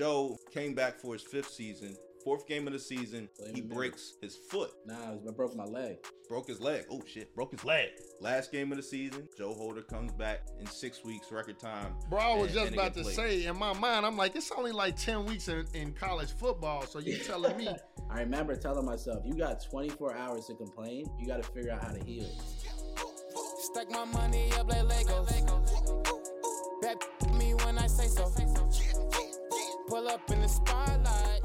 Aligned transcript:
Joe 0.00 0.38
came 0.50 0.72
back 0.74 0.98
for 0.98 1.12
his 1.12 1.22
fifth 1.22 1.50
season. 1.50 1.94
Fourth 2.24 2.46
game 2.46 2.66
of 2.66 2.72
the 2.72 2.78
season, 2.78 3.28
Blame 3.38 3.54
he 3.54 3.60
the 3.60 3.68
man. 3.68 3.76
breaks 3.76 4.14
his 4.22 4.34
foot. 4.34 4.70
Nah, 4.86 4.94
I 5.12 5.30
broke 5.36 5.54
my 5.54 5.64
leg. 5.64 5.96
Broke 6.26 6.48
his 6.48 6.58
leg. 6.58 6.86
Oh 6.90 7.02
shit, 7.06 7.34
broke 7.34 7.50
his 7.52 7.64
leg. 7.66 7.88
Last 8.18 8.50
game 8.50 8.72
of 8.72 8.78
the 8.78 8.82
season, 8.82 9.28
Joe 9.36 9.52
Holder 9.52 9.82
comes 9.82 10.10
back 10.12 10.40
in 10.58 10.66
six 10.66 11.04
weeks, 11.04 11.30
record 11.30 11.58
time. 11.58 11.94
Bro, 12.08 12.18
I 12.18 12.34
was 12.34 12.46
and- 12.46 12.54
just 12.54 12.66
and 12.68 12.76
about 12.76 12.94
to 12.94 13.02
played. 13.02 13.14
say, 13.14 13.44
in 13.44 13.58
my 13.58 13.74
mind, 13.74 14.06
I'm 14.06 14.16
like, 14.16 14.34
it's 14.36 14.50
only 14.52 14.72
like 14.72 14.96
10 14.96 15.26
weeks 15.26 15.48
in, 15.48 15.66
in 15.74 15.92
college 15.92 16.32
football. 16.32 16.86
So 16.86 16.98
you 16.98 17.18
telling 17.18 17.58
me, 17.58 17.68
I 18.10 18.20
remember 18.20 18.56
telling 18.56 18.86
myself, 18.86 19.22
you 19.26 19.34
got 19.34 19.62
24 19.70 20.16
hours 20.16 20.46
to 20.46 20.54
complain. 20.54 21.10
You 21.18 21.26
got 21.26 21.42
to 21.42 21.50
figure 21.52 21.72
out 21.72 21.82
how 21.84 21.92
to 21.92 22.02
heal. 22.04 22.26
Stack 23.58 23.90
my 23.90 24.06
money 24.06 24.50
up 24.52 24.66
like 24.66 24.78
Legos. 24.78 26.19
Up 30.10 30.28
in 30.32 30.40
the 30.40 30.48
spotlight. 30.48 31.40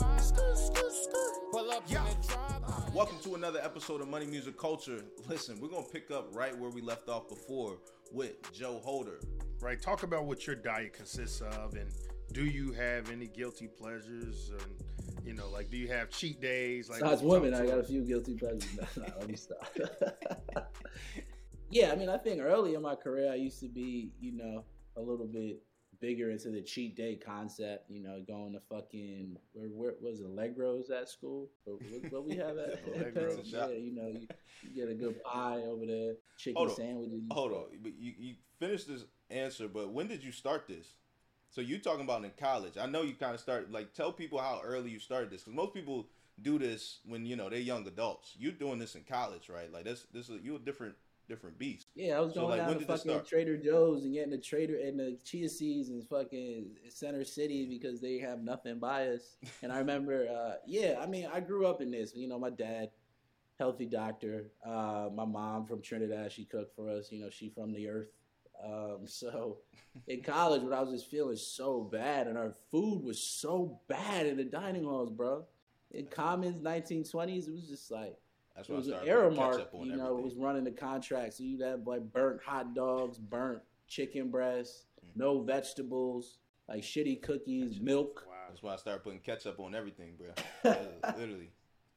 Pull 1.51 1.69
up 1.69 1.87
in 1.87 1.93
the 1.93 2.28
drive. 2.28 2.96
Welcome 2.96 3.19
to 3.21 3.36
another 3.36 3.60
episode 3.61 4.01
of 4.01 4.07
Money 4.07 4.25
Music 4.25 4.57
Culture. 4.57 5.04
Listen, 5.28 5.60
we're 5.61 5.68
gonna 5.68 5.83
pick 5.83 6.10
up 6.10 6.29
right 6.32 6.57
where 6.57 6.71
we 6.71 6.82
left 6.82 7.07
off 7.07 7.29
before 7.29 7.78
with 8.11 8.51
Joe 8.51 8.82
Holder. 8.83 9.20
right? 9.61 9.79
Talk 9.79 10.01
about 10.01 10.25
what 10.25 10.47
your 10.47 10.56
diet 10.56 10.93
consists 10.93 11.42
of, 11.42 11.75
and 11.75 11.92
do 12.32 12.43
you 12.43 12.71
have 12.71 13.11
any 13.11 13.28
guilty 13.28 13.68
pleasures? 13.68 14.50
And 14.50 15.28
you 15.28 15.34
know, 15.34 15.47
like, 15.50 15.70
do 15.70 15.78
you 15.78 15.87
have 15.89 16.09
cheat 16.09 16.42
days? 16.42 16.89
Like, 16.89 17.01
Besides 17.01 17.21
talk 17.21 17.29
women, 17.29 17.54
I 17.54 17.68
got 17.68 17.78
a 17.78 17.84
few 17.84 18.01
guilty 18.01 18.34
pleasures. 18.34 18.65
No, 18.97 19.04
no, 19.04 19.14
let 19.20 19.29
me 19.29 19.36
stop. 19.36 19.78
yeah, 21.70 21.92
I 21.92 21.95
mean, 21.95 22.09
I 22.09 22.18
think 22.18 22.42
early 22.42 22.73
in 22.73 22.82
my 22.82 22.95
career, 22.95 23.32
I 23.32 23.36
used 23.36 23.59
to 23.59 23.68
be, 23.68 24.09
you 24.20 24.32
know, 24.36 24.65
a 24.97 25.01
little 25.01 25.28
bit 25.28 25.61
bigger 26.05 26.29
into 26.29 26.50
the 26.50 26.61
cheat 26.61 26.95
day 26.95 27.15
concept. 27.15 27.89
You 27.89 28.04
know, 28.04 28.21
going 28.27 28.54
to 28.54 28.59
fucking 28.59 29.37
where, 29.54 29.69
where 29.69 29.93
was 30.01 30.21
Allegros 30.21 30.91
at 30.91 31.09
school? 31.09 31.50
What, 31.65 32.11
what, 32.11 32.25
we 32.25 32.36
have 32.36 32.58
at 32.58 32.86
Allegros. 32.94 33.42
yeah, 33.45 33.70
you 33.70 33.95
know, 33.95 34.08
you, 34.08 34.28
you 34.62 34.75
get 34.75 34.89
a 34.89 34.94
good 34.94 35.22
pie 35.23 35.62
over 35.66 35.86
there, 35.86 36.14
chicken 36.38 36.58
Hold 36.58 36.70
on. 36.70 36.75
sandwiches. 36.75 37.22
Hold 37.31 37.52
on, 37.53 37.64
but 37.81 37.94
you, 37.97 38.14
you 38.17 38.36
finished 38.59 38.88
this 38.88 39.06
answer, 39.31 39.67
but 39.67 39.92
when 39.92 40.08
did 40.08 40.23
you 40.23 40.31
start 40.31 40.67
this? 40.67 40.94
So 41.50 41.62
you 41.62 41.80
talking 41.80 42.03
about 42.03 42.23
in 42.23 42.31
college? 42.38 42.73
I 42.80 42.86
know 42.86 43.02
you 43.02 43.14
kind 43.14 43.34
of 43.34 43.40
start 43.40 43.72
Like, 43.72 43.94
tell 43.94 44.12
people 44.12 44.40
how 44.40 44.62
early 44.64 44.92
you 44.92 45.00
started 45.00 45.31
this, 45.31 45.42
because 45.42 45.56
most 45.56 45.73
people 45.73 46.08
do 46.42 46.59
this 46.59 47.00
when 47.06 47.25
you 47.25 47.36
know 47.36 47.50
they're 47.50 47.59
young 47.59 47.88
adults. 47.88 48.36
You're 48.38 48.52
doing 48.52 48.78
this 48.78 48.95
in 48.95 49.03
college, 49.03 49.50
right? 49.50 49.72
Like 49.72 49.86
this, 49.86 50.06
this 50.14 50.30
is 50.30 50.42
you 50.44 50.56
a 50.56 50.59
different, 50.59 50.95
different 51.28 51.58
beast. 51.58 51.88
Yeah, 51.95 52.18
I 52.18 52.20
was 52.22 52.34
So, 52.34 52.42
going 52.42 52.59
like, 52.59 52.68
down 52.68 52.80
to 52.80 52.86
fucking? 52.86 53.26
Trader 53.26 53.58
Joe's 53.58 54.04
and 54.04 54.14
getting 54.14 54.31
the 54.31 54.38
Trader 54.38 54.78
and 54.78 55.00
the 55.00 55.18
chia 55.23 55.50
seeds 55.50 55.90
and 55.90 56.08
fucking 56.08 56.68
Center 56.90 57.23
City 57.23 57.66
because 57.68 58.00
they 58.02 58.20
have 58.20 58.42
nothing 58.44 58.80
by 58.80 59.08
us. 59.09 59.38
And 59.62 59.72
I 59.72 59.80
remember, 59.80 60.28
uh, 60.28 60.56
yeah, 60.66 61.00
I 61.02 61.06
mean, 61.08 61.28
I 61.34 61.40
grew 61.40 61.66
up 61.66 61.81
in 61.81 61.92
this. 61.92 62.16
You 62.16 62.28
know, 62.28 62.40
my 62.40 62.50
dad, 62.50 62.90
healthy 63.59 63.86
doctor. 63.86 64.52
Uh, 64.66 65.09
my 65.14 65.26
mom 65.26 65.66
from 65.66 65.81
Trinidad, 65.81 66.31
she 66.31 66.46
cooked 66.46 66.76
for 66.76 66.90
us. 66.90 67.12
You 67.12 67.22
know, 67.22 67.30
she 67.30 67.50
from 67.50 67.73
the 67.73 67.88
earth. 67.90 68.09
Um, 68.64 69.00
so 69.06 69.58
in 70.08 70.22
college, 70.22 70.62
when 70.62 70.73
I 70.73 70.81
was 70.81 70.92
just 70.92 71.09
feeling 71.09 71.38
so 71.38 71.81
bad, 71.92 72.28
and 72.28 72.38
our 72.38 72.53
food 72.72 73.03
was 73.03 73.20
so 73.22 73.80
bad 73.88 74.26
in 74.28 74.38
the 74.38 74.44
dining 74.44 74.84
halls, 74.84 75.09
bro. 75.09 75.46
In 75.92 76.08
Commons, 76.08 76.62
1920s, 76.62 77.48
it 77.48 77.53
was 77.53 77.68
just 77.70 77.90
like 77.92 78.16
That's 78.56 78.70
what 78.70 78.75
it 78.75 78.75
why 78.75 78.75
I 78.75 78.78
was 78.78 78.88
an 78.88 78.94
started 78.94 79.09
error 79.09 79.23
putting 79.30 79.38
mark, 79.38 79.70
on 79.73 79.86
you 79.88 79.95
know, 79.98 80.03
everything. 80.06 80.23
was 80.23 80.36
running 80.36 80.64
the 80.64 80.72
contract. 80.72 81.34
So 81.34 81.44
you'd 81.44 81.61
have 81.61 81.86
like 81.86 82.02
burnt 82.14 82.42
hot 82.44 82.73
dogs, 82.73 83.17
burnt 83.17 83.62
chicken 83.88 84.30
breasts, 84.30 84.86
Mm-hmm. 85.06 85.20
no 85.20 85.42
vegetables, 85.42 86.38
like 86.67 86.81
shitty 86.81 87.22
cookies, 87.22 87.80
milk. 87.80 88.23
Wow. 88.28 88.34
That's 88.50 88.64
why 88.64 88.73
I 88.73 88.78
started 88.78 89.03
putting 89.03 89.20
ketchup 89.20 89.59
on 89.59 89.75
everything, 89.75 90.14
bro. 90.17 90.30
Literally, 91.17 91.52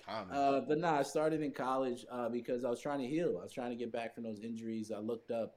common. 0.04 0.36
Uh, 0.36 0.60
but 0.66 0.78
nah, 0.78 0.98
I 0.98 1.02
started 1.04 1.40
in 1.42 1.52
college 1.52 2.04
uh, 2.10 2.28
because 2.28 2.64
I 2.64 2.70
was 2.70 2.80
trying 2.80 2.98
to 3.00 3.06
heal. 3.06 3.38
I 3.40 3.44
was 3.44 3.52
trying 3.52 3.70
to 3.70 3.76
get 3.76 3.92
back 3.92 4.14
from 4.14 4.24
those 4.24 4.40
injuries. 4.40 4.90
I 4.94 4.98
looked 4.98 5.30
up, 5.30 5.56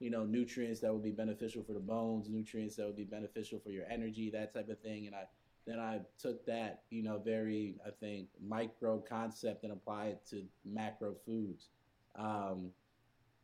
you 0.00 0.10
know, 0.10 0.24
nutrients 0.24 0.80
that 0.80 0.92
would 0.92 1.02
be 1.04 1.10
beneficial 1.12 1.62
for 1.62 1.72
the 1.72 1.80
bones, 1.80 2.28
nutrients 2.28 2.74
that 2.76 2.86
would 2.86 2.96
be 2.96 3.04
beneficial 3.04 3.60
for 3.60 3.70
your 3.70 3.84
energy, 3.90 4.30
that 4.30 4.52
type 4.54 4.68
of 4.68 4.80
thing. 4.80 5.06
And 5.06 5.14
I 5.14 5.24
then 5.68 5.78
I 5.78 6.00
took 6.18 6.46
that, 6.46 6.82
you 6.90 7.02
know, 7.02 7.18
very 7.18 7.74
I 7.86 7.90
think 7.90 8.28
micro 8.40 8.98
concept 8.98 9.64
and 9.64 9.72
applied 9.72 10.12
it 10.12 10.26
to 10.30 10.44
macro 10.64 11.14
foods. 11.26 11.68
Um, 12.16 12.70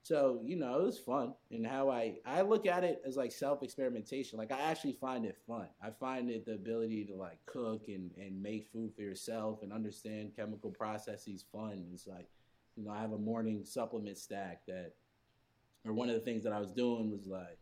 so 0.03 0.41
you 0.45 0.57
know, 0.57 0.81
it 0.81 0.85
was 0.85 0.99
fun. 0.99 1.35
And 1.51 1.67
how 1.67 1.91
I 1.91 2.17
I 2.27 2.43
look 2.43 2.67
at 2.67 2.85
it 2.85 3.03
as 3.07 3.17
like 3.17 3.33
self 3.33 3.63
experimentation. 3.63 4.39
Like 4.39 4.53
I 4.53 4.61
actually 4.61 4.93
find 4.93 5.25
it 5.25 5.37
fun. 5.47 5.67
I 5.83 5.91
find 5.91 6.31
it 6.31 6.45
the 6.47 6.55
ability 6.55 7.05
to 7.07 7.15
like 7.15 7.39
cook 7.47 7.89
and 7.89 8.11
and 8.17 8.43
make 8.43 8.69
food 8.73 8.93
for 8.95 9.03
yourself 9.03 9.63
and 9.63 9.73
understand 9.73 10.37
chemical 10.37 10.71
processes 10.71 11.45
fun. 11.51 11.87
It's 11.93 12.07
like, 12.07 12.29
you 12.77 12.85
know, 12.85 12.91
I 12.91 13.01
have 13.01 13.13
a 13.13 13.19
morning 13.19 13.65
supplement 13.65 14.19
stack 14.19 14.63
that, 14.67 14.93
or 15.87 15.93
one 15.93 16.09
of 16.09 16.15
the 16.15 16.21
things 16.21 16.45
that 16.45 16.53
I 16.53 16.61
was 16.61 16.73
doing 16.73 17.11
was 17.11 17.27
like. 17.27 17.59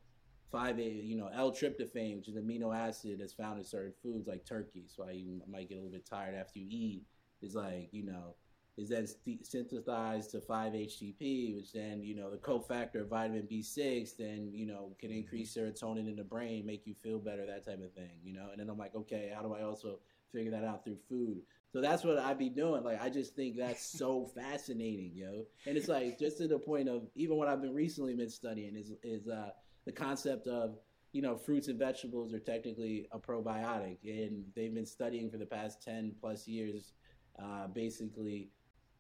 5 0.53 0.79
A, 0.79 0.83
you 0.83 1.17
know, 1.17 1.31
L-tryptophan, 1.35 2.17
which 2.17 2.29
is 2.29 2.37
an 2.37 2.45
amino 2.45 2.77
acid 2.77 3.19
that's 3.19 3.33
found 3.33 3.59
in 3.59 3.65
certain 3.65 3.95
foods 4.03 4.29
like 4.29 4.45
turkey. 4.45 4.85
So 4.87 5.05
I 5.09 5.13
you 5.13 5.41
might 5.51 5.69
get 5.69 5.77
a 5.77 5.79
little 5.79 5.93
bit 5.93 6.07
tired 6.07 6.35
after 6.35 6.59
you 6.59 6.67
eat. 6.71 7.03
Is 7.41 7.57
like, 7.57 7.89
you 7.91 8.05
know, 8.05 8.37
is 8.77 8.89
then 8.89 9.07
synthesized 9.43 10.31
to 10.31 10.39
5-HTP, 10.39 11.57
which 11.57 11.73
then, 11.73 12.03
you 12.03 12.15
know, 12.15 12.31
the 12.31 12.39
cofactor 12.39 13.03
of 13.03 13.09
vitamin 13.09 13.47
B6, 13.51 14.17
then, 14.17 14.51
you 14.53 14.67
know, 14.67 14.93
can 14.99 15.11
increase 15.11 15.55
serotonin 15.55 16.09
in 16.09 16.17
the 16.17 16.25
brain, 16.25 16.65
make 16.65 16.87
you 16.87 16.95
feel 16.95 17.19
better, 17.19 17.45
that 17.45 17.67
type 17.67 17.83
of 17.83 17.93
thing, 17.93 18.21
you 18.23 18.33
know? 18.33 18.49
And 18.51 18.61
then 18.61 18.71
I'm 18.71 18.79
like, 18.79 18.95
okay, 18.95 19.33
how 19.35 19.43
do 19.43 19.55
I 19.55 19.63
also 19.63 19.99
figure 20.33 20.51
that 20.53 20.65
out 20.65 20.85
through 20.85 20.99
food? 21.09 21.43
So 21.73 21.81
that's 21.81 22.05
what 22.05 22.19
I'd 22.19 22.39
be 22.39 22.49
doing. 22.49 22.83
Like, 22.83 23.03
I 23.03 23.11
just 23.11 23.37
think 23.37 23.57
that's 23.57 23.85
so 23.85 24.31
fascinating, 24.35 25.13
yo. 25.15 25.45
And 25.67 25.77
it's 25.77 25.89
like, 25.89 26.19
just 26.19 26.39
to 26.39 26.49
the 26.49 26.59
point 26.59 26.89
of, 26.89 27.03
even 27.15 27.37
what 27.37 27.49
I've 27.49 27.61
been 27.61 27.75
recently 27.75 28.15
been 28.15 28.31
studying 28.31 28.77
is, 28.77 28.93
is, 29.03 29.29
uh, 29.29 29.51
the 29.85 29.93
concept 29.93 30.47
of, 30.47 30.77
you 31.13 31.23
know, 31.23 31.37
fruits 31.37 31.69
and 31.69 31.79
vegetables 31.79 32.33
are 32.33 32.39
technically 32.39 33.09
a 33.13 33.19
probiotic. 33.19 33.99
And 34.05 34.45
they've 34.55 34.75
been 34.75 34.87
studying 34.87 35.31
for 35.31 35.39
the 35.39 35.47
past 35.47 35.83
10 35.83 36.15
plus 36.21 36.47
years, 36.47 36.93
uh, 37.39 37.67
basically, 37.69 38.51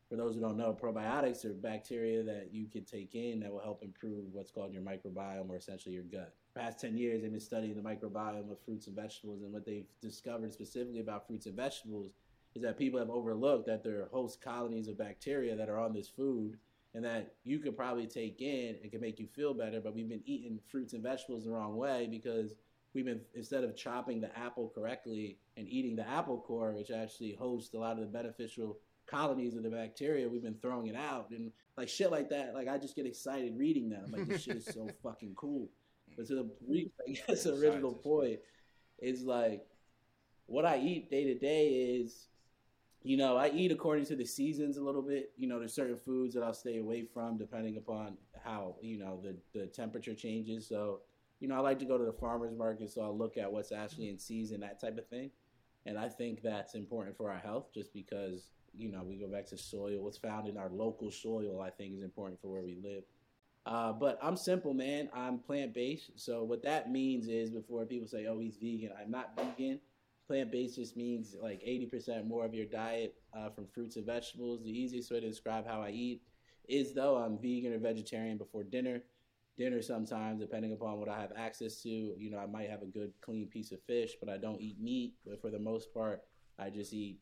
for 0.09 0.17
those 0.17 0.35
who 0.35 0.43
don't 0.43 0.59
know, 0.59 0.77
probiotics 0.79 1.45
are 1.47 1.55
bacteria 1.55 2.23
that 2.23 2.49
you 2.53 2.67
can 2.67 2.85
take 2.85 3.15
in 3.15 3.41
that 3.41 3.51
will 3.51 3.63
help 3.63 3.83
improve 3.83 4.27
what's 4.33 4.51
called 4.51 4.73
your 4.73 4.83
microbiome 4.83 5.49
or 5.49 5.57
essentially 5.57 5.95
your 5.95 6.05
gut. 6.05 6.35
For 6.53 6.61
Past 6.61 6.81
10 6.81 6.99
years, 6.99 7.23
they've 7.23 7.31
been 7.31 7.41
studying 7.41 7.75
the 7.75 7.81
microbiome 7.81 8.51
of 8.51 8.59
fruits 8.63 8.89
and 8.89 8.97
vegetables, 8.97 9.43
and 9.43 9.53
what 9.53 9.65
they've 9.65 9.87
discovered 10.03 10.53
specifically 10.53 11.01
about 11.01 11.27
fruits 11.27 11.47
and 11.47 11.57
vegetables 11.57 12.11
is 12.55 12.63
that 12.63 12.77
people 12.77 12.99
have 12.99 13.09
overlooked 13.09 13.67
that 13.67 13.83
there 13.83 14.03
are 14.03 14.09
host 14.13 14.43
colonies 14.43 14.89
of 14.89 14.99
bacteria 14.99 15.57
that 15.57 15.71
are 15.71 15.79
on 15.79 15.95
this 15.95 16.09
food 16.09 16.59
and 16.95 17.05
that 17.05 17.35
you 17.45 17.59
could 17.59 17.77
probably 17.77 18.07
take 18.07 18.41
in 18.41 18.77
and 18.83 18.91
can 18.91 19.01
make 19.01 19.19
you 19.19 19.27
feel 19.27 19.55
better, 19.55 19.81
but 19.81 19.95
we've 19.95 20.09
been 20.09 20.23
eating 20.27 20.59
fruits 20.69 20.93
and 20.93 21.03
vegetables 21.03 21.45
the 21.45 21.51
wrong 21.51 21.77
way 21.77 22.07
because 22.11 22.55
we've 22.95 23.07
been 23.07 23.21
instead 23.35 23.65
of 23.65 23.77
chopping 23.77 24.21
the 24.21 24.37
apple 24.39 24.71
correctly 24.75 25.39
and 25.57 25.67
eating 25.69 25.97
the 25.97 26.07
apple 26.07 26.39
core, 26.39 26.73
which 26.73 26.91
actually 26.91 27.35
hosts 27.35 27.75
a 27.75 27.79
lot 27.79 27.93
of 27.93 28.01
the 28.01 28.07
beneficial 28.07 28.79
colonies 29.07 29.57
of 29.57 29.63
the 29.63 29.71
bacteria, 29.71 30.29
we've 30.29 30.43
been 30.43 30.59
throwing 30.61 30.87
it 30.87 30.97
out 30.97 31.31
and 31.31 31.51
like 31.77 31.89
shit 31.89 32.11
like 32.11 32.29
that. 32.31 32.55
Like 32.55 32.69
I 32.69 32.79
just 32.79 32.97
get 32.97 33.07
excited 33.07 33.57
reading 33.59 33.89
that. 33.91 34.03
I'm 34.05 34.13
like, 34.13 34.29
this 34.29 34.43
shit 34.43 34.57
is 34.57 34.67
so 34.67 34.89
fucking 35.03 35.35
cool. 35.37 35.69
But 36.17 36.27
to 36.27 36.35
the 36.35 36.51
re- 36.69 36.91
I 37.09 37.13
guess 37.13 37.47
original 37.47 37.95
point 37.95 38.41
is 38.99 39.23
like 39.23 39.65
what 40.47 40.67
I 40.67 40.79
eat 40.79 41.11
day 41.11 41.25
to 41.25 41.39
day 41.39 41.69
is 41.69 42.29
you 43.05 43.17
know, 43.17 43.37
I 43.37 43.51
eat 43.51 43.73
according 43.73 44.07
to 44.07 44.17
the 44.17 44.25
seasons 44.25 44.77
a 44.77 44.83
little 44.83 45.03
bit. 45.03 45.33
You 45.37 45.49
know, 45.49 45.59
there's 45.59 45.75
certain 45.75 45.97
foods 45.97 46.35
that 46.35 46.43
I'll 46.43 46.55
stay 46.55 46.79
away 46.79 47.05
from 47.13 47.37
depending 47.37 47.77
upon 47.77 48.17
how, 48.45 48.77
you 48.81 48.99
know, 48.99 49.21
the, 49.23 49.37
the 49.59 49.67
temperature 49.67 50.15
changes. 50.15 50.69
So, 50.69 51.01
you 51.41 51.49
know, 51.49 51.57
I 51.57 51.61
like 51.61 51.79
to 51.81 51.85
go 51.85 51.99
to 51.99 52.05
the 52.05 52.13
farmer's 52.13 52.57
market, 52.57 52.91
so 52.91 53.03
I'll 53.03 53.17
look 53.17 53.37
at 53.37 53.53
what's 53.53 53.73
actually 53.73 54.09
in 54.09 54.19
season, 54.19 54.61
that 54.61 54.81
type 54.81 54.99
of 54.99 55.09
thing. 55.09 55.31
And 55.85 55.99
I 55.99 56.09
think 56.09 56.43
that's 56.43 56.75
important 56.75 57.17
for 57.17 57.31
our 57.31 57.39
health 57.39 57.75
just 57.75 57.93
because, 57.93 58.47
you 58.73 58.93
know, 58.93 59.03
we 59.03 59.17
go 59.17 59.27
back 59.27 59.47
to 59.47 59.59
soil. 59.59 60.01
What's 60.01 60.19
found 60.19 60.47
in 60.47 60.57
our 60.57 60.71
local 60.71 61.11
soil, 61.11 61.61
I 61.61 61.71
think, 61.71 61.97
is 61.97 62.05
important 62.05 62.41
for 62.41 62.49
where 62.49 62.63
we 62.63 62.79
live. 62.83 63.03
Uh, 63.67 63.93
but 63.93 64.19
I'm 64.23 64.37
simple, 64.37 64.75
man. 64.75 65.09
I'm 65.13 65.39
plant 65.39 65.75
based. 65.75 66.13
So, 66.17 66.45
what 66.45 66.63
that 66.63 66.91
means 66.91 67.29
is 67.29 67.51
before 67.51 67.85
people 67.85 68.09
say, 68.09 68.27
oh, 68.27 68.39
he's 68.39 68.57
vegan, 68.57 68.91
I'm 69.01 69.11
not 69.11 69.37
vegan 69.37 69.81
plant 70.27 70.51
based 70.51 70.77
just 70.77 70.97
means 70.97 71.35
like 71.41 71.61
80% 71.63 72.27
more 72.27 72.45
of 72.45 72.55
your 72.55 72.67
diet 72.67 73.15
uh, 73.37 73.51
from 73.51 73.67
fruits 73.67 73.97
and 73.97 74.07
vegetables. 74.07 74.63
The 74.63 74.71
easiest 74.71 75.11
way 75.11 75.21
to 75.21 75.29
describe 75.29 75.67
how 75.67 75.83
I 75.83 75.91
eat 75.91 76.23
is 76.69 76.95
though 76.95 77.17
I'm 77.17 77.39
vegan 77.39 77.73
or 77.73 77.79
vegetarian 77.79 78.39
before 78.39 78.65
dinner. 78.65 79.03
Dinner 79.59 79.83
sometimes, 79.83 80.41
depending 80.41 80.73
upon 80.73 80.99
what 80.99 81.09
I 81.09 81.21
have 81.21 81.33
access 81.37 81.83
to, 81.83 81.89
you 81.89 82.31
know, 82.31 82.39
I 82.39 82.47
might 82.47 82.71
have 82.71 82.83
a 82.83 82.87
good 82.87 83.13
clean 83.21 83.49
piece 83.49 83.71
of 83.71 83.83
fish, 83.83 84.13
but 84.19 84.33
I 84.33 84.39
don't 84.39 84.61
eat 84.61 84.81
meat. 84.81 85.15
But 85.27 85.43
for 85.43 85.51
the 85.51 85.59
most 85.59 85.93
part, 85.93 86.23
I 86.59 86.71
just 86.71 86.93
eat 86.95 87.21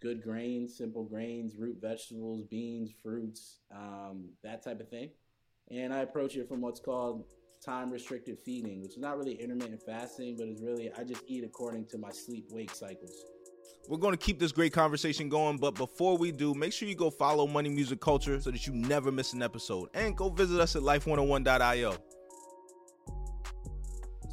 good 0.00 0.22
grains, 0.22 0.76
simple 0.76 1.04
grains, 1.04 1.56
root 1.56 1.78
vegetables, 1.80 2.44
beans, 2.44 2.90
fruits, 3.02 3.58
um, 3.74 4.30
that 4.44 4.62
type 4.62 4.80
of 4.80 4.88
thing. 4.88 5.10
And 5.70 5.92
I 5.92 5.98
approach 5.98 6.36
it 6.36 6.48
from 6.48 6.60
what's 6.60 6.80
called 6.80 7.24
time 7.64 7.90
restricted 7.90 8.38
feeding, 8.38 8.82
which 8.82 8.92
is 8.92 8.98
not 8.98 9.18
really 9.18 9.34
intermittent 9.34 9.82
fasting, 9.82 10.36
but 10.36 10.48
it's 10.48 10.62
really 10.62 10.90
I 10.92 11.04
just 11.04 11.22
eat 11.26 11.44
according 11.44 11.86
to 11.86 11.98
my 11.98 12.10
sleep 12.10 12.46
wake 12.50 12.74
cycles. 12.74 13.24
We're 13.88 13.98
going 13.98 14.12
to 14.12 14.18
keep 14.18 14.38
this 14.38 14.52
great 14.52 14.72
conversation 14.72 15.28
going, 15.28 15.56
but 15.56 15.74
before 15.74 16.16
we 16.16 16.30
do, 16.30 16.54
make 16.54 16.72
sure 16.72 16.88
you 16.88 16.94
go 16.94 17.10
follow 17.10 17.46
Money 17.46 17.70
Music 17.70 18.00
Culture 18.00 18.40
so 18.40 18.50
that 18.50 18.66
you 18.66 18.72
never 18.72 19.10
miss 19.10 19.32
an 19.32 19.42
episode. 19.42 19.88
And 19.94 20.16
go 20.16 20.28
visit 20.28 20.60
us 20.60 20.76
at 20.76 20.82
life101.io. 20.82 21.96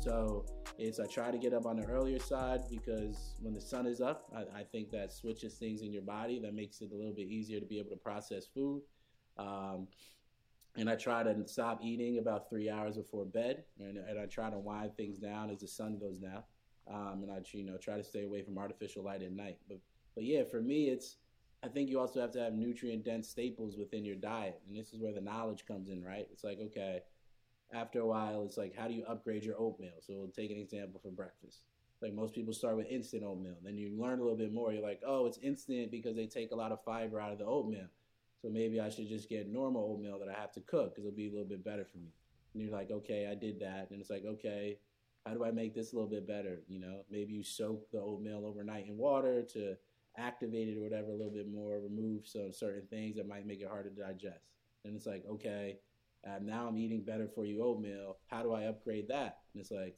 So 0.01 0.45
it's 0.77 1.00
I 1.00 1.06
try 1.07 1.31
to 1.31 1.38
get 1.38 1.53
up 1.53 1.65
on 1.65 1.77
the 1.77 1.85
earlier 1.85 2.19
side 2.19 2.62
because 2.69 3.35
when 3.41 3.53
the 3.53 3.62
sun 3.62 3.88
is 3.88 4.00
up, 4.00 4.29
I, 4.35 4.59
I 4.59 4.63
think 4.63 4.91
that 4.91 5.12
switches 5.12 5.56
things 5.56 5.81
in 5.81 5.91
your 5.91 6.03
body 6.03 6.39
that 6.39 6.53
makes 6.53 6.81
it 6.81 6.91
a 6.91 6.95
little 6.95 7.13
bit 7.13 7.27
easier 7.27 7.59
to 7.59 7.65
be 7.65 7.79
able 7.79 7.89
to 7.89 7.97
process 7.97 8.45
food. 8.45 8.83
Um, 9.38 9.88
and 10.77 10.89
I 10.89 10.95
try 10.95 11.24
to 11.24 11.47
stop 11.47 11.79
eating 11.83 12.19
about 12.19 12.50
three 12.50 12.69
hours 12.69 12.97
before 12.97 13.25
bed, 13.25 13.63
and, 13.79 13.97
and 13.97 14.19
I 14.19 14.25
try 14.25 14.50
to 14.50 14.59
wind 14.59 14.95
things 14.95 15.18
down 15.18 15.50
as 15.50 15.62
the 15.62 15.68
sun 15.68 15.97
goes 15.97 16.18
down. 16.18 16.44
Um, 16.89 17.24
and 17.24 17.31
I, 17.31 17.39
you 17.51 17.65
know, 17.65 17.77
try 17.77 17.97
to 17.97 18.03
stay 18.03 18.24
away 18.24 18.44
from 18.44 18.57
artificial 18.57 19.03
light 19.03 19.21
at 19.21 19.31
night. 19.31 19.57
But, 19.68 19.79
but 20.15 20.24
yeah, 20.24 20.44
for 20.44 20.62
me, 20.62 20.89
it's 20.89 21.18
I 21.63 21.68
think 21.68 21.89
you 21.89 22.00
also 22.00 22.21
have 22.21 22.31
to 22.31 22.39
have 22.39 22.53
nutrient 22.53 23.03
dense 23.03 23.27
staples 23.27 23.77
within 23.77 24.06
your 24.06 24.15
diet, 24.15 24.62
and 24.68 24.77
this 24.77 24.94
is 24.94 25.01
where 25.01 25.13
the 25.13 25.21
knowledge 25.21 25.65
comes 25.65 25.89
in, 25.89 26.03
right? 26.03 26.27
It's 26.31 26.44
like 26.44 26.59
okay, 26.59 27.01
after 27.74 28.00
a 28.00 28.06
while, 28.06 28.44
it's 28.44 28.57
like 28.57 28.75
how 28.75 28.88
do 28.88 28.94
you 28.94 29.03
upgrade 29.06 29.44
your 29.44 29.59
oatmeal? 29.59 30.00
So 30.00 30.13
we'll 30.13 30.27
take 30.27 30.51
an 30.51 30.57
example 30.57 31.00
for 31.01 31.09
breakfast. 31.09 31.62
Like 32.01 32.13
most 32.13 32.35
people 32.35 32.53
start 32.53 32.77
with 32.77 32.85
instant 32.88 33.24
oatmeal, 33.24 33.57
then 33.63 33.75
you 33.75 34.00
learn 34.00 34.19
a 34.19 34.21
little 34.21 34.38
bit 34.38 34.53
more. 34.53 34.71
You're 34.71 34.83
like, 34.83 35.01
oh, 35.06 35.25
it's 35.25 35.39
instant 35.39 35.89
because 35.89 36.15
they 36.15 36.27
take 36.27 36.51
a 36.51 36.56
lot 36.56 36.71
of 36.71 36.83
fiber 36.83 37.19
out 37.19 37.31
of 37.31 37.39
the 37.39 37.45
oatmeal. 37.45 37.88
So 38.42 38.50
maybe 38.50 38.80
I 38.80 38.89
should 38.89 39.07
just 39.07 39.30
get 39.30 39.51
normal 39.51 39.92
oatmeal 39.92 40.19
that 40.19 40.30
I 40.30 40.39
have 40.39 40.51
to 40.54 40.62
cook 40.62 40.95
because 40.95 41.06
it'll 41.06 41.16
be 41.16 41.28
a 41.28 41.31
little 41.31 41.48
bit 41.48 41.63
better 41.63 41.86
for 41.86 41.98
me. 41.98 42.13
And 42.54 42.63
you're 42.63 42.72
like, 42.72 42.92
okay, 42.92 43.28
I 43.30 43.36
did 43.36 43.60
that. 43.60 43.88
And 43.92 44.00
it's 44.00 44.10
like, 44.10 44.25
okay, 44.25 44.78
how 45.25 45.34
do 45.34 45.44
I 45.44 45.51
make 45.51 45.75
this 45.75 45.92
a 45.92 45.95
little 45.95 46.10
bit 46.10 46.28
better? 46.28 46.60
You 46.68 46.80
know, 46.80 47.01
maybe 47.10 47.34
you 47.34 47.44
soak 47.44 47.92
the 47.92 48.00
oatmeal 48.00 48.45
overnight 48.45 48.88
in 48.88 48.98
water 48.98 49.44
to 49.54 49.75
activate 50.18 50.69
it 50.69 50.78
or 50.78 50.81
whatever 50.81 51.12
a 51.12 51.16
little 51.16 51.34
bit 51.34 51.51
more, 51.51 51.80
remove 51.80 52.28
some 52.28 52.51
certain 52.54 52.88
things 52.89 53.16
that 53.18 53.28
might 53.28 53.45
make 53.45 53.62
it 53.62 53.68
harder 53.68 53.89
to 53.89 53.95
digest. 54.01 54.45
And 54.86 54.95
it's 54.95 55.06
like, 55.06 55.24
okay, 55.30 55.80
uh, 56.25 56.39
now 56.42 56.68
I'm 56.68 56.78
eating 56.78 57.04
better 57.04 57.28
for 57.28 57.45
you 57.45 57.63
oatmeal. 57.63 58.18
How 58.28 58.42
do 58.42 58.54
I 58.54 58.63
upgrade 58.63 59.07
that? 59.10 59.39
And 59.54 59.62
it's 59.62 59.72
like, 59.72 59.98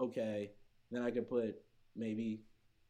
okay, 0.00 0.50
then 0.90 1.02
I 1.02 1.10
could 1.10 1.28
put 1.28 1.56
maybe 1.96 2.40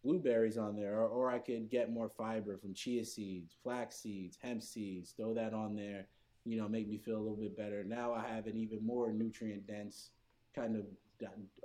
blueberries 0.04 0.58
on 0.58 0.76
there, 0.76 1.00
or, 1.00 1.08
or 1.08 1.30
I 1.30 1.38
could 1.38 1.70
get 1.70 1.90
more 1.90 2.08
fiber 2.08 2.58
from 2.58 2.74
chia 2.74 3.04
seeds, 3.04 3.56
flax 3.62 3.96
seeds, 3.96 4.38
hemp 4.40 4.62
seeds, 4.62 5.12
throw 5.16 5.34
that 5.34 5.54
on 5.54 5.74
there, 5.74 6.06
you 6.44 6.58
know, 6.58 6.68
make 6.68 6.88
me 6.88 6.98
feel 6.98 7.16
a 7.16 7.18
little 7.18 7.36
bit 7.36 7.56
better. 7.56 7.82
Now 7.82 8.12
I 8.12 8.26
have 8.28 8.46
an 8.46 8.56
even 8.56 8.84
more 8.84 9.10
nutrient 9.12 9.66
dense 9.66 10.10
kind 10.54 10.76
of 10.76 10.84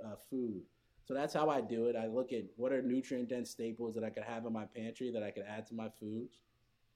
uh, 0.04 0.16
food. 0.30 0.62
So 1.04 1.14
that's 1.14 1.34
how 1.34 1.50
I 1.50 1.60
do 1.60 1.86
it. 1.86 1.96
I 1.96 2.06
look 2.06 2.32
at 2.32 2.44
what 2.56 2.72
are 2.72 2.82
nutrient 2.82 3.28
dense 3.28 3.50
staples 3.50 3.94
that 3.94 4.04
I 4.04 4.10
could 4.10 4.22
have 4.22 4.46
in 4.46 4.52
my 4.52 4.64
pantry 4.64 5.10
that 5.10 5.22
I 5.22 5.30
could 5.30 5.44
add 5.46 5.66
to 5.66 5.74
my 5.74 5.88
foods. 6.00 6.40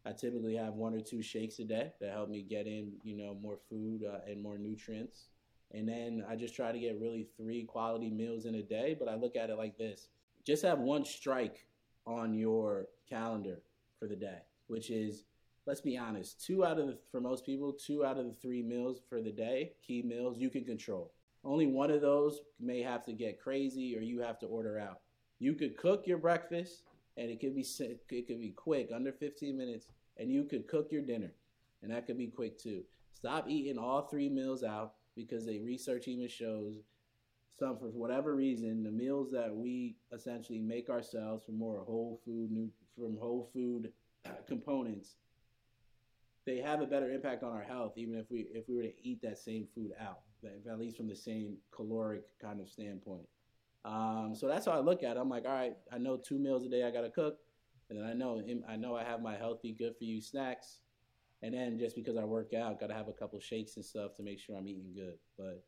I 0.06 0.12
typically 0.12 0.54
have 0.56 0.74
one 0.74 0.94
or 0.94 1.00
two 1.00 1.22
shakes 1.22 1.58
a 1.58 1.64
day 1.64 1.92
that 2.00 2.12
help 2.12 2.28
me 2.28 2.42
get 2.42 2.66
in, 2.66 2.92
you 3.02 3.16
know, 3.16 3.34
more 3.34 3.58
food 3.68 4.02
uh, 4.04 4.18
and 4.30 4.42
more 4.42 4.58
nutrients. 4.58 5.30
And 5.72 5.88
then 5.88 6.24
I 6.28 6.36
just 6.36 6.54
try 6.54 6.72
to 6.72 6.78
get 6.78 7.00
really 7.00 7.26
three 7.36 7.64
quality 7.64 8.10
meals 8.10 8.44
in 8.44 8.54
a 8.56 8.62
day. 8.62 8.94
But 8.98 9.08
I 9.08 9.14
look 9.14 9.34
at 9.34 9.50
it 9.50 9.56
like 9.56 9.76
this 9.76 10.08
just 10.44 10.62
have 10.62 10.78
one 10.78 11.04
strike 11.04 11.66
on 12.06 12.34
your 12.34 12.86
calendar 13.08 13.60
for 13.98 14.06
the 14.06 14.16
day, 14.16 14.38
which 14.66 14.90
is, 14.90 15.24
let's 15.66 15.80
be 15.80 15.96
honest, 15.96 16.44
two 16.44 16.64
out 16.64 16.78
of 16.78 16.86
the, 16.86 16.98
for 17.10 17.20
most 17.20 17.46
people, 17.46 17.72
two 17.72 18.04
out 18.04 18.18
of 18.18 18.26
the 18.26 18.34
three 18.40 18.62
meals 18.62 19.00
for 19.08 19.22
the 19.22 19.32
day, 19.32 19.72
key 19.86 20.02
meals, 20.02 20.38
you 20.38 20.50
can 20.50 20.64
control. 20.64 21.12
Only 21.44 21.66
one 21.66 21.90
of 21.90 22.00
those 22.00 22.40
may 22.60 22.82
have 22.82 23.04
to 23.04 23.12
get 23.12 23.40
crazy 23.40 23.96
or 23.96 24.00
you 24.00 24.20
have 24.20 24.38
to 24.40 24.46
order 24.46 24.78
out. 24.78 25.00
You 25.38 25.54
could 25.54 25.76
cook 25.76 26.06
your 26.06 26.18
breakfast 26.18 26.84
and 27.16 27.30
it 27.30 27.40
could 27.40 27.54
be 27.54 27.66
it 27.80 28.26
could 28.26 28.40
be 28.40 28.52
quick, 28.56 28.90
under 28.94 29.12
15 29.12 29.56
minutes, 29.56 29.86
and 30.16 30.30
you 30.30 30.44
could 30.44 30.66
cook 30.66 30.90
your 30.90 31.02
dinner, 31.02 31.32
and 31.82 31.92
that 31.92 32.06
could 32.06 32.18
be 32.18 32.26
quick 32.26 32.58
too. 32.58 32.82
Stop 33.12 33.48
eating 33.48 33.78
all 33.78 34.02
three 34.02 34.28
meals 34.28 34.64
out 34.64 34.94
because 35.14 35.46
the 35.46 35.60
research 35.60 36.08
even 36.08 36.28
shows 36.28 36.74
some 37.58 37.78
for 37.78 37.86
whatever 37.86 38.34
reason 38.34 38.82
the 38.82 38.90
meals 38.90 39.30
that 39.30 39.54
we 39.54 39.96
essentially 40.12 40.58
make 40.58 40.90
ourselves 40.90 41.44
from 41.44 41.58
more 41.58 41.84
whole 41.84 42.20
food 42.24 42.70
from 42.96 43.16
whole 43.16 43.50
food 43.52 43.92
components 44.46 45.16
they 46.46 46.58
have 46.58 46.80
a 46.80 46.86
better 46.86 47.10
impact 47.10 47.42
on 47.42 47.52
our 47.52 47.62
health 47.62 47.92
even 47.96 48.16
if 48.16 48.30
we 48.30 48.46
if 48.52 48.68
we 48.68 48.76
were 48.76 48.82
to 48.82 48.92
eat 49.02 49.20
that 49.22 49.38
same 49.38 49.66
food 49.74 49.92
out 50.00 50.20
at 50.70 50.78
least 50.78 50.96
from 50.96 51.08
the 51.08 51.16
same 51.16 51.56
caloric 51.70 52.22
kind 52.40 52.60
of 52.60 52.68
standpoint. 52.68 53.26
Um, 53.84 54.34
so 54.34 54.46
that's 54.46 54.66
how 54.66 54.72
i 54.72 54.78
look 54.78 55.02
at 55.02 55.16
it. 55.16 55.20
I'm 55.20 55.28
like 55.28 55.44
all 55.44 55.52
right 55.52 55.76
i 55.92 55.98
know 55.98 56.16
two 56.16 56.38
meals 56.38 56.64
a 56.64 56.68
day 56.68 56.84
i 56.84 56.90
gotta 56.90 57.10
cook 57.10 57.38
and 57.90 57.98
then 57.98 58.06
i 58.06 58.14
know 58.14 58.42
i 58.68 58.76
know 58.76 58.96
i 58.96 59.04
have 59.04 59.20
my 59.20 59.36
healthy 59.36 59.72
good 59.72 59.94
for 59.98 60.04
you 60.04 60.22
snacks 60.22 60.80
and 61.42 61.52
then 61.52 61.78
just 61.78 61.94
because 61.94 62.16
i 62.16 62.24
work 62.24 62.54
out 62.54 62.80
gotta 62.80 62.94
have 62.94 63.08
a 63.08 63.12
couple 63.12 63.38
shakes 63.40 63.76
and 63.76 63.84
stuff 63.84 64.16
to 64.16 64.22
make 64.22 64.40
sure 64.40 64.56
i'm 64.56 64.66
eating 64.66 64.92
good. 64.94 65.18
But 65.36 65.64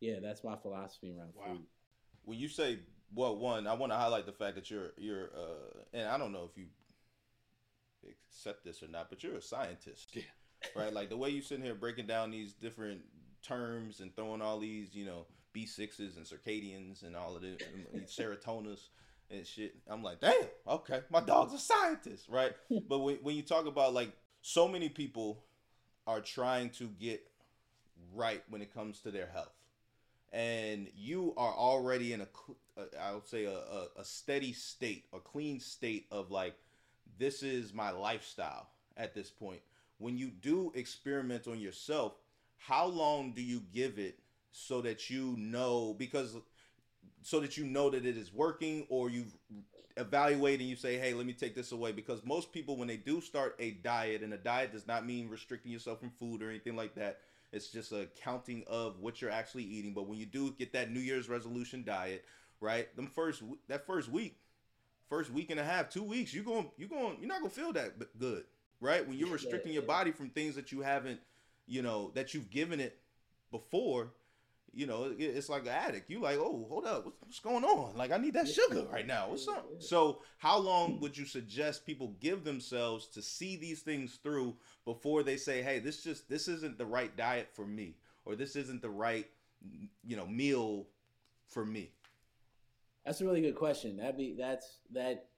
yeah, 0.00 0.16
that's 0.22 0.44
my 0.44 0.56
philosophy 0.56 1.14
around 1.16 1.32
wow. 1.34 1.54
food. 1.54 1.66
When 2.24 2.38
you 2.38 2.48
say 2.48 2.80
well, 3.14 3.36
one, 3.36 3.66
I 3.66 3.74
want 3.74 3.92
to 3.92 3.96
highlight 3.96 4.26
the 4.26 4.32
fact 4.32 4.56
that 4.56 4.70
you're 4.70 4.92
you're, 4.96 5.30
uh, 5.34 5.80
and 5.92 6.08
I 6.08 6.18
don't 6.18 6.32
know 6.32 6.48
if 6.50 6.56
you 6.56 6.66
accept 8.28 8.64
this 8.64 8.82
or 8.82 8.88
not, 8.88 9.10
but 9.10 9.22
you're 9.22 9.36
a 9.36 9.42
scientist, 9.42 10.10
yeah. 10.12 10.22
right? 10.74 10.92
Like 10.92 11.08
the 11.08 11.16
way 11.16 11.30
you 11.30 11.42
sitting 11.42 11.64
here 11.64 11.74
breaking 11.74 12.06
down 12.06 12.30
these 12.30 12.52
different 12.52 13.02
terms 13.42 14.00
and 14.00 14.14
throwing 14.14 14.42
all 14.42 14.58
these, 14.58 14.94
you 14.94 15.04
know, 15.04 15.26
B 15.52 15.66
sixes 15.66 16.16
and 16.16 16.26
circadians 16.26 17.02
and 17.02 17.16
all 17.16 17.36
of 17.36 17.42
the 17.42 17.56
serotonins 18.06 18.88
and 19.30 19.46
shit. 19.46 19.76
I'm 19.88 20.02
like, 20.02 20.20
damn, 20.20 20.34
okay, 20.68 21.00
my 21.10 21.20
dog's 21.20 21.54
a 21.54 21.58
scientist, 21.58 22.28
right? 22.28 22.52
but 22.88 22.98
when 22.98 23.16
when 23.22 23.36
you 23.36 23.42
talk 23.42 23.66
about 23.66 23.94
like 23.94 24.12
so 24.42 24.68
many 24.68 24.88
people 24.88 25.44
are 26.06 26.20
trying 26.20 26.70
to 26.70 26.88
get 27.00 27.26
right 28.14 28.42
when 28.48 28.62
it 28.62 28.72
comes 28.72 29.00
to 29.00 29.10
their 29.10 29.26
health 29.26 29.52
and 30.32 30.88
you 30.96 31.32
are 31.36 31.52
already 31.52 32.12
in 32.12 32.20
a 32.20 32.26
I 33.00 33.14
would 33.14 33.26
say 33.26 33.46
a, 33.46 33.52
a, 33.52 33.86
a, 34.00 34.04
steady 34.04 34.52
state, 34.52 35.06
a 35.14 35.18
clean 35.18 35.60
state 35.60 36.06
of 36.10 36.30
like 36.30 36.54
this 37.18 37.42
is 37.42 37.72
my 37.72 37.90
lifestyle 37.90 38.68
at 38.96 39.14
this 39.14 39.30
point. 39.30 39.60
When 39.98 40.18
you 40.18 40.28
do 40.28 40.72
experiment 40.74 41.46
on 41.46 41.58
yourself, 41.58 42.12
how 42.58 42.86
long 42.86 43.32
do 43.32 43.40
you 43.42 43.62
give 43.72 43.98
it 43.98 44.18
so 44.52 44.82
that 44.82 45.08
you 45.08 45.34
know 45.38 45.94
because 45.98 46.36
so 47.22 47.40
that 47.40 47.56
you 47.56 47.64
know 47.64 47.90
that 47.90 48.04
it 48.04 48.16
is 48.16 48.32
working 48.32 48.86
or 48.88 49.08
you 49.08 49.24
evaluate 49.96 50.60
and 50.60 50.68
you 50.68 50.76
say, 50.76 50.98
hey, 50.98 51.14
let 51.14 51.26
me 51.26 51.32
take 51.32 51.54
this 51.54 51.72
away. 51.72 51.92
Because 51.92 52.24
most 52.24 52.52
people, 52.52 52.76
when 52.76 52.88
they 52.88 52.96
do 52.96 53.20
start 53.20 53.56
a 53.58 53.72
diet, 53.72 54.22
and 54.22 54.32
a 54.32 54.38
diet 54.38 54.72
does 54.72 54.86
not 54.86 55.06
mean 55.06 55.28
restricting 55.28 55.72
yourself 55.72 56.00
from 56.00 56.10
food 56.10 56.42
or 56.42 56.50
anything 56.50 56.76
like 56.76 56.94
that, 56.94 57.20
it's 57.52 57.68
just 57.68 57.92
a 57.92 58.08
counting 58.22 58.64
of 58.66 59.00
what 59.00 59.20
you're 59.20 59.30
actually 59.30 59.64
eating. 59.64 59.94
But 59.94 60.08
when 60.08 60.18
you 60.18 60.26
do 60.26 60.52
get 60.52 60.72
that 60.72 60.90
New 60.90 61.00
Year's 61.00 61.28
resolution 61.28 61.84
diet, 61.84 62.24
right? 62.60 62.94
Them 62.96 63.06
first 63.06 63.42
that 63.68 63.86
first 63.86 64.10
week, 64.10 64.38
first 65.08 65.30
week 65.30 65.50
and 65.50 65.60
a 65.60 65.64
half, 65.64 65.88
two 65.88 66.02
weeks, 66.02 66.34
you're 66.34 66.44
going 66.44 66.70
you're 66.76 66.88
going 66.88 67.16
you're 67.20 67.28
not 67.28 67.40
gonna 67.40 67.50
feel 67.50 67.72
that 67.72 68.18
good, 68.18 68.44
right? 68.80 69.06
When 69.06 69.16
you're 69.16 69.30
restricting 69.30 69.72
your 69.72 69.82
body 69.82 70.12
from 70.12 70.30
things 70.30 70.54
that 70.56 70.72
you 70.72 70.80
haven't, 70.80 71.20
you 71.66 71.82
know, 71.82 72.10
that 72.14 72.34
you've 72.34 72.50
given 72.50 72.80
it 72.80 72.98
before 73.50 74.10
you 74.76 74.86
know, 74.86 75.10
it's 75.18 75.48
like 75.48 75.62
an 75.62 75.68
addict. 75.68 76.10
You 76.10 76.20
like, 76.20 76.36
oh, 76.36 76.66
hold 76.68 76.84
up, 76.84 77.06
what's 77.20 77.40
going 77.40 77.64
on? 77.64 77.96
Like, 77.96 78.12
I 78.12 78.18
need 78.18 78.34
that 78.34 78.46
sugar 78.46 78.84
right 78.92 79.06
now. 79.06 79.30
What's 79.30 79.48
up? 79.48 79.66
So, 79.78 80.20
how 80.36 80.58
long 80.58 81.00
would 81.00 81.16
you 81.16 81.24
suggest 81.24 81.86
people 81.86 82.14
give 82.20 82.44
themselves 82.44 83.08
to 83.08 83.22
see 83.22 83.56
these 83.56 83.80
things 83.80 84.18
through 84.22 84.54
before 84.84 85.22
they 85.22 85.38
say, 85.38 85.62
hey, 85.62 85.78
this 85.78 86.02
just 86.02 86.28
this 86.28 86.46
isn't 86.46 86.76
the 86.76 86.84
right 86.84 87.16
diet 87.16 87.48
for 87.54 87.64
me, 87.64 87.96
or 88.26 88.36
this 88.36 88.54
isn't 88.54 88.82
the 88.82 88.90
right, 88.90 89.26
you 90.04 90.14
know, 90.14 90.26
meal 90.26 90.88
for 91.48 91.64
me? 91.64 91.92
That's 93.06 93.22
a 93.22 93.24
really 93.24 93.40
good 93.40 93.56
question. 93.56 93.96
That 93.96 94.18
be 94.18 94.36
that's 94.38 94.80
that. 94.92 95.28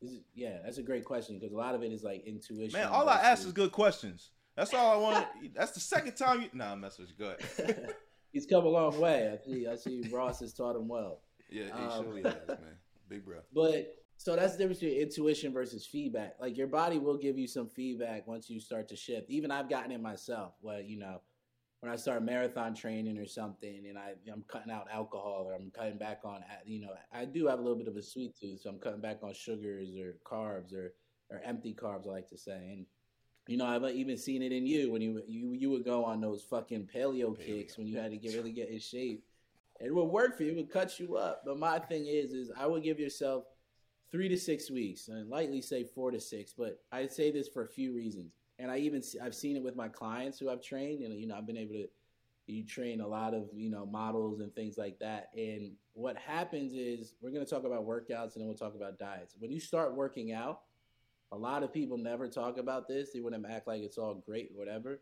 Is, 0.00 0.18
yeah, 0.34 0.58
that's 0.64 0.78
a 0.78 0.82
great 0.82 1.04
question 1.04 1.38
because 1.38 1.52
a 1.52 1.56
lot 1.56 1.76
of 1.76 1.84
it 1.84 1.92
is 1.92 2.02
like 2.02 2.26
intuition. 2.26 2.72
Man, 2.72 2.88
all 2.88 3.08
I 3.08 3.20
ask 3.20 3.46
is 3.46 3.52
good 3.52 3.70
questions. 3.70 4.30
That's 4.56 4.74
all 4.74 4.90
I 4.90 4.96
want. 4.96 5.26
that's 5.54 5.70
the 5.70 5.80
second 5.80 6.16
time 6.16 6.42
you. 6.42 6.48
Nah, 6.52 6.74
message. 6.74 7.16
Go 7.16 7.36
ahead. 7.58 7.94
he's 8.32 8.46
come 8.46 8.64
a 8.64 8.68
long 8.68 8.98
way. 8.98 9.32
I 9.32 9.44
see. 9.44 9.66
I 9.66 9.76
see. 9.76 10.08
Ross 10.10 10.40
has 10.40 10.52
taught 10.52 10.76
him 10.76 10.88
well. 10.88 11.20
Yeah, 11.50 11.64
he 11.64 11.84
um, 11.84 12.04
surely 12.04 12.22
has, 12.22 12.34
man. 12.48 12.78
Big 13.06 13.26
bro. 13.26 13.40
But 13.52 13.94
so 14.16 14.34
that's 14.36 14.52
the 14.52 14.58
difference 14.60 14.78
between 14.78 15.02
intuition 15.02 15.52
versus 15.52 15.84
feedback. 15.84 16.36
Like 16.40 16.56
your 16.56 16.66
body 16.66 16.98
will 16.98 17.18
give 17.18 17.36
you 17.36 17.46
some 17.46 17.68
feedback 17.68 18.26
once 18.26 18.48
you 18.48 18.58
start 18.58 18.88
to 18.88 18.96
shift. 18.96 19.28
Even 19.28 19.50
I've 19.50 19.68
gotten 19.68 19.92
it 19.92 20.00
myself. 20.00 20.54
Well, 20.62 20.80
you 20.80 20.98
know, 20.98 21.20
when 21.80 21.92
I 21.92 21.96
start 21.96 22.22
marathon 22.22 22.74
training 22.74 23.18
or 23.18 23.26
something, 23.26 23.84
and 23.86 23.98
I 23.98 24.14
I'm 24.32 24.44
cutting 24.48 24.72
out 24.72 24.86
alcohol 24.90 25.44
or 25.46 25.54
I'm 25.54 25.70
cutting 25.72 25.98
back 25.98 26.20
on, 26.24 26.42
you 26.64 26.80
know, 26.80 26.92
I 27.12 27.26
do 27.26 27.48
have 27.48 27.58
a 27.58 27.62
little 27.62 27.76
bit 27.76 27.88
of 27.88 27.96
a 27.96 28.02
sweet 28.02 28.34
tooth, 28.34 28.60
so 28.62 28.70
I'm 28.70 28.78
cutting 28.78 29.02
back 29.02 29.18
on 29.22 29.34
sugars 29.34 29.90
or 29.98 30.14
carbs 30.24 30.72
or 30.72 30.94
or 31.28 31.42
empty 31.44 31.74
carbs. 31.74 32.06
I 32.06 32.12
like 32.12 32.28
to 32.28 32.38
say, 32.38 32.52
and 32.52 32.86
You 33.48 33.56
know, 33.56 33.66
I've 33.66 33.84
even 33.94 34.16
seen 34.16 34.42
it 34.42 34.52
in 34.52 34.66
you 34.66 34.92
when 34.92 35.02
you 35.02 35.22
you 35.26 35.52
you 35.52 35.70
would 35.70 35.84
go 35.84 36.04
on 36.04 36.20
those 36.20 36.44
fucking 36.44 36.88
paleo, 36.94 37.36
kicks 37.38 37.76
when 37.76 37.86
you 37.86 37.98
had 37.98 38.12
to 38.12 38.16
get 38.16 38.34
really 38.34 38.52
get 38.52 38.68
in 38.68 38.78
shape. 38.78 39.24
It 39.80 39.92
would 39.92 40.04
work 40.04 40.36
for 40.36 40.44
you, 40.44 40.52
it 40.52 40.56
would 40.56 40.70
cut 40.70 41.00
you 41.00 41.16
up. 41.16 41.42
But 41.44 41.58
my 41.58 41.80
thing 41.80 42.06
is, 42.06 42.32
is 42.32 42.52
I 42.56 42.66
would 42.66 42.84
give 42.84 43.00
yourself 43.00 43.44
three 44.12 44.28
to 44.28 44.36
six 44.36 44.70
weeks, 44.70 45.08
and 45.08 45.28
lightly 45.28 45.60
say 45.60 45.82
four 45.82 46.12
to 46.12 46.20
six. 46.20 46.54
But 46.56 46.78
I 46.92 47.06
say 47.08 47.32
this 47.32 47.48
for 47.48 47.64
a 47.64 47.68
few 47.68 47.92
reasons, 47.92 48.32
and 48.60 48.70
I 48.70 48.78
even 48.78 49.02
I've 49.20 49.34
seen 49.34 49.56
it 49.56 49.62
with 49.62 49.74
my 49.74 49.88
clients 49.88 50.38
who 50.38 50.48
I've 50.48 50.62
trained, 50.62 51.02
and 51.02 51.18
you 51.18 51.26
know 51.26 51.34
I've 51.34 51.46
been 51.46 51.56
able 51.56 51.74
to 51.74 51.88
you 52.46 52.64
train 52.64 53.00
a 53.00 53.06
lot 53.06 53.34
of 53.34 53.48
you 53.54 53.70
know 53.70 53.86
models 53.86 54.40
and 54.40 54.54
things 54.54 54.76
like 54.76 54.98
that 54.98 55.30
and 55.36 55.72
what 55.94 56.16
happens 56.16 56.72
is 56.74 57.14
we're 57.20 57.30
going 57.30 57.44
to 57.44 57.50
talk 57.50 57.64
about 57.64 57.86
workouts 57.86 58.34
and 58.34 58.42
then 58.42 58.46
we'll 58.46 58.56
talk 58.56 58.74
about 58.74 58.98
diets 58.98 59.36
when 59.38 59.50
you 59.50 59.60
start 59.60 59.94
working 59.94 60.32
out 60.32 60.62
a 61.32 61.36
lot 61.36 61.62
of 61.62 61.72
people 61.72 61.96
never 61.96 62.28
talk 62.28 62.58
about 62.58 62.86
this. 62.86 63.10
They 63.12 63.20
want 63.20 63.42
to 63.42 63.50
act 63.50 63.66
like 63.66 63.82
it's 63.82 63.98
all 63.98 64.14
great 64.14 64.50
or 64.54 64.58
whatever. 64.58 65.00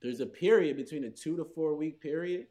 There's 0.00 0.20
a 0.20 0.26
period 0.26 0.76
between 0.76 1.04
a 1.04 1.10
two 1.10 1.36
to 1.36 1.44
four 1.44 1.74
week 1.74 2.00
period 2.00 2.46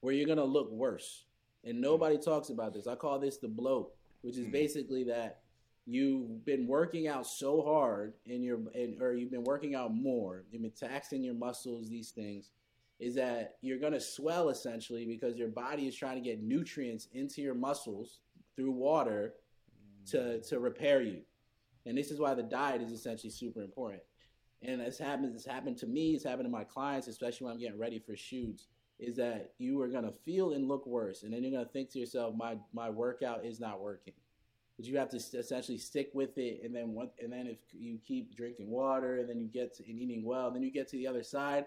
where 0.00 0.14
you're 0.14 0.26
going 0.26 0.38
to 0.38 0.44
look 0.44 0.70
worse. 0.70 1.24
And 1.64 1.80
nobody 1.80 2.18
talks 2.18 2.50
about 2.50 2.74
this. 2.74 2.86
I 2.86 2.94
call 2.94 3.18
this 3.18 3.38
the 3.38 3.48
bloat 3.48 3.92
which 4.20 4.36
is 4.36 4.46
hmm. 4.46 4.52
basically 4.52 5.04
that 5.04 5.40
you've 5.84 6.44
been 6.44 6.66
working 6.68 7.08
out 7.08 7.26
so 7.26 7.60
hard 7.60 8.14
in 8.26 8.40
your 8.40 8.60
and, 8.74 9.02
or 9.02 9.14
you've 9.14 9.32
been 9.32 9.42
working 9.42 9.74
out 9.74 9.92
more 9.92 10.44
you've 10.52 10.62
been 10.62 10.70
taxing 10.70 11.24
your 11.24 11.34
muscles 11.34 11.88
these 11.88 12.10
things 12.10 12.52
is 13.00 13.16
that 13.16 13.56
you're 13.62 13.80
going 13.80 13.92
to 13.92 14.00
swell 14.00 14.48
essentially 14.48 15.04
because 15.04 15.36
your 15.36 15.48
body 15.48 15.88
is 15.88 15.96
trying 15.96 16.14
to 16.14 16.20
get 16.20 16.40
nutrients 16.40 17.08
into 17.12 17.42
your 17.42 17.54
muscles 17.54 18.20
through 18.54 18.70
water 18.70 19.34
to 20.06 20.40
to 20.40 20.60
repair 20.60 21.02
you. 21.02 21.22
And 21.86 21.96
this 21.96 22.10
is 22.10 22.20
why 22.20 22.34
the 22.34 22.42
diet 22.42 22.82
is 22.82 22.92
essentially 22.92 23.30
super 23.30 23.62
important. 23.62 24.02
And 24.62 24.80
this 24.80 24.98
happens. 24.98 25.32
this 25.32 25.44
happened 25.44 25.78
to 25.78 25.86
me. 25.86 26.12
It's 26.12 26.24
happened 26.24 26.44
to 26.44 26.50
my 26.50 26.64
clients, 26.64 27.08
especially 27.08 27.46
when 27.46 27.54
I'm 27.54 27.60
getting 27.60 27.78
ready 27.78 27.98
for 27.98 28.16
shoots. 28.16 28.68
Is 28.98 29.16
that 29.16 29.54
you 29.58 29.80
are 29.80 29.88
gonna 29.88 30.12
feel 30.12 30.52
and 30.52 30.68
look 30.68 30.86
worse, 30.86 31.24
and 31.24 31.32
then 31.32 31.42
you're 31.42 31.50
gonna 31.50 31.64
think 31.64 31.90
to 31.90 31.98
yourself, 31.98 32.36
"My 32.36 32.56
my 32.72 32.88
workout 32.88 33.44
is 33.44 33.58
not 33.58 33.80
working." 33.80 34.14
But 34.76 34.86
you 34.86 34.96
have 34.96 35.08
to 35.10 35.16
essentially 35.16 35.78
stick 35.78 36.10
with 36.14 36.38
it, 36.38 36.62
and 36.62 36.72
then 36.72 36.94
one, 36.94 37.10
and 37.20 37.32
then 37.32 37.48
if 37.48 37.58
you 37.72 37.98
keep 38.06 38.36
drinking 38.36 38.70
water, 38.70 39.18
and 39.18 39.28
then 39.28 39.40
you 39.40 39.48
get 39.48 39.74
to 39.78 39.90
and 39.90 39.98
eating 39.98 40.24
well, 40.24 40.52
then 40.52 40.62
you 40.62 40.70
get 40.70 40.86
to 40.90 40.96
the 40.96 41.08
other 41.08 41.24
side 41.24 41.66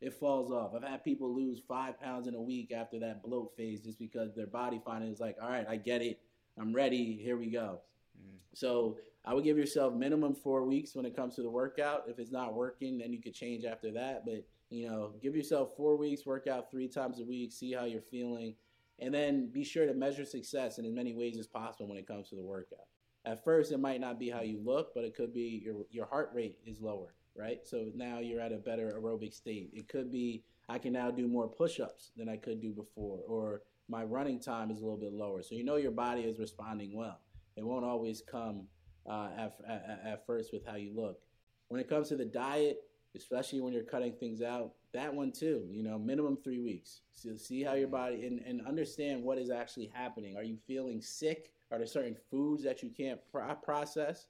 it 0.00 0.14
falls 0.14 0.50
off. 0.50 0.74
I've 0.74 0.82
had 0.82 1.04
people 1.04 1.34
lose 1.34 1.60
five 1.68 2.00
pounds 2.00 2.26
in 2.26 2.34
a 2.34 2.40
week 2.40 2.72
after 2.72 2.98
that 3.00 3.22
bloat 3.22 3.54
phase 3.56 3.80
just 3.80 3.98
because 3.98 4.34
their 4.34 4.46
body 4.46 4.80
finally 4.84 5.10
is 5.10 5.20
like, 5.20 5.36
all 5.42 5.48
right, 5.48 5.66
I 5.68 5.76
get 5.76 6.00
it. 6.00 6.20
I'm 6.58 6.74
ready. 6.74 7.20
Here 7.22 7.36
we 7.36 7.50
go. 7.50 7.80
Mm. 8.18 8.38
So 8.54 8.96
I 9.24 9.34
would 9.34 9.44
give 9.44 9.58
yourself 9.58 9.94
minimum 9.94 10.34
four 10.34 10.64
weeks 10.64 10.94
when 10.94 11.04
it 11.04 11.14
comes 11.14 11.36
to 11.36 11.42
the 11.42 11.50
workout. 11.50 12.04
If 12.08 12.18
it's 12.18 12.32
not 12.32 12.54
working, 12.54 12.98
then 12.98 13.12
you 13.12 13.20
could 13.20 13.34
change 13.34 13.64
after 13.64 13.92
that. 13.92 14.24
But 14.24 14.46
you 14.70 14.88
know, 14.88 15.14
give 15.22 15.36
yourself 15.36 15.76
four 15.76 15.96
weeks, 15.96 16.24
work 16.24 16.46
out 16.46 16.70
three 16.70 16.88
times 16.88 17.20
a 17.20 17.24
week, 17.24 17.52
see 17.52 17.72
how 17.72 17.84
you're 17.84 18.00
feeling, 18.00 18.54
and 18.98 19.12
then 19.12 19.50
be 19.52 19.64
sure 19.64 19.86
to 19.86 19.94
measure 19.94 20.24
success 20.24 20.78
in 20.78 20.84
as 20.84 20.92
many 20.92 21.14
ways 21.14 21.36
as 21.38 21.46
possible 21.46 21.88
when 21.88 21.98
it 21.98 22.06
comes 22.06 22.28
to 22.30 22.36
the 22.36 22.44
workout. 22.44 22.86
At 23.26 23.44
first, 23.44 23.72
it 23.72 23.78
might 23.78 24.00
not 24.00 24.18
be 24.18 24.30
how 24.30 24.40
you 24.40 24.60
look, 24.64 24.94
but 24.94 25.04
it 25.04 25.14
could 25.14 25.34
be 25.34 25.62
your 25.64 25.84
your 25.90 26.06
heart 26.06 26.30
rate 26.34 26.58
is 26.64 26.80
lower 26.80 27.14
right? 27.36 27.60
So 27.64 27.86
now 27.94 28.18
you're 28.18 28.40
at 28.40 28.52
a 28.52 28.58
better 28.58 28.98
aerobic 28.98 29.32
state. 29.34 29.70
It 29.72 29.88
could 29.88 30.10
be 30.10 30.44
I 30.68 30.78
can 30.78 30.92
now 30.92 31.10
do 31.10 31.26
more 31.26 31.48
push-ups 31.48 32.12
than 32.16 32.28
I 32.28 32.36
could 32.36 32.60
do 32.60 32.72
before, 32.72 33.20
or 33.26 33.62
my 33.88 34.04
running 34.04 34.38
time 34.38 34.70
is 34.70 34.78
a 34.78 34.82
little 34.82 34.98
bit 34.98 35.12
lower. 35.12 35.42
So 35.42 35.54
you 35.54 35.64
know 35.64 35.76
your 35.76 35.90
body 35.90 36.22
is 36.22 36.38
responding 36.38 36.94
well. 36.94 37.18
It 37.56 37.64
won't 37.64 37.84
always 37.84 38.22
come 38.22 38.66
uh, 39.08 39.28
at, 39.36 39.58
at, 39.68 40.02
at 40.04 40.26
first 40.26 40.52
with 40.52 40.66
how 40.66 40.76
you 40.76 40.92
look. 40.94 41.20
When 41.68 41.80
it 41.80 41.88
comes 41.88 42.08
to 42.08 42.16
the 42.16 42.24
diet, 42.24 42.82
especially 43.16 43.60
when 43.60 43.72
you're 43.72 43.82
cutting 43.82 44.12
things 44.12 44.42
out, 44.42 44.72
that 44.92 45.12
one 45.12 45.32
too, 45.32 45.66
you 45.70 45.82
know, 45.82 45.98
minimum 45.98 46.36
three 46.42 46.60
weeks. 46.60 47.02
So 47.12 47.36
see 47.36 47.62
how 47.62 47.74
your 47.74 47.88
body 47.88 48.26
and, 48.26 48.40
and 48.40 48.66
understand 48.66 49.22
what 49.22 49.38
is 49.38 49.50
actually 49.50 49.90
happening. 49.92 50.36
Are 50.36 50.42
you 50.42 50.56
feeling 50.66 51.00
sick? 51.00 51.52
Are 51.70 51.78
there 51.78 51.86
certain 51.86 52.16
foods 52.30 52.64
that 52.64 52.82
you 52.82 52.90
can't 52.90 53.20
process? 53.62 54.26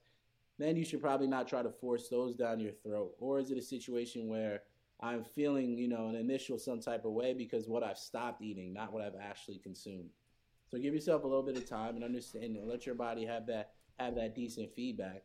then 0.61 0.77
you 0.77 0.85
should 0.85 1.01
probably 1.01 1.27
not 1.27 1.49
try 1.49 1.63
to 1.63 1.71
force 1.71 2.09
those 2.09 2.37
down 2.37 2.61
your 2.61 2.73
throat. 2.73 3.15
Or 3.19 3.39
is 3.39 3.51
it 3.51 3.57
a 3.57 3.63
situation 3.63 4.29
where 4.29 4.63
I'm 5.01 5.25
feeling, 5.25 5.79
you 5.79 5.89
know, 5.89 6.09
an 6.09 6.15
initial 6.15 6.59
some 6.59 6.81
type 6.81 7.07
of 7.07 7.13
way 7.13 7.33
because 7.33 7.67
what 7.67 7.83
I've 7.83 7.99
stopped 7.99 8.43
eating, 8.43 8.75
not 8.75 8.93
what 8.93 9.03
I've 9.03 9.15
actually 9.21 9.59
consumed. 9.59 10.11
So 10.71 10.79
give 10.79 10.93
yourself 10.93 11.25
a 11.25 11.27
little 11.27 11.43
bit 11.43 11.57
of 11.57 11.67
time 11.67 11.97
and 11.97 12.05
understand 12.05 12.57
and 12.57 12.69
let 12.69 12.85
your 12.85 12.95
body 12.95 13.25
have 13.25 13.47
that 13.47 13.73
have 14.01 14.15
that 14.17 14.35
decent 14.35 14.73
feedback. 14.73 15.23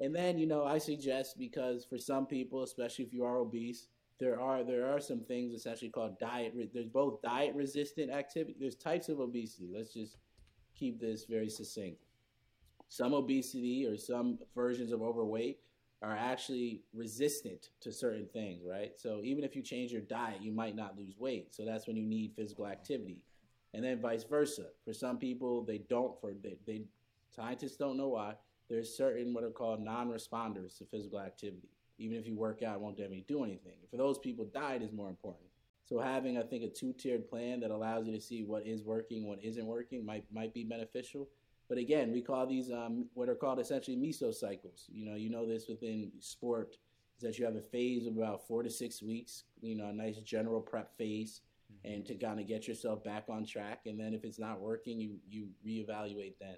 And 0.00 0.14
then, 0.14 0.38
you 0.38 0.46
know, 0.46 0.64
I 0.64 0.78
suggest 0.78 1.38
because 1.38 1.84
for 1.84 1.98
some 1.98 2.26
people, 2.26 2.62
especially 2.62 3.04
if 3.04 3.12
you 3.12 3.24
are 3.24 3.38
obese, 3.38 3.88
there 4.18 4.40
are 4.40 4.62
there 4.64 4.92
are 4.92 5.00
some 5.00 5.20
things 5.20 5.52
essentially 5.52 5.90
called 5.90 6.18
diet. 6.18 6.54
There's 6.72 6.86
both 6.86 7.22
diet 7.22 7.54
resistant 7.54 8.10
activity. 8.10 8.56
There's 8.58 8.76
types 8.76 9.08
of 9.08 9.20
obesity. 9.20 9.68
Let's 9.74 9.92
just 9.92 10.16
keep 10.74 11.00
this 11.00 11.24
very 11.24 11.48
succinct 11.48 11.98
some 12.92 13.14
obesity 13.14 13.86
or 13.86 13.96
some 13.96 14.38
versions 14.54 14.92
of 14.92 15.00
overweight 15.00 15.60
are 16.02 16.14
actually 16.14 16.82
resistant 16.92 17.70
to 17.80 17.90
certain 17.90 18.28
things, 18.34 18.62
right? 18.68 18.92
So 18.98 19.22
even 19.24 19.44
if 19.44 19.56
you 19.56 19.62
change 19.62 19.92
your 19.92 20.02
diet, 20.02 20.42
you 20.42 20.52
might 20.52 20.76
not 20.76 20.98
lose 20.98 21.16
weight. 21.18 21.54
So 21.54 21.64
that's 21.64 21.86
when 21.86 21.96
you 21.96 22.04
need 22.04 22.34
physical 22.36 22.66
activity. 22.66 23.22
And 23.72 23.82
then 23.82 23.98
vice 23.98 24.24
versa. 24.24 24.66
For 24.84 24.92
some 24.92 25.16
people, 25.16 25.64
they 25.64 25.78
don't 25.88 26.20
for 26.20 26.34
they, 26.42 26.58
they 26.66 26.82
scientists 27.34 27.76
don't 27.76 27.96
know 27.96 28.08
why. 28.08 28.34
There's 28.68 28.96
certain 28.96 29.34
what 29.34 29.44
are 29.44 29.50
called 29.50 29.80
non-responders 29.80 30.78
to 30.78 30.86
physical 30.86 31.20
activity. 31.20 31.68
Even 31.98 32.16
if 32.16 32.26
you 32.26 32.36
work 32.36 32.62
out, 32.62 32.76
it 32.76 32.80
won't 32.80 32.98
you 32.98 33.22
do 33.28 33.44
anything. 33.44 33.74
For 33.90 33.96
those 33.96 34.18
people, 34.18 34.46
diet 34.46 34.82
is 34.82 34.92
more 34.92 35.08
important. 35.08 35.46
So 35.84 35.98
having, 35.98 36.38
I 36.38 36.42
think, 36.42 36.64
a 36.64 36.68
two-tiered 36.68 37.28
plan 37.28 37.60
that 37.60 37.70
allows 37.70 38.06
you 38.06 38.14
to 38.14 38.20
see 38.20 38.44
what 38.44 38.66
is 38.66 38.82
working, 38.82 39.26
what 39.26 39.42
isn't 39.42 39.66
working, 39.66 40.06
might 40.06 40.24
might 40.32 40.54
be 40.54 40.64
beneficial. 40.64 41.28
But 41.68 41.78
again, 41.78 42.12
we 42.12 42.22
call 42.22 42.46
these 42.46 42.70
um, 42.70 43.06
what 43.14 43.28
are 43.28 43.34
called 43.34 43.60
essentially 43.60 43.96
mesocycles. 43.96 44.84
You 44.88 45.04
know, 45.04 45.16
you 45.16 45.30
know 45.30 45.46
this 45.46 45.68
within 45.68 46.10
sport 46.20 46.76
is 47.18 47.22
that 47.22 47.38
you 47.38 47.44
have 47.44 47.56
a 47.56 47.60
phase 47.60 48.06
of 48.06 48.16
about 48.16 48.46
four 48.46 48.62
to 48.62 48.70
six 48.70 49.02
weeks. 49.02 49.44
You 49.60 49.76
know, 49.76 49.86
a 49.86 49.92
nice 49.92 50.16
general 50.18 50.60
prep 50.60 50.96
phase, 50.96 51.42
mm-hmm. 51.72 51.94
and 51.94 52.06
to 52.06 52.14
kind 52.14 52.40
of 52.40 52.46
get 52.46 52.66
yourself 52.66 53.04
back 53.04 53.24
on 53.28 53.44
track. 53.44 53.80
And 53.86 53.98
then 53.98 54.14
if 54.14 54.24
it's 54.24 54.38
not 54.38 54.60
working, 54.60 54.98
you 54.98 55.16
you 55.28 55.48
reevaluate 55.66 56.34
then. 56.40 56.56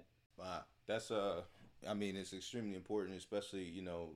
That's 0.87 1.11
uh. 1.11 1.41
I 1.87 1.93
mean, 1.93 2.15
it's 2.15 2.33
extremely 2.33 2.75
important, 2.75 3.15
especially 3.17 3.63
you 3.63 3.81
know, 3.83 4.09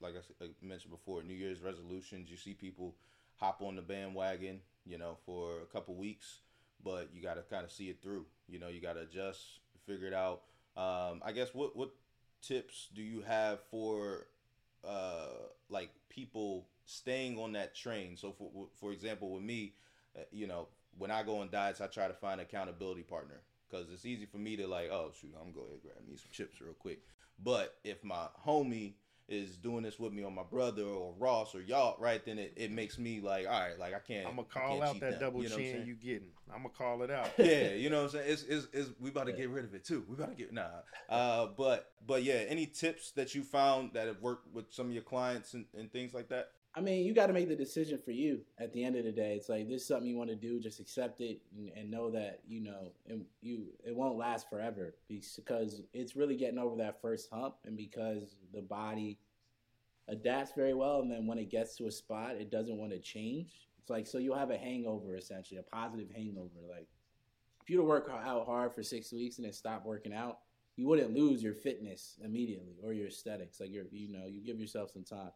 like 0.00 0.14
I 0.40 0.46
mentioned 0.62 0.90
before, 0.92 1.22
New 1.22 1.34
Year's 1.34 1.60
resolutions. 1.60 2.30
You 2.30 2.36
see 2.36 2.54
people 2.54 2.94
hop 3.36 3.60
on 3.62 3.76
the 3.76 3.82
bandwagon, 3.82 4.60
you 4.86 4.96
know, 4.96 5.16
for 5.26 5.60
a 5.60 5.66
couple 5.66 5.94
weeks, 5.96 6.38
but 6.82 7.10
you 7.12 7.20
got 7.22 7.34
to 7.34 7.42
kind 7.42 7.64
of 7.64 7.70
see 7.70 7.90
it 7.90 8.00
through. 8.02 8.24
You 8.48 8.58
know, 8.58 8.68
you 8.68 8.80
got 8.80 8.94
to 8.94 9.00
adjust 9.00 9.60
figure 9.86 10.06
it 10.06 10.14
out. 10.14 10.42
Um, 10.76 11.20
I 11.24 11.32
guess 11.34 11.52
what 11.52 11.76
what 11.76 11.90
tips 12.42 12.88
do 12.94 13.02
you 13.02 13.22
have 13.22 13.60
for 13.70 14.26
uh, 14.86 15.48
like 15.68 15.90
people 16.08 16.66
staying 16.86 17.38
on 17.38 17.52
that 17.52 17.74
train? 17.74 18.16
So 18.16 18.32
for 18.32 18.68
for 18.78 18.92
example, 18.92 19.32
with 19.32 19.42
me, 19.42 19.74
uh, 20.16 20.22
you 20.32 20.46
know, 20.46 20.68
when 20.96 21.10
I 21.10 21.22
go 21.22 21.38
on 21.40 21.50
diets, 21.50 21.80
I 21.80 21.86
try 21.86 22.08
to 22.08 22.14
find 22.14 22.40
accountability 22.40 23.02
partner 23.02 23.42
because 23.70 23.90
it's 23.90 24.06
easy 24.06 24.26
for 24.26 24.38
me 24.38 24.56
to 24.56 24.66
like, 24.66 24.90
oh 24.90 25.12
shoot, 25.20 25.34
I'm 25.40 25.52
going 25.52 25.68
to 25.68 25.78
grab 25.82 25.96
me 26.08 26.16
some 26.16 26.30
chips 26.32 26.60
real 26.60 26.74
quick. 26.74 27.00
But 27.42 27.76
if 27.84 28.02
my 28.04 28.26
homie 28.46 28.94
is 29.30 29.56
doing 29.56 29.84
this 29.84 29.98
with 29.98 30.12
me 30.12 30.24
or 30.24 30.30
my 30.30 30.42
brother 30.42 30.82
or 30.82 31.14
Ross 31.16 31.54
or 31.54 31.62
y'all, 31.62 31.96
right? 32.00 32.22
Then 32.24 32.38
it, 32.38 32.52
it 32.56 32.72
makes 32.72 32.98
me 32.98 33.20
like, 33.20 33.46
all 33.46 33.60
right, 33.60 33.78
like 33.78 33.94
I 33.94 34.00
can't. 34.00 34.26
I'm 34.26 34.36
gonna 34.36 34.48
call 34.48 34.82
out 34.82 34.98
that 35.00 35.12
them, 35.12 35.20
double 35.20 35.42
you 35.42 35.48
know 35.48 35.56
chin 35.56 35.84
you 35.86 35.94
getting. 35.94 36.28
I'm 36.52 36.62
gonna 36.62 36.74
call 36.76 37.02
it 37.02 37.10
out. 37.10 37.30
yeah, 37.38 37.70
you 37.70 37.88
know 37.90 37.98
what 38.02 38.14
I'm 38.14 38.20
saying? 38.20 38.32
It's, 38.32 38.42
it's, 38.42 38.66
it's 38.72 38.90
we 38.98 39.10
about 39.10 39.26
to 39.26 39.32
get 39.32 39.48
rid 39.48 39.64
of 39.64 39.74
it 39.74 39.84
too. 39.84 40.04
We 40.08 40.16
about 40.16 40.30
to 40.30 40.34
get 40.34 40.52
nah. 40.52 40.66
Uh, 41.08 41.46
but 41.56 41.92
but 42.04 42.24
yeah, 42.24 42.44
any 42.48 42.66
tips 42.66 43.12
that 43.12 43.34
you 43.34 43.44
found 43.44 43.92
that 43.94 44.08
have 44.08 44.20
worked 44.20 44.52
with 44.52 44.72
some 44.72 44.88
of 44.88 44.92
your 44.92 45.04
clients 45.04 45.54
and, 45.54 45.64
and 45.78 45.92
things 45.92 46.12
like 46.12 46.28
that? 46.30 46.50
I 46.74 46.80
mean, 46.80 47.04
you 47.04 47.14
got 47.14 47.26
to 47.26 47.32
make 47.32 47.48
the 47.48 47.56
decision 47.56 47.98
for 47.98 48.12
you. 48.12 48.42
At 48.58 48.72
the 48.72 48.84
end 48.84 48.94
of 48.94 49.04
the 49.04 49.10
day, 49.10 49.34
it's 49.34 49.48
like 49.48 49.68
this 49.68 49.82
is 49.82 49.88
something 49.88 50.06
you 50.06 50.16
want 50.16 50.30
to 50.30 50.36
do. 50.36 50.60
Just 50.60 50.78
accept 50.78 51.20
it 51.20 51.40
and, 51.56 51.70
and 51.76 51.90
know 51.90 52.10
that 52.10 52.40
you 52.46 52.60
know 52.60 52.92
it, 53.06 53.18
you 53.42 53.66
it 53.84 53.94
won't 53.94 54.16
last 54.16 54.48
forever 54.48 54.94
because 55.08 55.82
it's 55.92 56.14
really 56.14 56.36
getting 56.36 56.58
over 56.58 56.76
that 56.76 57.00
first 57.00 57.28
hump, 57.32 57.56
and 57.64 57.76
because 57.76 58.36
the 58.54 58.62
body 58.62 59.18
adapts 60.06 60.52
very 60.54 60.74
well, 60.74 61.00
and 61.00 61.10
then 61.10 61.26
when 61.26 61.38
it 61.38 61.50
gets 61.50 61.76
to 61.76 61.86
a 61.86 61.90
spot, 61.90 62.36
it 62.36 62.50
doesn't 62.50 62.78
want 62.78 62.92
to 62.92 63.00
change. 63.00 63.68
It's 63.80 63.90
like 63.90 64.06
so 64.06 64.18
you'll 64.18 64.38
have 64.38 64.50
a 64.50 64.58
hangover 64.58 65.16
essentially, 65.16 65.58
a 65.58 65.64
positive 65.64 66.10
hangover. 66.14 66.60
Like 66.68 66.86
if 67.62 67.68
you 67.68 67.78
to 67.78 67.82
work 67.82 68.08
out 68.10 68.46
hard 68.46 68.72
for 68.72 68.84
six 68.84 69.12
weeks 69.12 69.38
and 69.38 69.44
then 69.44 69.52
stop 69.52 69.84
working 69.84 70.14
out, 70.14 70.38
you 70.76 70.86
wouldn't 70.86 71.14
lose 71.14 71.42
your 71.42 71.54
fitness 71.54 72.18
immediately 72.24 72.76
or 72.82 72.92
your 72.92 73.08
aesthetics. 73.08 73.58
Like 73.58 73.72
you're, 73.72 73.86
you 73.90 74.10
know, 74.12 74.26
you 74.26 74.40
give 74.40 74.60
yourself 74.60 74.92
some 74.92 75.04
time. 75.04 75.30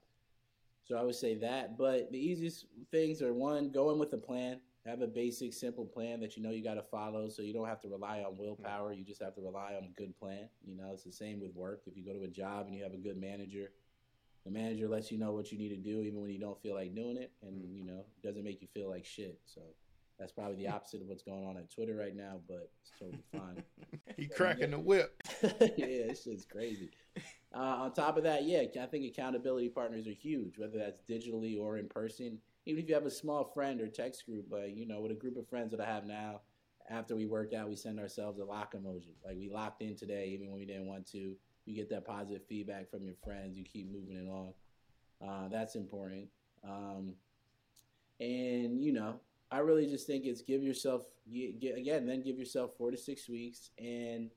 So 0.85 0.97
I 0.97 1.03
would 1.03 1.15
say 1.15 1.35
that. 1.37 1.77
But 1.77 2.13
the 2.13 2.19
easiest 2.19 2.67
things 2.91 3.23
are 3.23 3.33
one, 3.33 3.71
go 3.71 3.91
in 3.91 3.99
with 3.99 4.13
a 4.13 4.19
plan. 4.19 4.61
Have 4.87 5.01
a 5.01 5.07
basic, 5.07 5.55
simple 5.55 5.87
plan 5.87 6.21
that 6.21 6.37
you 6.37 6.43
know 6.43 6.51
you 6.51 6.63
got 6.63 6.75
to 6.75 6.83
follow, 6.83 7.31
so 7.31 7.41
you 7.41 7.55
don't 7.55 7.67
have 7.67 7.81
to 7.81 7.89
rely 7.89 8.21
on 8.21 8.37
willpower. 8.37 8.93
You 8.93 9.03
just 9.03 9.23
have 9.23 9.35
to 9.37 9.41
rely 9.41 9.73
on 9.79 9.85
a 9.85 9.99
good 9.99 10.15
plan. 10.19 10.47
You 10.63 10.77
know, 10.77 10.91
it's 10.93 11.05
the 11.05 11.13
same 11.13 11.41
with 11.41 11.55
work. 11.55 11.81
If 11.87 11.97
you 11.97 12.05
go 12.05 12.13
to 12.13 12.25
a 12.25 12.29
job 12.29 12.67
and 12.67 12.75
you 12.77 12.83
have 12.83 12.93
a 12.93 12.99
good 12.99 13.19
manager 13.19 13.71
The 14.45 14.51
manager 14.51 14.87
lets 14.87 15.11
you 15.11 15.17
know 15.17 15.33
what 15.33 15.51
you 15.51 15.57
need 15.57 15.71
to 15.71 15.79
do 15.79 16.03
even 16.03 16.21
when 16.21 16.31
you 16.31 16.39
don't 16.39 16.61
feel 16.61 16.75
like 16.75 16.95
doing 16.95 17.17
it, 17.17 17.33
and 17.41 17.63
mm-hmm. 17.63 17.77
you 17.79 17.85
know 17.87 18.05
doesn't 18.23 18.45
make 18.45 18.61
you 18.61 18.69
feel 18.75 18.91
like 18.91 19.07
shit. 19.07 19.41
So 19.47 19.63
that's 20.19 20.33
probably 20.33 20.57
the 20.57 20.69
opposite 20.69 21.01
of 21.01 21.09
what's 21.09 21.23
going 21.23 21.47
on 21.47 21.57
at 21.57 21.71
Twitter 21.73 21.97
right 21.97 22.15
now, 22.15 22.41
but 22.47 22.71
it's 22.83 22.93
totally 22.99 23.25
fine. 23.33 23.63
he 24.17 24.27
cracking 24.27 24.73
the 24.73 24.79
whip. 24.79 25.21
yeah, 25.43 26.09
this 26.09 26.25
shit's 26.25 26.45
crazy. 26.45 26.91
Uh, 27.55 27.83
on 27.83 27.93
top 27.93 28.17
of 28.17 28.25
that, 28.25 28.45
yeah, 28.45 28.65
I 28.83 28.87
think 28.87 29.05
accountability 29.05 29.69
partners 29.69 30.09
are 30.09 30.13
huge, 30.13 30.59
whether 30.59 30.77
that's 30.77 31.01
digitally 31.09 31.61
or 31.61 31.79
in 31.79 31.89
person. 31.89 32.39
Even 32.67 32.83
if 32.83 32.89
you 32.89 32.95
have 32.95 33.07
a 33.07 33.11
small 33.11 33.45
friend 33.45 33.81
or 33.81 33.87
text 33.87 34.27
group, 34.27 34.47
but 34.51 34.75
you 34.75 34.87
know, 34.87 35.01
with 35.01 35.13
a 35.13 35.15
group 35.15 35.37
of 35.37 35.49
friends 35.49 35.71
that 35.71 35.81
I 35.81 35.87
have 35.87 36.05
now, 36.05 36.41
after 36.91 37.15
we 37.15 37.27
work 37.27 37.55
out, 37.55 37.69
we 37.69 37.77
send 37.77 38.01
ourselves 38.01 38.41
a 38.41 38.45
lock 38.45 38.75
emoji. 38.75 39.15
Like 39.25 39.37
we 39.37 39.49
locked 39.49 39.83
in 39.83 39.95
today, 39.95 40.31
even 40.35 40.49
when 40.49 40.59
we 40.59 40.67
didn't 40.67 40.87
want 40.87 41.07
to. 41.13 41.37
You 41.67 41.75
get 41.75 41.89
that 41.91 42.05
positive 42.05 42.43
feedback 42.47 42.91
from 42.91 43.05
your 43.05 43.15
friends. 43.25 43.57
You 43.57 43.65
keep 43.65 43.91
moving 43.91 44.17
it 44.17 44.29
on. 44.29 44.53
Uh, 45.27 45.49
that's 45.49 45.77
important. 45.77 46.29
Um, 46.63 47.15
and 48.21 48.83
you 48.83 48.93
know, 48.93 49.21
I 49.51 49.59
really 49.59 49.87
just 49.87 50.07
think 50.07 50.25
it's 50.25 50.43
give 50.43 50.63
yourself 50.63 51.05
get 51.61 51.79
again, 51.79 52.07
then 52.07 52.23
give 52.23 52.39
yourself 52.39 52.73
four 52.77 52.91
to 52.91 52.97
six 52.97 53.29
weeks 53.29 53.71
and 53.79 54.31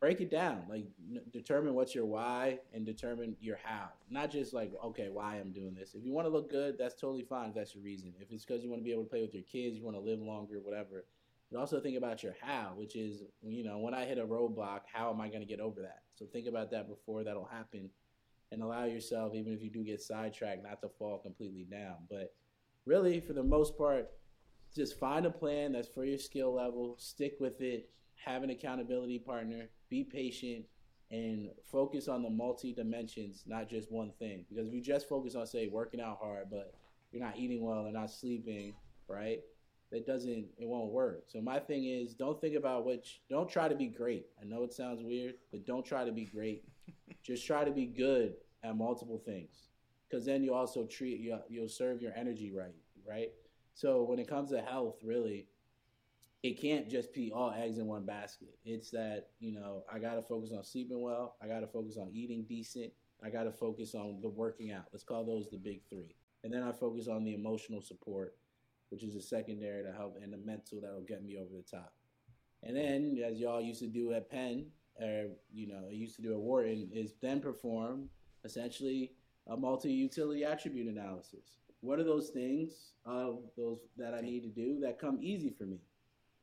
break 0.00 0.20
it 0.20 0.30
down. 0.30 0.62
Like 0.68 0.86
determine 1.32 1.74
what's 1.74 1.94
your 1.94 2.06
why 2.06 2.58
and 2.72 2.84
determine 2.84 3.36
your 3.40 3.58
how. 3.62 3.88
Not 4.10 4.30
just 4.30 4.52
like 4.52 4.72
okay, 4.84 5.08
why 5.10 5.36
I'm 5.36 5.52
doing 5.52 5.74
this. 5.74 5.94
If 5.94 6.04
you 6.04 6.12
want 6.12 6.26
to 6.26 6.32
look 6.32 6.50
good, 6.50 6.76
that's 6.78 6.94
totally 6.94 7.22
fine. 7.22 7.50
If 7.50 7.54
that's 7.54 7.74
your 7.74 7.84
reason. 7.84 8.12
If 8.20 8.30
it's 8.30 8.44
because 8.44 8.62
you 8.62 8.70
want 8.70 8.80
to 8.80 8.84
be 8.84 8.92
able 8.92 9.04
to 9.04 9.10
play 9.10 9.22
with 9.22 9.34
your 9.34 9.44
kids, 9.44 9.76
you 9.76 9.84
want 9.84 9.96
to 9.96 10.02
live 10.02 10.20
longer, 10.20 10.60
whatever. 10.62 11.04
But 11.50 11.58
also 11.58 11.80
think 11.80 11.96
about 11.96 12.22
your 12.22 12.34
how, 12.40 12.72
which 12.76 12.96
is 12.96 13.22
you 13.42 13.64
know 13.64 13.78
when 13.78 13.94
I 13.94 14.04
hit 14.04 14.18
a 14.18 14.26
roadblock, 14.26 14.80
how 14.92 15.10
am 15.10 15.20
I 15.20 15.28
going 15.28 15.40
to 15.40 15.46
get 15.46 15.60
over 15.60 15.82
that? 15.82 16.02
So 16.14 16.26
think 16.26 16.46
about 16.46 16.70
that 16.70 16.88
before 16.88 17.24
that'll 17.24 17.44
happen, 17.44 17.90
and 18.52 18.62
allow 18.62 18.84
yourself, 18.84 19.34
even 19.34 19.52
if 19.52 19.62
you 19.62 19.70
do 19.70 19.84
get 19.84 20.00
sidetracked, 20.00 20.62
not 20.62 20.80
to 20.82 20.88
fall 20.88 21.18
completely 21.18 21.66
down. 21.70 21.96
But 22.10 22.34
really, 22.86 23.20
for 23.20 23.32
the 23.32 23.42
most 23.42 23.76
part 23.76 24.10
just 24.74 24.98
find 24.98 25.24
a 25.24 25.30
plan 25.30 25.72
that's 25.72 25.88
for 25.88 26.04
your 26.04 26.18
skill 26.18 26.52
level, 26.52 26.96
stick 26.98 27.36
with 27.38 27.60
it, 27.60 27.90
have 28.24 28.42
an 28.42 28.50
accountability 28.50 29.18
partner, 29.18 29.68
be 29.88 30.04
patient, 30.04 30.64
and 31.10 31.50
focus 31.70 32.08
on 32.08 32.22
the 32.22 32.30
multi 32.30 32.72
dimensions, 32.72 33.44
not 33.46 33.68
just 33.68 33.92
one 33.92 34.12
thing. 34.18 34.44
Because 34.48 34.68
if 34.68 34.74
you 34.74 34.80
just 34.80 35.08
focus 35.08 35.34
on, 35.34 35.46
say, 35.46 35.68
working 35.68 36.00
out 36.00 36.18
hard, 36.20 36.46
but 36.50 36.74
you're 37.12 37.22
not 37.22 37.36
eating 37.36 37.64
well 37.64 37.86
or 37.86 37.92
not 37.92 38.10
sleeping, 38.10 38.74
right? 39.08 39.40
That 39.92 40.06
doesn't, 40.06 40.46
it 40.58 40.66
won't 40.66 40.90
work. 40.90 41.24
So 41.28 41.40
my 41.40 41.60
thing 41.60 41.84
is, 41.84 42.14
don't 42.14 42.40
think 42.40 42.56
about 42.56 42.84
which, 42.84 43.20
don't 43.28 43.48
try 43.48 43.68
to 43.68 43.76
be 43.76 43.86
great. 43.86 44.26
I 44.40 44.44
know 44.44 44.64
it 44.64 44.72
sounds 44.72 45.02
weird, 45.02 45.34
but 45.52 45.66
don't 45.66 45.84
try 45.84 46.04
to 46.04 46.12
be 46.12 46.24
great. 46.24 46.64
just 47.22 47.46
try 47.46 47.64
to 47.64 47.70
be 47.70 47.86
good 47.86 48.34
at 48.64 48.76
multiple 48.76 49.22
things. 49.24 49.68
Because 50.08 50.24
then 50.24 50.42
you 50.42 50.54
also 50.54 50.84
treat, 50.86 51.20
you, 51.20 51.38
you'll 51.48 51.68
serve 51.68 52.00
your 52.00 52.12
energy 52.16 52.50
right, 52.50 52.74
right? 53.08 53.30
So 53.74 54.02
when 54.02 54.18
it 54.18 54.28
comes 54.28 54.50
to 54.50 54.60
health, 54.60 54.96
really, 55.04 55.46
it 56.44 56.60
can't 56.60 56.90
just 56.90 57.14
be 57.14 57.32
all 57.34 57.54
eggs 57.56 57.78
in 57.78 57.86
one 57.86 58.04
basket. 58.04 58.58
It's 58.66 58.90
that, 58.90 59.28
you 59.40 59.50
know, 59.50 59.82
I 59.90 59.98
got 59.98 60.16
to 60.16 60.20
focus 60.20 60.52
on 60.54 60.62
sleeping 60.62 61.00
well. 61.00 61.36
I 61.42 61.48
got 61.48 61.60
to 61.60 61.66
focus 61.66 61.96
on 61.96 62.10
eating 62.12 62.44
decent. 62.46 62.92
I 63.24 63.30
got 63.30 63.44
to 63.44 63.50
focus 63.50 63.94
on 63.94 64.20
the 64.20 64.28
working 64.28 64.70
out. 64.70 64.84
Let's 64.92 65.04
call 65.04 65.24
those 65.24 65.48
the 65.50 65.56
big 65.56 65.80
three. 65.88 66.14
And 66.42 66.52
then 66.52 66.62
I 66.62 66.70
focus 66.70 67.08
on 67.08 67.24
the 67.24 67.32
emotional 67.32 67.80
support, 67.80 68.36
which 68.90 69.02
is 69.02 69.14
a 69.14 69.22
secondary 69.22 69.84
to 69.84 69.92
help, 69.92 70.18
and 70.22 70.30
the 70.30 70.36
mental 70.36 70.82
that'll 70.82 71.00
get 71.00 71.24
me 71.24 71.38
over 71.38 71.48
the 71.56 71.62
top. 71.62 71.94
And 72.62 72.76
then, 72.76 73.18
as 73.26 73.40
y'all 73.40 73.62
used 73.62 73.80
to 73.80 73.86
do 73.86 74.12
at 74.12 74.30
Penn, 74.30 74.66
or, 75.00 75.28
you 75.50 75.66
know, 75.66 75.86
I 75.88 75.92
used 75.92 76.16
to 76.16 76.22
do 76.22 76.34
at 76.34 76.40
Wharton, 76.40 76.90
is 76.92 77.14
then 77.22 77.40
perform 77.40 78.10
essentially 78.44 79.12
a 79.46 79.56
multi 79.56 79.90
utility 79.90 80.44
attribute 80.44 80.88
analysis 80.88 81.56
what 81.84 81.98
are 81.98 82.04
those 82.04 82.30
things 82.30 82.92
of 83.04 83.40
those 83.58 83.80
that 83.98 84.14
I 84.14 84.22
need 84.22 84.40
to 84.40 84.48
do 84.48 84.80
that 84.80 84.98
come 84.98 85.18
easy 85.20 85.50
for 85.50 85.64
me? 85.64 85.80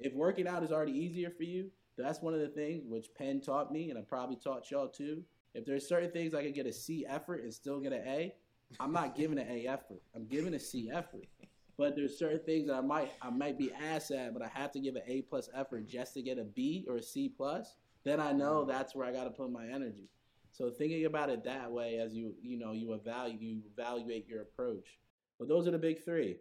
If 0.01 0.13
working 0.13 0.47
out 0.47 0.63
is 0.63 0.71
already 0.71 0.93
easier 0.93 1.29
for 1.29 1.43
you, 1.43 1.69
that's 1.97 2.21
one 2.21 2.33
of 2.33 2.39
the 2.39 2.47
things 2.47 2.83
which 2.87 3.13
Penn 3.15 3.41
taught 3.41 3.71
me, 3.71 3.89
and 3.89 3.99
I 3.99 4.01
probably 4.01 4.37
taught 4.37 4.69
y'all 4.71 4.87
too. 4.87 5.23
If 5.53 5.65
there's 5.65 5.87
certain 5.87 6.11
things 6.11 6.33
I 6.33 6.43
can 6.43 6.53
get 6.53 6.65
a 6.65 6.73
C 6.73 7.05
effort 7.07 7.43
and 7.43 7.53
still 7.53 7.79
get 7.79 7.93
an 7.93 8.07
A, 8.07 8.33
I'm 8.79 8.93
not 8.93 9.15
giving 9.15 9.37
an 9.37 9.47
A 9.49 9.67
effort. 9.67 10.01
I'm 10.15 10.25
giving 10.25 10.53
a 10.53 10.59
C 10.59 10.89
effort. 10.91 11.25
But 11.77 11.95
there's 11.95 12.17
certain 12.17 12.41
things 12.45 12.67
that 12.67 12.75
I 12.75 12.81
might 12.81 13.11
I 13.21 13.29
might 13.29 13.57
be 13.57 13.71
ass 13.73 14.11
at, 14.11 14.33
but 14.33 14.41
I 14.41 14.47
have 14.53 14.71
to 14.73 14.79
give 14.79 14.95
an 14.95 15.03
A 15.07 15.23
plus 15.23 15.49
effort 15.53 15.87
just 15.87 16.13
to 16.13 16.21
get 16.21 16.37
a 16.37 16.43
B 16.43 16.85
or 16.87 16.97
a 16.97 17.03
C 17.03 17.29
plus. 17.29 17.75
Then 18.03 18.19
I 18.19 18.31
know 18.31 18.61
mm-hmm. 18.61 18.69
that's 18.69 18.95
where 18.95 19.05
I 19.05 19.11
got 19.11 19.25
to 19.25 19.29
put 19.29 19.51
my 19.51 19.65
energy. 19.67 20.09
So 20.51 20.69
thinking 20.69 21.05
about 21.05 21.29
it 21.29 21.43
that 21.45 21.71
way, 21.71 21.97
as 21.97 22.13
you 22.13 22.35
you 22.41 22.57
know 22.57 22.71
you 22.71 22.93
evaluate 22.93 23.41
you 23.41 23.61
evaluate 23.75 24.27
your 24.27 24.41
approach, 24.41 24.99
but 25.39 25.47
those 25.47 25.67
are 25.67 25.71
the 25.71 25.79
big 25.79 26.03
three. 26.03 26.37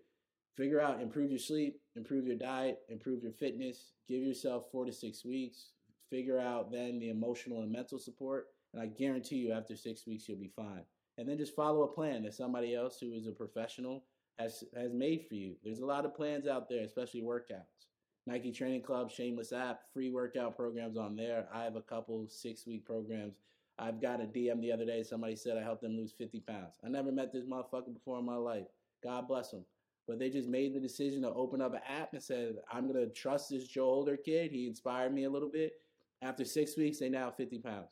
Figure 0.60 0.78
out, 0.78 1.00
improve 1.00 1.30
your 1.30 1.38
sleep, 1.38 1.80
improve 1.96 2.26
your 2.26 2.36
diet, 2.36 2.80
improve 2.90 3.22
your 3.22 3.32
fitness, 3.32 3.92
give 4.06 4.22
yourself 4.22 4.66
four 4.70 4.84
to 4.84 4.92
six 4.92 5.24
weeks. 5.24 5.70
Figure 6.10 6.38
out 6.38 6.70
then 6.70 6.98
the 6.98 7.08
emotional 7.08 7.62
and 7.62 7.72
mental 7.72 7.98
support. 7.98 8.48
And 8.74 8.82
I 8.82 8.84
guarantee 8.84 9.36
you, 9.36 9.52
after 9.52 9.74
six 9.74 10.06
weeks, 10.06 10.28
you'll 10.28 10.36
be 10.36 10.52
fine. 10.54 10.82
And 11.16 11.26
then 11.26 11.38
just 11.38 11.56
follow 11.56 11.84
a 11.84 11.88
plan 11.88 12.24
that 12.24 12.34
somebody 12.34 12.74
else 12.74 12.98
who 13.00 13.14
is 13.14 13.26
a 13.26 13.32
professional 13.32 14.04
has, 14.38 14.62
has 14.76 14.92
made 14.92 15.24
for 15.30 15.34
you. 15.34 15.54
There's 15.64 15.80
a 15.80 15.86
lot 15.86 16.04
of 16.04 16.14
plans 16.14 16.46
out 16.46 16.68
there, 16.68 16.82
especially 16.82 17.22
workouts. 17.22 17.86
Nike 18.26 18.52
Training 18.52 18.82
Club, 18.82 19.10
Shameless 19.10 19.54
app, 19.54 19.84
free 19.94 20.10
workout 20.10 20.56
programs 20.56 20.98
on 20.98 21.16
there. 21.16 21.48
I 21.54 21.64
have 21.64 21.76
a 21.76 21.80
couple 21.80 22.26
six 22.28 22.66
week 22.66 22.84
programs. 22.84 23.38
I've 23.78 24.02
got 24.02 24.20
a 24.20 24.24
DM 24.24 24.60
the 24.60 24.72
other 24.72 24.84
day. 24.84 25.04
Somebody 25.04 25.36
said 25.36 25.56
I 25.56 25.62
helped 25.62 25.80
them 25.80 25.96
lose 25.96 26.12
50 26.12 26.40
pounds. 26.40 26.74
I 26.84 26.90
never 26.90 27.10
met 27.10 27.32
this 27.32 27.46
motherfucker 27.46 27.94
before 27.94 28.18
in 28.18 28.26
my 28.26 28.36
life. 28.36 28.66
God 29.02 29.26
bless 29.26 29.52
them. 29.52 29.64
But 30.10 30.18
they 30.18 30.28
just 30.28 30.48
made 30.48 30.74
the 30.74 30.80
decision 30.80 31.22
to 31.22 31.32
open 31.32 31.62
up 31.62 31.72
an 31.72 31.82
app 31.88 32.14
and 32.14 32.20
said, 32.22 32.56
I'm 32.68 32.92
going 32.92 33.06
to 33.06 33.14
trust 33.14 33.48
this 33.48 33.68
Joe 33.68 33.84
Holder 33.84 34.16
kid. 34.16 34.50
He 34.50 34.66
inspired 34.66 35.14
me 35.14 35.22
a 35.22 35.30
little 35.30 35.48
bit. 35.48 35.74
After 36.20 36.44
six 36.44 36.76
weeks, 36.76 36.98
they 36.98 37.08
now 37.08 37.30
50 37.30 37.60
pounds. 37.60 37.86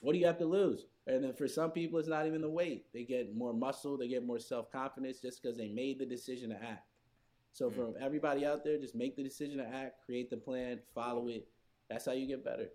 What 0.00 0.12
do 0.12 0.20
you 0.20 0.26
have 0.26 0.38
to 0.38 0.44
lose? 0.44 0.86
And 1.08 1.24
then 1.24 1.34
for 1.34 1.48
some 1.48 1.72
people, 1.72 1.98
it's 1.98 2.06
not 2.08 2.28
even 2.28 2.40
the 2.40 2.48
weight. 2.48 2.86
They 2.94 3.02
get 3.02 3.34
more 3.34 3.52
muscle, 3.52 3.98
they 3.98 4.06
get 4.06 4.24
more 4.24 4.38
self 4.38 4.70
confidence 4.70 5.18
just 5.18 5.42
because 5.42 5.58
they 5.58 5.68
made 5.70 5.98
the 5.98 6.06
decision 6.06 6.50
to 6.50 6.56
act. 6.56 6.86
So, 7.52 7.68
mm. 7.68 7.74
for 7.74 7.92
everybody 8.00 8.46
out 8.46 8.62
there, 8.62 8.78
just 8.78 8.94
make 8.94 9.16
the 9.16 9.24
decision 9.24 9.58
to 9.58 9.66
act, 9.66 10.06
create 10.06 10.30
the 10.30 10.36
plan, 10.36 10.78
follow 10.94 11.26
it. 11.26 11.48
That's 11.90 12.06
how 12.06 12.12
you 12.12 12.28
get 12.28 12.44
better. 12.44 12.68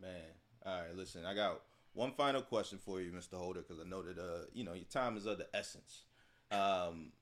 Man, 0.00 0.20
all 0.66 0.82
right, 0.82 0.94
listen, 0.94 1.24
I 1.24 1.34
got 1.34 1.62
one 1.94 2.12
final 2.12 2.42
question 2.42 2.78
for 2.78 3.00
you, 3.00 3.10
Mr. 3.10 3.38
Holder, 3.38 3.62
because 3.62 3.80
I 3.80 3.88
know 3.88 4.02
that 4.02 4.18
uh, 4.18 4.44
you 4.52 4.64
know 4.64 4.74
your 4.74 4.84
time 4.84 5.16
is 5.16 5.24
of 5.24 5.38
the 5.38 5.48
essence. 5.54 6.02
Um, 6.50 7.12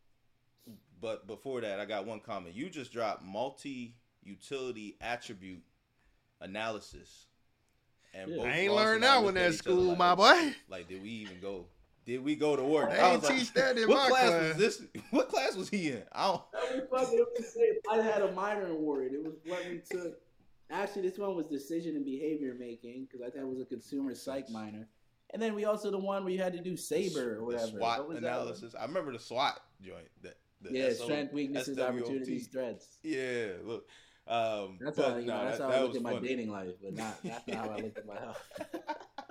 but 1.00 1.26
before 1.26 1.60
that, 1.60 1.80
I 1.80 1.84
got 1.84 2.06
one 2.06 2.20
comment. 2.20 2.54
You 2.54 2.68
just 2.68 2.92
dropped 2.92 3.22
multi 3.22 3.94
utility 4.22 4.96
attribute 5.00 5.62
analysis. 6.40 7.26
And 8.12 8.32
yeah. 8.32 8.42
I 8.42 8.50
ain't 8.50 8.74
learned 8.74 9.02
that 9.02 9.22
one 9.22 9.36
at 9.36 9.54
school, 9.54 9.94
like, 9.94 9.98
my 9.98 10.14
boy. 10.14 10.54
Like, 10.68 10.88
did 10.88 11.02
we 11.02 11.10
even 11.10 11.40
go? 11.40 11.66
Did 12.06 12.24
we 12.24 12.34
go 12.34 12.56
to 12.56 12.64
work? 12.64 12.90
They 12.90 12.98
ain't 12.98 13.22
teach 13.22 13.54
like, 13.54 13.54
that 13.54 13.78
in 13.78 13.88
what 13.88 13.98
my 13.98 14.08
class, 14.08 14.28
class. 14.28 14.48
was 14.48 14.56
this? 14.56 14.82
What 15.10 15.28
class 15.28 15.54
was 15.54 15.68
he 15.68 15.90
in? 15.90 16.02
I 16.12 16.26
don't. 16.26 16.42
I 17.90 17.96
had 18.02 18.22
a 18.22 18.32
minor 18.32 18.66
in 18.66 18.76
Wharton. 18.80 19.14
It 19.14 19.24
was 19.24 19.34
what 19.46 19.64
we 19.68 19.80
took. 19.88 20.18
Actually, 20.70 21.02
this 21.02 21.18
one 21.18 21.36
was 21.36 21.46
decision 21.46 21.96
and 21.96 22.04
behavior 22.04 22.54
making 22.58 23.06
because 23.06 23.20
I 23.24 23.30
thought 23.30 23.42
it 23.42 23.48
was 23.48 23.60
a 23.60 23.64
consumer 23.64 24.14
psych 24.14 24.48
minor. 24.50 24.88
And 25.32 25.40
then 25.40 25.54
we 25.54 25.64
also 25.64 25.90
the 25.90 25.98
one 25.98 26.24
where 26.24 26.32
you 26.32 26.42
had 26.42 26.52
to 26.54 26.60
do 26.60 26.76
saber 26.76 27.36
or 27.38 27.44
whatever. 27.44 27.66
The 27.66 27.78
SWOT 27.78 28.16
analysis. 28.16 28.74
I 28.78 28.84
remember 28.84 29.12
the 29.12 29.18
SWOT 29.18 29.60
joint. 29.80 30.08
That 30.22 30.36
the 30.60 30.72
yeah, 30.72 30.92
SO, 30.92 31.04
strength, 31.04 31.32
weaknesses, 31.32 31.76
SWOT. 31.76 31.88
opportunities, 31.88 32.46
threats. 32.48 32.98
Yeah, 33.02 33.52
look. 33.64 33.86
Um, 34.26 34.78
that's 34.80 34.98
how 34.98 35.16
you 35.16 35.26
know, 35.26 35.44
that's 35.44 35.58
that, 35.58 35.70
how 35.70 35.76
I 35.76 35.82
look 35.82 35.96
at 35.96 36.02
my 36.02 36.18
dating 36.18 36.50
life, 36.50 36.74
but 36.82 36.94
not 36.94 37.22
that's 37.22 37.48
not 37.48 37.56
how 37.56 37.70
I 37.70 37.76
look 37.76 37.96
at 37.96 38.06
my 38.06 38.14
health. 38.14 38.50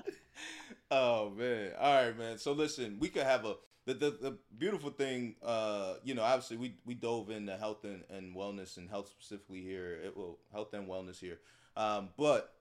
oh 0.91 1.29
man! 1.31 1.71
All 1.79 2.05
right, 2.05 2.17
man. 2.17 2.37
So 2.37 2.51
listen, 2.51 2.97
we 2.99 3.09
could 3.09 3.23
have 3.23 3.45
a 3.45 3.55
the, 3.85 3.93
the, 3.93 4.09
the 4.11 4.37
beautiful 4.57 4.91
thing, 4.91 5.35
uh, 5.43 5.95
you 6.03 6.13
know, 6.13 6.21
obviously 6.21 6.57
we, 6.57 6.75
we 6.85 6.93
dove 6.93 7.31
into 7.31 7.57
health 7.57 7.83
and, 7.85 8.03
and 8.09 8.35
wellness 8.35 8.77
and 8.77 8.87
health 8.87 9.09
specifically 9.09 9.61
here. 9.61 9.99
It 10.03 10.15
will 10.15 10.37
health 10.51 10.73
and 10.73 10.87
wellness 10.87 11.19
here. 11.19 11.39
Um, 11.75 12.09
but 12.17 12.53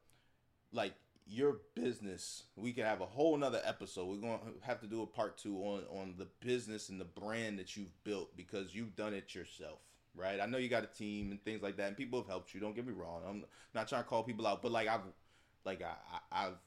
like 0.72 0.94
your 1.28 1.58
business, 1.74 2.44
we 2.56 2.72
can 2.72 2.84
have 2.84 3.00
a 3.00 3.06
whole 3.06 3.36
nother 3.36 3.60
episode. 3.64 4.06
We're 4.06 4.16
going 4.16 4.38
to 4.38 4.66
have 4.66 4.80
to 4.80 4.86
do 4.86 5.02
a 5.02 5.06
part 5.06 5.36
two 5.36 5.58
on, 5.58 5.82
on 5.90 6.14
the 6.16 6.26
business 6.40 6.88
and 6.88 7.00
the 7.00 7.04
brand 7.04 7.58
that 7.58 7.76
you've 7.76 7.92
built 8.02 8.34
because 8.36 8.74
you've 8.74 8.96
done 8.96 9.12
it 9.12 9.34
yourself. 9.34 9.80
Right. 10.16 10.40
I 10.40 10.46
know 10.46 10.58
you 10.58 10.68
got 10.68 10.82
a 10.82 10.88
team 10.88 11.30
and 11.30 11.42
things 11.44 11.62
like 11.62 11.76
that 11.76 11.88
and 11.88 11.96
people 11.96 12.18
have 12.18 12.28
helped 12.28 12.52
you. 12.52 12.60
Don't 12.60 12.74
get 12.74 12.86
me 12.86 12.92
wrong. 12.92 13.22
I'm 13.28 13.44
not 13.74 13.88
trying 13.88 14.02
to 14.02 14.08
call 14.08 14.24
people 14.24 14.46
out, 14.46 14.62
but 14.62 14.72
like 14.72 14.88
I've, 14.88 15.02
like 15.64 15.82
I, 15.82 15.94
I 16.32 16.46
I've 16.46 16.58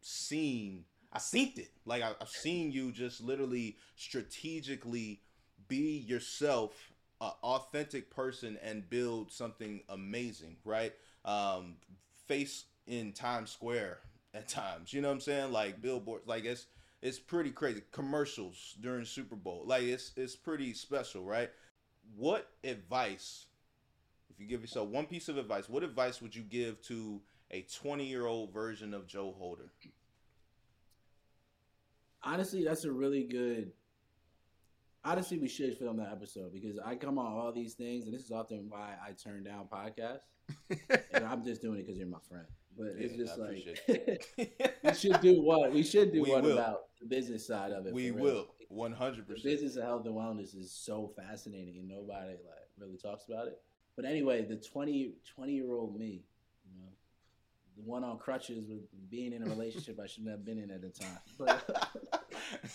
seen 0.00 0.84
I 1.12 1.18
seen 1.18 1.52
it. 1.56 1.72
Like 1.84 2.02
I, 2.02 2.12
have 2.20 2.28
seen 2.28 2.70
you 2.70 2.92
just 2.92 3.20
literally 3.20 3.78
strategically 3.96 5.22
be 5.66 5.98
yourself, 5.98 6.92
an 7.20 7.32
authentic 7.42 8.10
person, 8.10 8.58
and 8.62 8.88
build 8.88 9.32
something 9.32 9.82
amazing. 9.88 10.58
Right? 10.64 10.92
Um, 11.24 11.76
face 12.28 12.66
in 12.86 13.12
Times 13.12 13.50
Square 13.50 13.98
at 14.34 14.48
times. 14.48 14.92
You 14.92 15.00
know 15.00 15.08
what 15.08 15.14
I'm 15.14 15.20
saying? 15.20 15.52
Like 15.52 15.80
billboards. 15.80 16.26
Like 16.26 16.44
it's 16.44 16.66
it's 17.02 17.18
pretty 17.18 17.50
crazy. 17.50 17.82
Commercials 17.92 18.76
during 18.80 19.04
Super 19.04 19.36
Bowl, 19.36 19.62
like 19.66 19.82
it's 19.82 20.12
it's 20.16 20.36
pretty 20.36 20.74
special, 20.74 21.24
right? 21.24 21.50
What 22.16 22.50
advice, 22.64 23.46
if 24.30 24.40
you 24.40 24.46
give 24.46 24.60
yourself 24.60 24.88
one 24.88 25.06
piece 25.06 25.28
of 25.28 25.38
advice, 25.38 25.68
what 25.68 25.82
advice 25.82 26.20
would 26.20 26.34
you 26.34 26.42
give 26.42 26.80
to 26.82 27.20
a 27.50 27.62
20 27.62 28.04
year 28.04 28.26
old 28.26 28.52
version 28.52 28.94
of 28.94 29.06
Joe 29.06 29.34
Holder? 29.38 29.70
Honestly, 32.22 32.64
that's 32.64 32.84
a 32.84 32.92
really 32.92 33.24
good. 33.24 33.72
Honestly, 35.04 35.38
we 35.38 35.48
should 35.48 35.76
film 35.78 35.96
that 35.96 36.10
episode 36.12 36.52
because 36.52 36.78
I 36.84 36.94
come 36.94 37.18
on 37.18 37.32
all 37.32 37.52
these 37.52 37.74
things, 37.74 38.04
and 38.04 38.14
this 38.14 38.22
is 38.22 38.30
often 38.30 38.66
why 38.68 38.94
I 39.02 39.12
turn 39.12 39.44
down 39.44 39.66
podcasts. 39.72 40.20
and 41.14 41.24
I'm 41.24 41.44
just 41.44 41.62
doing 41.62 41.78
it 41.78 41.86
because 41.86 41.98
you're 41.98 42.08
my 42.08 42.18
friend. 42.28 42.46
But 42.76 42.94
it's 42.98 43.16
just 43.16 43.38
I 43.38 43.42
like 43.42 44.74
we 44.84 44.94
should 44.94 45.20
do 45.20 45.42
what 45.42 45.72
we 45.72 45.82
should 45.82 46.12
do 46.12 46.22
We 46.22 46.30
one 46.30 46.42
will. 46.44 46.52
about 46.52 46.82
the 47.00 47.06
business 47.06 47.46
side 47.46 47.72
of 47.72 47.86
it. 47.86 47.92
we 47.94 48.10
will 48.10 48.48
100. 48.68 49.18
The 49.26 49.34
percent 49.34 49.44
business 49.44 49.76
of 49.76 49.84
health 49.84 50.06
and 50.06 50.14
wellness 50.14 50.56
is 50.56 50.70
so 50.72 51.12
fascinating, 51.16 51.76
and 51.78 51.88
nobody 51.88 52.30
like 52.30 52.68
really 52.78 52.96
talks 52.96 53.26
about 53.28 53.48
it. 53.48 53.60
But 53.96 54.04
anyway, 54.04 54.44
the 54.44 54.56
20, 54.56 55.12
20 55.34 55.52
year 55.52 55.72
old 55.72 55.98
me, 55.98 56.24
you 56.64 56.80
know, 56.80 56.88
the 57.76 57.82
one 57.82 58.04
on 58.04 58.18
crutches 58.18 58.66
with 58.68 58.80
being 59.10 59.32
in 59.32 59.42
a 59.42 59.46
relationship 59.46 59.98
I 60.02 60.06
shouldn't 60.06 60.30
have 60.30 60.44
been 60.44 60.58
in 60.58 60.70
at 60.70 60.80
the 60.82 60.90
time. 60.90 61.18
But 61.38 61.88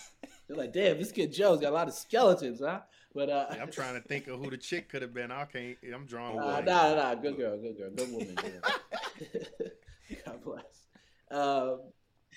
they're 0.48 0.58
like, 0.58 0.74
damn, 0.74 0.98
this 0.98 1.12
kid 1.12 1.34
Joe's 1.34 1.60
got 1.60 1.72
a 1.72 1.76
lot 1.76 1.88
of 1.88 1.94
skeletons, 1.94 2.62
huh? 2.64 2.82
But 3.14 3.30
uh, 3.30 3.48
I'm 3.62 3.72
trying 3.72 4.00
to 4.00 4.06
think 4.06 4.28
of 4.28 4.40
who 4.40 4.50
the 4.50 4.58
chick 4.58 4.90
could 4.90 5.02
have 5.02 5.14
been. 5.14 5.32
I 5.32 5.46
can't. 5.46 5.78
I'm 5.94 6.06
drawing. 6.06 6.38
Uh, 6.38 6.60
nah, 6.60 6.90
nah, 6.90 6.96
nah, 6.96 7.16
good 7.16 7.38
girl, 7.38 7.58
good 7.58 7.78
girl, 7.78 7.90
good 7.96 8.12
woman. 8.12 8.38
yeah. 8.44 10.18
God 10.26 10.44
bless. 10.44 10.86
Um, 11.32 11.80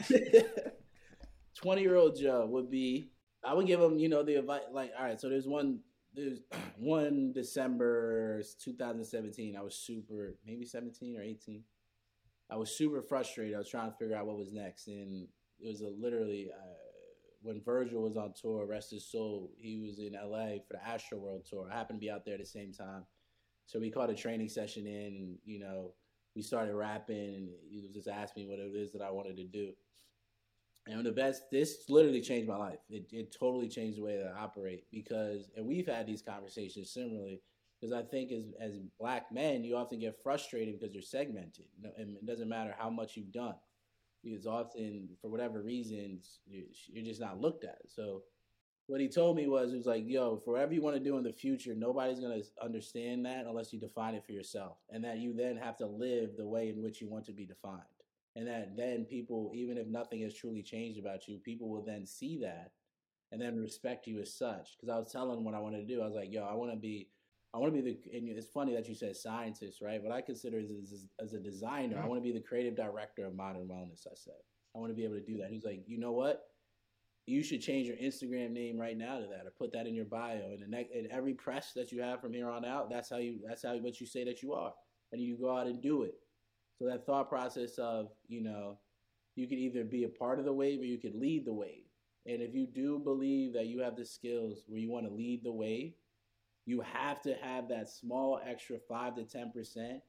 Twenty-year-old 1.56 2.16
Joe 2.16 2.46
would 2.46 2.70
be. 2.70 3.10
I 3.44 3.54
would 3.54 3.66
give 3.66 3.80
him, 3.80 3.98
you 3.98 4.08
know, 4.08 4.22
the 4.22 4.36
advice. 4.36 4.62
Like, 4.72 4.92
all 4.96 5.04
right, 5.04 5.20
so 5.20 5.28
there's 5.28 5.48
one. 5.48 5.80
There's 6.14 6.38
one 6.78 7.32
December 7.32 8.42
2017. 8.62 9.56
I 9.56 9.62
was 9.62 9.74
super, 9.74 10.36
maybe 10.46 10.64
17 10.64 11.16
or 11.16 11.22
18. 11.22 11.64
I 12.50 12.56
was 12.56 12.70
super 12.70 13.02
frustrated. 13.02 13.56
I 13.56 13.58
was 13.58 13.68
trying 13.68 13.90
to 13.90 13.96
figure 13.96 14.16
out 14.16 14.26
what 14.26 14.38
was 14.38 14.52
next, 14.52 14.86
and 14.86 15.26
it 15.60 15.68
was 15.68 15.80
a 15.80 15.88
literally 15.88 16.50
uh, 16.56 16.77
when 17.48 17.62
Virgil 17.62 18.02
was 18.02 18.18
on 18.18 18.34
tour, 18.38 18.66
rest 18.66 18.90
his 18.90 19.10
soul. 19.10 19.50
He 19.56 19.78
was 19.78 19.98
in 19.98 20.12
LA 20.12 20.58
for 20.66 20.74
the 20.74 20.80
Astroworld 20.86 21.48
tour. 21.48 21.66
I 21.72 21.74
happened 21.74 21.98
to 21.98 22.04
be 22.04 22.10
out 22.10 22.26
there 22.26 22.34
at 22.34 22.40
the 22.40 22.46
same 22.46 22.74
time. 22.74 23.06
So 23.64 23.80
we 23.80 23.90
caught 23.90 24.10
a 24.10 24.14
training 24.14 24.50
session 24.50 24.86
in, 24.86 25.16
and 25.16 25.38
you 25.46 25.58
know, 25.58 25.94
we 26.36 26.42
started 26.42 26.74
rapping, 26.74 27.16
and 27.16 27.48
he 27.70 27.80
was 27.80 27.94
just 27.94 28.06
asking 28.06 28.44
me 28.44 28.50
what 28.50 28.58
it 28.58 28.76
is 28.76 28.92
that 28.92 29.00
I 29.00 29.10
wanted 29.10 29.38
to 29.38 29.44
do. 29.44 29.72
And 30.86 31.06
the 31.06 31.10
best, 31.10 31.44
this 31.50 31.84
literally 31.88 32.20
changed 32.20 32.48
my 32.48 32.56
life. 32.56 32.80
It, 32.90 33.06
it 33.12 33.34
totally 33.38 33.68
changed 33.68 33.96
the 33.96 34.02
way 34.02 34.18
that 34.18 34.34
I 34.36 34.42
operate 34.42 34.84
because, 34.92 35.50
and 35.56 35.66
we've 35.66 35.86
had 35.86 36.06
these 36.06 36.20
conversations 36.20 36.92
similarly, 36.92 37.40
because 37.80 37.94
I 37.94 38.02
think 38.02 38.30
as 38.30 38.52
as 38.60 38.78
black 39.00 39.32
men, 39.32 39.64
you 39.64 39.74
often 39.74 40.00
get 40.00 40.22
frustrated 40.22 40.78
because 40.78 40.92
you're 40.92 41.02
segmented, 41.02 41.64
and 41.96 42.14
it 42.18 42.26
doesn't 42.26 42.48
matter 42.48 42.74
how 42.78 42.90
much 42.90 43.16
you've 43.16 43.32
done, 43.32 43.54
because 44.22 44.46
often 44.46 45.08
for 45.20 45.28
whatever 45.28 45.62
reasons 45.62 46.40
you- 46.46 46.68
you're 46.88 47.04
just 47.04 47.20
not 47.20 47.40
looked 47.40 47.64
at. 47.64 47.80
So 47.88 48.24
what 48.86 49.00
he 49.00 49.08
told 49.08 49.36
me 49.36 49.46
was, 49.46 49.70
he 49.70 49.76
was 49.76 49.86
like, 49.86 50.04
yo, 50.06 50.38
for 50.38 50.52
whatever 50.52 50.72
you 50.72 50.80
want 50.80 50.96
to 50.96 51.02
do 51.02 51.18
in 51.18 51.22
the 51.22 51.32
future, 51.32 51.74
nobody's 51.74 52.20
going 52.20 52.40
to 52.40 52.64
understand 52.64 53.26
that 53.26 53.46
unless 53.46 53.72
you 53.72 53.78
define 53.78 54.14
it 54.14 54.24
for 54.24 54.32
yourself. 54.32 54.78
And 54.90 55.04
that 55.04 55.18
you 55.18 55.34
then 55.34 55.56
have 55.56 55.76
to 55.78 55.86
live 55.86 56.36
the 56.36 56.46
way 56.46 56.70
in 56.70 56.82
which 56.82 57.00
you 57.00 57.08
want 57.08 57.26
to 57.26 57.32
be 57.32 57.44
defined. 57.44 57.82
And 58.34 58.46
that 58.46 58.76
then 58.76 59.04
people, 59.04 59.52
even 59.54 59.76
if 59.76 59.86
nothing 59.86 60.22
has 60.22 60.34
truly 60.34 60.62
changed 60.62 60.98
about 60.98 61.28
you, 61.28 61.38
people 61.38 61.68
will 61.68 61.82
then 61.82 62.06
see 62.06 62.38
that 62.38 62.72
and 63.30 63.40
then 63.40 63.56
respect 63.56 64.06
you 64.06 64.20
as 64.20 64.32
such. 64.32 64.76
Because 64.76 64.88
I 64.88 64.98
was 64.98 65.12
telling 65.12 65.36
him 65.36 65.44
what 65.44 65.54
I 65.54 65.60
wanted 65.60 65.86
to 65.86 65.94
do. 65.94 66.00
I 66.00 66.06
was 66.06 66.14
like, 66.14 66.32
yo, 66.32 66.44
I 66.44 66.54
want 66.54 66.72
to 66.72 66.78
be. 66.78 67.08
I 67.54 67.58
want 67.58 67.74
to 67.74 67.82
be 67.82 67.90
the, 67.90 68.16
and 68.16 68.28
it's 68.28 68.48
funny 68.48 68.74
that 68.74 68.88
you 68.88 68.94
said 68.94 69.16
scientist, 69.16 69.80
right? 69.80 70.02
What 70.02 70.12
I 70.12 70.20
consider 70.20 70.58
is, 70.58 70.70
as, 70.70 71.08
as 71.20 71.32
a 71.32 71.40
designer, 71.40 71.96
I 71.96 72.00
mm-hmm. 72.00 72.08
want 72.08 72.22
to 72.22 72.24
be 72.24 72.32
the 72.32 72.44
creative 72.44 72.76
director 72.76 73.24
of 73.24 73.34
modern 73.34 73.66
wellness. 73.66 74.06
I 74.06 74.14
said, 74.14 74.34
I 74.76 74.78
want 74.78 74.90
to 74.90 74.96
be 74.96 75.04
able 75.04 75.14
to 75.14 75.24
do 75.24 75.38
that. 75.38 75.50
He's 75.50 75.64
like, 75.64 75.82
you 75.86 75.98
know 75.98 76.12
what? 76.12 76.42
you 77.28 77.42
should 77.42 77.60
change 77.60 77.86
your 77.86 77.96
Instagram 77.96 78.52
name 78.52 78.78
right 78.78 78.96
now 78.96 79.18
to 79.18 79.26
that, 79.26 79.46
or 79.46 79.52
put 79.58 79.70
that 79.72 79.86
in 79.86 79.94
your 79.94 80.06
bio. 80.06 80.52
And 80.52 80.62
the 80.62 80.66
next, 80.66 80.92
in 80.92 81.10
every 81.12 81.34
press 81.34 81.72
that 81.74 81.92
you 81.92 82.00
have 82.00 82.20
from 82.20 82.32
here 82.32 82.48
on 82.48 82.64
out, 82.64 82.88
that's 82.88 83.10
how 83.10 83.18
you, 83.18 83.40
that's 83.46 83.62
how 83.62 83.76
what 83.76 84.00
you 84.00 84.06
say 84.06 84.24
that 84.24 84.42
you 84.42 84.54
are, 84.54 84.72
and 85.12 85.20
you 85.20 85.36
go 85.38 85.54
out 85.54 85.66
and 85.66 85.82
do 85.82 86.04
it. 86.04 86.14
So 86.78 86.86
that 86.86 87.04
thought 87.04 87.28
process 87.28 87.76
of, 87.76 88.08
you 88.28 88.42
know, 88.42 88.78
you 89.36 89.46
could 89.46 89.58
either 89.58 89.84
be 89.84 90.04
a 90.04 90.08
part 90.08 90.38
of 90.38 90.46
the 90.46 90.52
wave 90.52 90.80
or 90.80 90.84
you 90.84 90.98
could 90.98 91.14
lead 91.14 91.44
the 91.44 91.52
wave. 91.52 91.84
And 92.26 92.40
if 92.40 92.54
you 92.54 92.66
do 92.66 92.98
believe 92.98 93.52
that 93.52 93.66
you 93.66 93.80
have 93.80 93.96
the 93.96 94.04
skills 94.04 94.64
where 94.66 94.80
you 94.80 94.90
want 94.90 95.06
to 95.06 95.12
lead 95.12 95.44
the 95.44 95.52
wave, 95.52 95.92
you 96.68 96.82
have 96.82 97.20
to 97.22 97.34
have 97.34 97.68
that 97.68 97.88
small 97.88 98.40
extra 98.46 98.78
five 98.88 99.16
to 99.16 99.24
ten 99.24 99.50
percent 99.52 100.00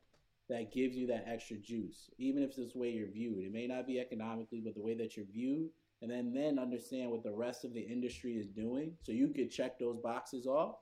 that 0.49 0.73
gives 0.73 0.95
you 0.95 1.07
that 1.07 1.25
extra 1.27 1.57
juice, 1.57 2.09
even 2.17 2.41
if 2.43 2.57
it's 2.57 2.73
the 2.73 2.79
way 2.79 2.89
you're 2.89 3.07
viewed. 3.07 3.45
It 3.45 3.53
may 3.53 3.67
not 3.67 3.85
be 3.85 3.99
economically, 3.99 4.61
but 4.61 4.73
the 4.73 4.81
way 4.81 4.95
that 4.95 5.15
you're 5.15 5.27
viewed 5.31 5.69
and 6.01 6.09
then 6.09 6.33
then 6.33 6.59
understand 6.59 7.11
what 7.11 7.23
the 7.23 7.31
rest 7.31 7.65
of 7.65 7.73
the 7.73 7.81
industry 7.81 8.33
is 8.33 8.47
doing 8.47 8.93
so 9.03 9.11
you 9.11 9.27
could 9.29 9.51
check 9.51 9.77
those 9.79 9.97
boxes 9.97 10.45
off 10.45 10.75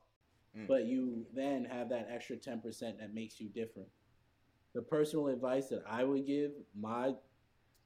Mm. 0.55 0.67
but 0.67 0.85
you 0.85 1.25
then 1.35 1.65
have 1.65 1.89
that 1.89 2.07
extra 2.09 2.37
10% 2.37 2.63
that 2.99 3.13
makes 3.13 3.39
you 3.41 3.49
different 3.49 3.89
the 4.73 4.81
personal 4.81 5.27
advice 5.27 5.67
that 5.67 5.83
i 5.89 6.03
would 6.05 6.25
give 6.25 6.51
my 6.73 7.13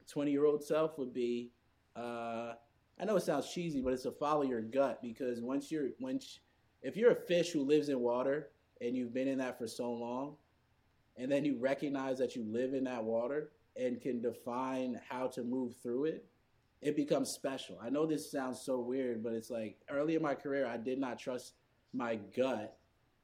20 0.07 0.31
year 0.31 0.45
old 0.45 0.63
self 0.63 0.97
would 0.99 1.11
be 1.13 1.51
uh, 1.95 2.53
i 2.99 3.05
know 3.05 3.15
it 3.15 3.23
sounds 3.23 3.51
cheesy 3.51 3.81
but 3.81 3.93
it's 3.93 4.03
to 4.03 4.11
follow 4.11 4.43
your 4.43 4.61
gut 4.61 5.01
because 5.01 5.41
once 5.41 5.71
you're 5.71 5.89
once 5.99 6.39
if 6.81 6.95
you're 6.97 7.11
a 7.11 7.15
fish 7.15 7.51
who 7.51 7.63
lives 7.63 7.89
in 7.89 7.99
water 7.99 8.49
and 8.81 8.95
you've 8.95 9.13
been 9.13 9.27
in 9.27 9.37
that 9.37 9.57
for 9.57 9.67
so 9.67 9.91
long 9.91 10.35
and 11.17 11.31
then 11.31 11.45
you 11.45 11.57
recognize 11.57 12.17
that 12.17 12.35
you 12.35 12.43
live 12.43 12.73
in 12.73 12.83
that 12.83 13.03
water 13.03 13.51
and 13.77 14.01
can 14.01 14.21
define 14.21 14.99
how 15.09 15.27
to 15.27 15.43
move 15.43 15.75
through 15.81 16.05
it 16.05 16.25
it 16.81 16.95
becomes 16.95 17.29
special. 17.29 17.77
I 17.81 17.89
know 17.89 18.05
this 18.05 18.31
sounds 18.31 18.59
so 18.61 18.79
weird, 18.79 19.23
but 19.23 19.33
it's 19.33 19.49
like 19.49 19.77
early 19.89 20.15
in 20.15 20.21
my 20.21 20.33
career, 20.33 20.65
I 20.65 20.77
did 20.77 20.99
not 20.99 21.19
trust 21.19 21.53
my 21.93 22.15
gut 22.35 22.77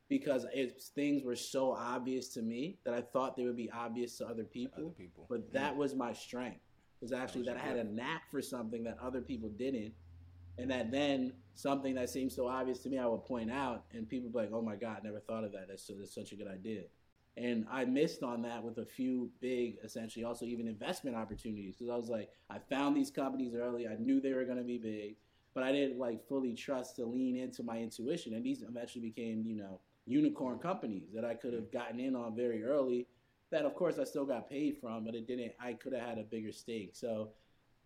because 0.09 0.45
it's, 0.53 0.89
things 0.89 1.23
were 1.23 1.35
so 1.35 1.71
obvious 1.73 2.29
to 2.29 2.41
me 2.41 2.77
that 2.85 2.93
I 2.93 3.01
thought 3.01 3.35
they 3.35 3.45
would 3.45 3.57
be 3.57 3.71
obvious 3.71 4.17
to 4.19 4.27
other 4.27 4.43
people. 4.43 4.85
Other 4.85 4.93
people. 4.93 5.25
But 5.27 5.51
that 5.53 5.75
was 5.75 5.95
my 5.95 6.13
strength. 6.13 6.61
Was 7.01 7.11
actually 7.11 7.41
was 7.41 7.47
that 7.47 7.57
I 7.57 7.59
had 7.59 7.77
a 7.77 7.83
knack 7.83 8.31
for 8.31 8.41
something 8.41 8.83
that 8.83 8.97
other 9.01 9.21
people 9.21 9.49
didn't, 9.49 9.93
and 10.57 10.69
that 10.71 10.91
then 10.91 11.33
something 11.55 11.95
that 11.95 12.09
seems 12.09 12.35
so 12.35 12.47
obvious 12.47 12.79
to 12.79 12.89
me, 12.89 12.97
I 12.97 13.07
would 13.07 13.25
point 13.25 13.51
out, 13.51 13.85
and 13.93 14.07
people 14.07 14.29
be 14.29 14.37
like, 14.37 14.51
"Oh 14.53 14.61
my 14.61 14.75
God, 14.75 15.03
never 15.03 15.19
thought 15.19 15.43
of 15.43 15.51
that. 15.53 15.67
That's, 15.69 15.83
so, 15.83 15.93
that's 15.97 16.13
such 16.13 16.31
a 16.31 16.35
good 16.35 16.47
idea." 16.47 16.83
And 17.37 17.67
I 17.71 17.85
missed 17.85 18.23
on 18.23 18.41
that 18.41 18.63
with 18.63 18.79
a 18.79 18.85
few 18.85 19.29
big, 19.39 19.77
essentially, 19.83 20.25
also 20.25 20.45
even 20.45 20.67
investment 20.67 21.15
opportunities 21.15 21.75
because 21.75 21.91
I 21.91 21.95
was 21.95 22.09
like, 22.09 22.29
I 22.49 22.57
found 22.57 22.97
these 22.97 23.11
companies 23.11 23.53
early. 23.53 23.87
I 23.87 23.95
knew 23.99 24.19
they 24.19 24.33
were 24.33 24.43
going 24.43 24.57
to 24.57 24.63
be 24.63 24.79
big, 24.79 25.17
but 25.53 25.63
I 25.63 25.71
didn't 25.71 25.99
like 25.99 26.27
fully 26.27 26.55
trust 26.55 26.95
to 26.95 27.05
lean 27.05 27.35
into 27.35 27.61
my 27.61 27.77
intuition. 27.77 28.33
And 28.33 28.43
these 28.43 28.63
eventually 28.63 29.03
became, 29.07 29.43
you 29.45 29.55
know, 29.55 29.79
unicorn 30.07 30.57
companies 30.57 31.09
that 31.13 31.23
I 31.23 31.35
could 31.35 31.53
have 31.53 31.71
gotten 31.71 31.99
in 31.99 32.15
on 32.15 32.35
very 32.35 32.63
early. 32.63 33.05
That 33.51 33.65
of 33.65 33.75
course 33.75 33.99
I 33.99 34.03
still 34.03 34.25
got 34.25 34.49
paid 34.49 34.77
from, 34.81 35.05
but 35.05 35.13
it 35.13 35.27
didn't. 35.27 35.53
I 35.59 35.73
could 35.73 35.93
have 35.93 36.01
had 36.01 36.17
a 36.17 36.23
bigger 36.23 36.51
stake. 36.51 36.91
So, 36.95 37.29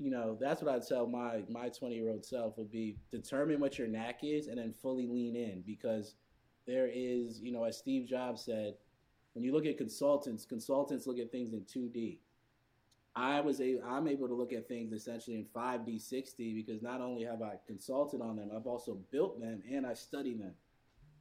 you 0.01 0.09
know, 0.09 0.35
that's 0.39 0.63
what 0.63 0.73
I'd 0.73 0.87
tell 0.87 1.05
my 1.05 1.43
my 1.47 1.69
20 1.69 1.95
year 1.95 2.09
old 2.09 2.25
self 2.25 2.57
would 2.57 2.71
be 2.71 2.97
determine 3.11 3.59
what 3.59 3.77
your 3.77 3.87
knack 3.87 4.19
is 4.23 4.47
and 4.47 4.57
then 4.57 4.73
fully 4.73 5.07
lean 5.07 5.35
in 5.35 5.63
because 5.65 6.15
there 6.65 6.89
is, 6.91 7.39
you 7.39 7.51
know, 7.51 7.63
as 7.65 7.77
Steve 7.77 8.07
Jobs 8.07 8.43
said 8.43 8.75
when 9.33 9.45
you 9.45 9.53
look 9.53 9.65
at 9.65 9.77
consultants, 9.77 10.45
consultants 10.45 11.05
look 11.05 11.19
at 11.19 11.31
things 11.31 11.53
in 11.53 11.61
2D. 11.61 12.17
I 13.15 13.41
was 13.41 13.61
a, 13.61 13.79
I'm 13.85 14.07
able 14.07 14.27
to 14.27 14.33
look 14.33 14.53
at 14.53 14.67
things 14.67 14.91
essentially 14.91 15.37
in 15.37 15.45
5D, 15.55 16.01
6D 16.01 16.55
because 16.55 16.81
not 16.81 17.01
only 17.01 17.23
have 17.23 17.41
I 17.41 17.59
consulted 17.67 18.21
on 18.21 18.37
them, 18.37 18.49
I've 18.55 18.67
also 18.67 18.97
built 19.11 19.39
them 19.39 19.61
and 19.69 19.85
I 19.85 19.93
study 19.93 20.33
them. 20.33 20.53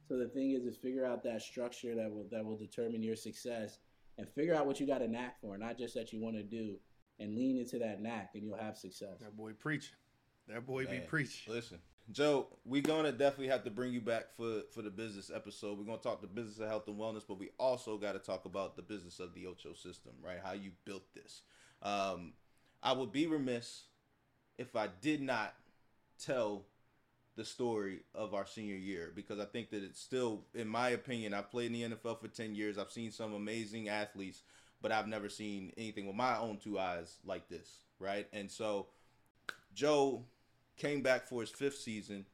So 0.07 0.17
the 0.17 0.27
thing 0.27 0.51
is, 0.51 0.65
is 0.65 0.75
figure 0.75 1.05
out 1.05 1.23
that 1.23 1.41
structure 1.41 1.95
that 1.95 2.11
will 2.11 2.25
that 2.31 2.43
will 2.43 2.57
determine 2.57 3.03
your 3.03 3.15
success, 3.15 3.79
and 4.17 4.27
figure 4.27 4.53
out 4.53 4.65
what 4.65 4.79
you 4.79 4.87
got 4.87 5.01
a 5.01 5.07
knack 5.07 5.39
for, 5.39 5.57
not 5.57 5.77
just 5.77 5.93
that 5.95 6.11
you 6.11 6.19
want 6.19 6.35
to 6.35 6.43
do, 6.43 6.75
and 7.21 7.35
lean 7.35 7.57
into 7.57 7.79
that 7.79 8.01
knack, 8.01 8.31
and 8.33 8.43
you'll 8.43 8.57
have 8.57 8.77
success. 8.77 9.19
That 9.19 9.37
boy 9.37 9.53
preaching. 9.53 9.95
That 10.47 10.65
boy 10.65 10.85
be 10.85 10.99
preach. 10.99 11.45
Listen, 11.47 11.79
Joe, 12.11 12.47
we're 12.65 12.81
gonna 12.81 13.11
definitely 13.11 13.47
have 13.47 13.63
to 13.63 13.71
bring 13.71 13.93
you 13.93 14.01
back 14.01 14.35
for 14.35 14.61
for 14.73 14.81
the 14.81 14.89
business 14.89 15.31
episode. 15.33 15.77
We're 15.77 15.85
gonna 15.85 15.99
talk 15.99 16.21
the 16.21 16.27
business 16.27 16.59
of 16.59 16.67
health 16.67 16.87
and 16.87 16.97
wellness, 16.97 17.23
but 17.27 17.39
we 17.39 17.49
also 17.57 17.97
got 17.97 18.13
to 18.13 18.19
talk 18.19 18.45
about 18.45 18.75
the 18.75 18.81
business 18.81 19.19
of 19.19 19.33
the 19.33 19.45
Ocho 19.45 19.73
system, 19.73 20.13
right? 20.23 20.39
How 20.43 20.53
you 20.53 20.71
built 20.83 21.03
this. 21.13 21.41
Um, 21.81 22.33
I 22.83 22.93
would 22.93 23.11
be 23.11 23.27
remiss 23.27 23.83
if 24.57 24.75
I 24.75 24.89
did 25.01 25.21
not 25.21 25.53
tell 26.23 26.65
the 27.37 27.45
story 27.45 28.01
of 28.13 28.33
our 28.33 28.45
senior 28.45 28.75
year 28.75 29.11
because 29.15 29.39
I 29.39 29.45
think 29.45 29.69
that 29.69 29.83
it's 29.83 29.99
still, 29.99 30.43
in 30.53 30.67
my 30.67 30.89
opinion, 30.89 31.33
I've 31.33 31.49
played 31.49 31.67
in 31.73 31.91
the 31.91 31.95
NFL 31.95 32.19
for 32.19 32.27
ten 32.27 32.55
years. 32.55 32.77
I've 32.77 32.91
seen 32.91 33.11
some 33.11 33.33
amazing 33.33 33.87
athletes, 33.87 34.41
but 34.81 34.91
I've 34.91 35.07
never 35.07 35.29
seen 35.29 35.71
anything 35.77 36.07
with 36.07 36.15
my 36.15 36.37
own 36.37 36.57
two 36.57 36.79
eyes 36.79 37.17
like 37.25 37.47
this, 37.49 37.69
right? 37.99 38.27
And 38.33 38.49
so, 38.49 38.87
Joe 39.73 40.25
came 40.77 41.01
back 41.01 41.27
for 41.27 41.41
his 41.41 41.49
fifth 41.49 41.77
season, 41.77 42.25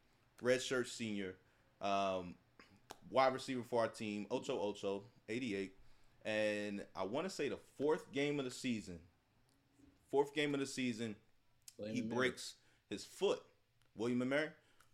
redshirt 0.42 0.88
senior, 0.88 1.36
um, 1.82 2.36
wide 3.10 3.34
receiver 3.34 3.64
for 3.70 3.82
our 3.82 3.88
team, 3.88 4.28
Ocho 4.32 4.60
Ocho, 4.60 5.04
88. 5.30 5.74
And 6.26 6.84
I 6.96 7.04
want 7.04 7.28
to 7.28 7.30
say 7.34 7.50
the 7.50 7.60
fourth 7.78 8.12
game 8.12 8.40
of 8.40 8.46
the 8.46 8.52
season, 8.52 9.00
fourth 10.12 10.34
game 10.34 10.54
of 10.54 10.60
the 10.60 10.66
season, 10.66 11.16
Blame 11.78 11.94
he 11.94 12.02
breaks 12.02 12.56
his 12.90 13.06
foot. 13.06 13.40
William 13.96 14.22
and 14.22 14.30
Mary 14.30 14.50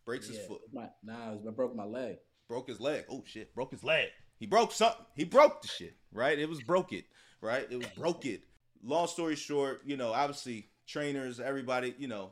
breaks 0.05 0.27
his 0.27 0.39
foot, 0.45 0.61
My, 0.71 0.87
nah, 1.03 1.33
was, 1.33 1.45
I 1.47 1.51
broke 1.51 1.75
my 1.75 1.85
leg. 1.85 2.17
broke 2.47 2.67
his 2.67 2.79
leg. 2.79 3.05
Oh 3.09 3.23
shit, 3.25 3.53
broke 3.55 3.71
his 3.71 3.83
leg. 3.83 4.09
He 4.39 4.45
broke 4.45 4.71
something. 4.71 5.05
He 5.15 5.23
broke 5.23 5.61
the 5.61 5.67
shit, 5.67 5.95
right? 6.11 6.37
It 6.37 6.49
was 6.49 6.61
broke 6.61 6.91
it, 6.93 7.05
right? 7.43 7.67
It 7.69 7.77
was 7.77 7.87
broke 7.87 8.25
it. 8.25 8.43
Long 8.83 9.07
story 9.07 9.35
short, 9.35 9.81
you 9.85 9.97
know, 9.97 10.11
obviously 10.11 10.69
trainers, 10.87 11.39
everybody, 11.39 11.93
you 11.97 12.07
know, 12.07 12.31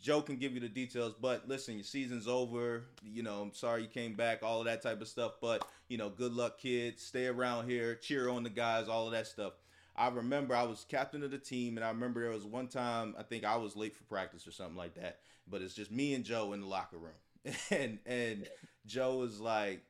Joe 0.00 0.20
can 0.20 0.36
give 0.36 0.52
you 0.52 0.60
the 0.60 0.68
details, 0.68 1.14
but 1.18 1.48
listen, 1.48 1.74
your 1.74 1.84
season's 1.84 2.28
over. 2.28 2.84
You 3.02 3.22
know, 3.22 3.40
I'm 3.40 3.54
sorry 3.54 3.82
you 3.82 3.88
came 3.88 4.14
back, 4.14 4.42
all 4.42 4.58
of 4.60 4.66
that 4.66 4.82
type 4.82 5.00
of 5.00 5.08
stuff. 5.08 5.32
But 5.40 5.66
you 5.88 5.96
know, 5.96 6.10
good 6.10 6.34
luck, 6.34 6.58
kids. 6.58 7.02
Stay 7.02 7.26
around 7.26 7.68
here, 7.68 7.94
cheer 7.94 8.28
on 8.28 8.42
the 8.42 8.50
guys, 8.50 8.88
all 8.88 9.06
of 9.06 9.12
that 9.12 9.26
stuff. 9.26 9.54
I 9.96 10.08
remember 10.08 10.54
I 10.54 10.64
was 10.64 10.84
captain 10.86 11.22
of 11.22 11.30
the 11.30 11.38
team, 11.38 11.78
and 11.78 11.84
I 11.84 11.88
remember 11.88 12.20
there 12.20 12.30
was 12.30 12.44
one 12.44 12.68
time 12.68 13.14
I 13.18 13.22
think 13.22 13.44
I 13.44 13.56
was 13.56 13.74
late 13.74 13.96
for 13.96 14.04
practice 14.04 14.46
or 14.46 14.50
something 14.50 14.76
like 14.76 14.94
that. 14.96 15.20
But 15.48 15.62
it's 15.62 15.74
just 15.74 15.90
me 15.90 16.14
and 16.14 16.24
Joe 16.24 16.52
in 16.52 16.60
the 16.60 16.66
locker 16.66 16.98
room, 16.98 17.54
and 17.70 17.98
and 18.04 18.46
Joe 18.84 19.16
was 19.16 19.40
like, 19.40 19.82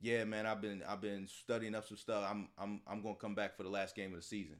"Yeah, 0.00 0.24
man, 0.24 0.46
I've 0.46 0.60
been 0.60 0.82
I've 0.88 1.00
been 1.00 1.26
studying 1.28 1.74
up 1.74 1.86
some 1.86 1.96
stuff. 1.96 2.24
I'm 2.28 2.48
I'm 2.58 2.80
I'm 2.86 3.02
gonna 3.02 3.14
come 3.14 3.34
back 3.34 3.56
for 3.56 3.62
the 3.62 3.68
last 3.68 3.94
game 3.94 4.12
of 4.12 4.20
the 4.20 4.26
season." 4.26 4.56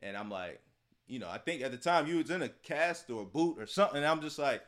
And 0.00 0.16
I'm 0.16 0.30
like, 0.30 0.60
you 1.08 1.18
know, 1.18 1.28
I 1.28 1.38
think 1.38 1.62
at 1.62 1.70
the 1.72 1.76
time 1.76 2.06
you 2.06 2.18
was 2.18 2.30
in 2.30 2.42
a 2.42 2.48
cast 2.48 3.10
or 3.10 3.22
a 3.22 3.26
boot 3.26 3.56
or 3.58 3.66
something. 3.66 3.96
And 3.96 4.06
I'm 4.06 4.20
just 4.20 4.38
like, 4.38 4.62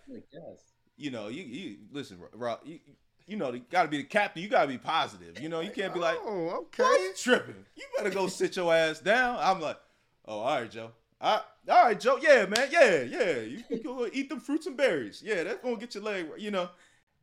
you 0.96 1.10
know, 1.10 1.28
you 1.28 1.42
you 1.42 1.76
listen, 1.92 2.18
Rob, 2.32 2.60
you 2.64 2.80
you 3.26 3.36
know, 3.36 3.52
you 3.52 3.60
got 3.70 3.84
to 3.84 3.88
be 3.88 3.98
the 3.98 4.04
captain. 4.04 4.42
You 4.42 4.48
got 4.48 4.62
to 4.62 4.68
be 4.68 4.78
positive. 4.78 5.40
You 5.40 5.48
know, 5.48 5.60
you 5.60 5.70
can't 5.70 5.94
be 5.94 6.00
like, 6.00 6.18
oh, 6.20 6.64
okay. 6.64 6.82
"Boy, 6.82 6.88
you 6.90 7.12
tripping? 7.16 7.64
You 7.76 7.84
better 7.96 8.10
go 8.10 8.26
sit 8.26 8.56
your 8.56 8.74
ass 8.74 8.98
down." 8.98 9.38
I'm 9.40 9.60
like, 9.60 9.78
"Oh, 10.26 10.40
all 10.40 10.60
right, 10.60 10.70
Joe. 10.70 10.90
All 11.20 11.36
right, 11.36 11.44
all 11.76 11.84
right, 11.84 12.00
Joe. 12.00 12.18
Yeah, 12.20 12.46
man. 12.46 12.68
Yeah, 12.70 13.02
yeah. 13.02 13.40
You 13.40 13.62
can 13.62 13.82
go 13.82 14.08
eat 14.12 14.30
them 14.30 14.40
fruits 14.40 14.66
and 14.66 14.76
berries. 14.76 15.22
Yeah, 15.24 15.44
that's 15.44 15.62
gonna 15.62 15.76
get 15.76 15.94
your 15.94 16.04
leg. 16.04 16.26
You 16.38 16.50
know." 16.50 16.70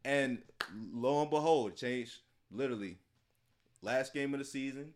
And 0.06 0.42
lo 0.94 1.22
and 1.22 1.30
behold, 1.30 1.72
it 1.72 1.76
changed. 1.76 2.20
Literally, 2.52 2.98
last 3.82 4.14
game 4.14 4.34
of 4.34 4.40
the 4.40 4.46
season, 4.46 4.94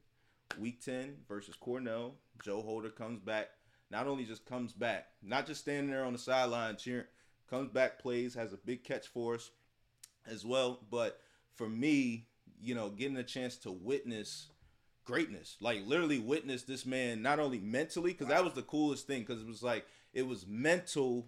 week 0.59 0.83
ten 0.83 1.17
versus 1.27 1.55
Cornell. 1.59 2.15
Joe 2.43 2.61
Holder 2.61 2.89
comes 2.89 3.19
back. 3.19 3.49
Not 3.89 4.07
only 4.07 4.23
just 4.23 4.45
comes 4.45 4.71
back, 4.71 5.07
not 5.21 5.45
just 5.45 5.61
standing 5.61 5.91
there 5.91 6.05
on 6.05 6.13
the 6.13 6.19
sideline 6.19 6.77
cheering, 6.77 7.05
comes 7.49 7.69
back, 7.69 7.99
plays, 7.99 8.33
has 8.35 8.53
a 8.53 8.57
big 8.57 8.85
catch 8.85 9.07
for 9.07 9.35
us 9.35 9.51
as 10.25 10.45
well. 10.45 10.79
But 10.89 11.19
for 11.55 11.67
me, 11.67 12.27
you 12.61 12.73
know, 12.73 12.89
getting 12.89 13.17
a 13.17 13.23
chance 13.23 13.57
to 13.57 13.71
witness 13.71 14.47
greatness, 15.03 15.57
like 15.59 15.85
literally 15.85 16.19
witness 16.19 16.63
this 16.63 16.85
man 16.85 17.21
not 17.21 17.39
only 17.39 17.59
mentally, 17.59 18.11
because 18.11 18.27
that 18.27 18.45
was 18.45 18.53
the 18.53 18.61
coolest 18.61 19.07
thing, 19.07 19.21
because 19.21 19.41
it 19.41 19.47
was 19.47 19.61
like 19.61 19.85
it 20.13 20.25
was 20.25 20.47
mental 20.47 21.27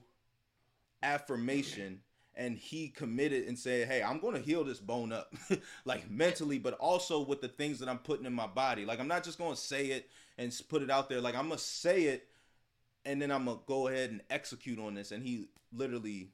affirmation. 1.01 1.99
And 2.35 2.57
he 2.57 2.87
committed 2.87 3.47
and 3.47 3.57
said, 3.57 3.87
"Hey, 3.87 4.01
I'm 4.01 4.19
going 4.19 4.33
to 4.33 4.41
heal 4.41 4.63
this 4.63 4.79
bone 4.79 5.11
up, 5.13 5.33
like 5.85 6.09
mentally, 6.09 6.57
but 6.57 6.73
also 6.75 7.21
with 7.21 7.41
the 7.41 7.47
things 7.47 7.79
that 7.79 7.87
I'm 7.87 7.99
putting 7.99 8.25
in 8.25 8.33
my 8.33 8.47
body. 8.47 8.85
Like 8.85 8.99
I'm 8.99 9.07
not 9.07 9.23
just 9.23 9.37
going 9.37 9.53
to 9.53 9.61
say 9.61 9.87
it 9.87 10.09
and 10.37 10.51
put 10.67 10.81
it 10.81 10.89
out 10.89 11.09
there. 11.09 11.21
Like 11.21 11.35
I'm 11.35 11.47
gonna 11.47 11.59
say 11.59 12.05
it, 12.05 12.27
and 13.05 13.21
then 13.21 13.31
I'm 13.31 13.45
gonna 13.45 13.59
go 13.67 13.87
ahead 13.87 14.09
and 14.09 14.21
execute 14.31 14.79
on 14.79 14.95
this." 14.95 15.11
And 15.11 15.23
he 15.23 15.47
literally 15.71 16.29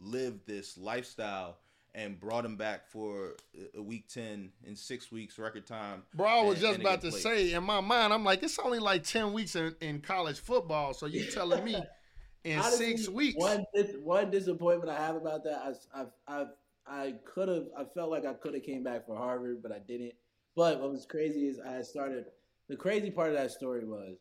lived 0.00 0.46
this 0.46 0.76
lifestyle 0.76 1.58
and 1.94 2.18
brought 2.18 2.44
him 2.44 2.56
back 2.56 2.88
for 2.88 3.36
a- 3.76 3.80
week 3.80 4.08
10 4.08 4.50
in 4.66 4.74
six 4.74 5.12
weeks 5.12 5.38
record 5.38 5.64
time 5.64 6.02
Bro, 6.14 6.26
I 6.26 6.42
was 6.42 6.54
and- 6.56 6.62
just 6.62 6.74
and 6.74 6.82
about 6.82 7.00
to 7.02 7.12
say 7.12 7.52
in 7.52 7.62
my 7.62 7.80
mind, 7.80 8.12
I'm 8.12 8.24
like, 8.24 8.42
it's 8.42 8.58
only 8.58 8.80
like 8.80 9.04
10 9.04 9.32
weeks 9.32 9.54
in, 9.54 9.76
in 9.80 10.00
college 10.00 10.40
football. 10.40 10.92
So 10.94 11.06
you 11.06 11.24
telling 11.30 11.64
me 11.64 11.76
in 12.44 12.62
six 12.62 13.08
weeks. 13.08 13.36
One 13.38 13.64
one 14.02 14.30
disappointment 14.30 14.90
I 14.90 15.02
have 15.02 15.16
about 15.16 15.44
that, 15.44 15.76
I 15.94 16.00
I 16.00 16.06
I, 16.28 16.44
I 16.86 17.14
could 17.24 17.48
have, 17.48 17.66
I 17.76 17.84
felt 17.94 18.10
like 18.10 18.26
I 18.26 18.34
could 18.34 18.54
have 18.54 18.62
came 18.62 18.82
back 18.82 19.06
for 19.06 19.16
Harvard, 19.16 19.62
but 19.62 19.72
I 19.72 19.78
didn't. 19.78 20.12
But 20.54 20.80
what 20.80 20.92
was 20.92 21.06
crazy 21.06 21.46
is 21.46 21.58
I 21.58 21.82
started. 21.82 22.26
The 22.68 22.76
crazy 22.76 23.10
part 23.10 23.28
of 23.28 23.36
that 23.36 23.50
story 23.50 23.84
was, 23.84 24.16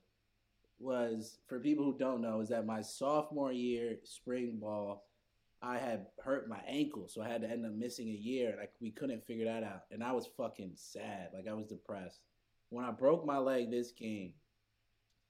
was 0.80 1.38
for 1.48 1.60
people 1.60 1.86
who 1.86 1.98
don't 1.98 2.22
know, 2.22 2.42
is 2.42 2.50
that 2.50 2.66
my 2.66 2.82
sophomore 2.82 3.54
year 3.54 3.96
spring 4.04 4.58
ball, 4.60 5.06
I 5.62 5.78
had 5.78 6.08
hurt 6.22 6.50
my 6.50 6.60
ankle, 6.68 7.08
so 7.08 7.22
I 7.22 7.30
had 7.30 7.42
to 7.42 7.50
end 7.50 7.66
up 7.66 7.72
missing 7.72 8.10
a 8.10 8.12
year, 8.12 8.52
and 8.52 8.60
I, 8.60 8.68
we 8.82 8.92
couldn't 8.92 9.26
figure 9.26 9.46
that 9.46 9.64
out, 9.64 9.84
and 9.92 10.04
I 10.04 10.12
was 10.12 10.28
fucking 10.36 10.72
sad, 10.76 11.30
like 11.34 11.48
I 11.50 11.54
was 11.54 11.68
depressed. 11.68 12.20
When 12.70 12.84
I 12.84 12.92
broke 12.92 13.26
my 13.26 13.38
leg 13.38 13.72
this 13.72 13.92
game, 13.92 14.34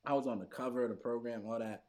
I 0.05 0.13
was 0.13 0.25
on 0.25 0.39
the 0.39 0.45
cover 0.45 0.83
of 0.83 0.89
the 0.89 0.95
program, 0.95 1.43
all 1.45 1.59
that. 1.59 1.83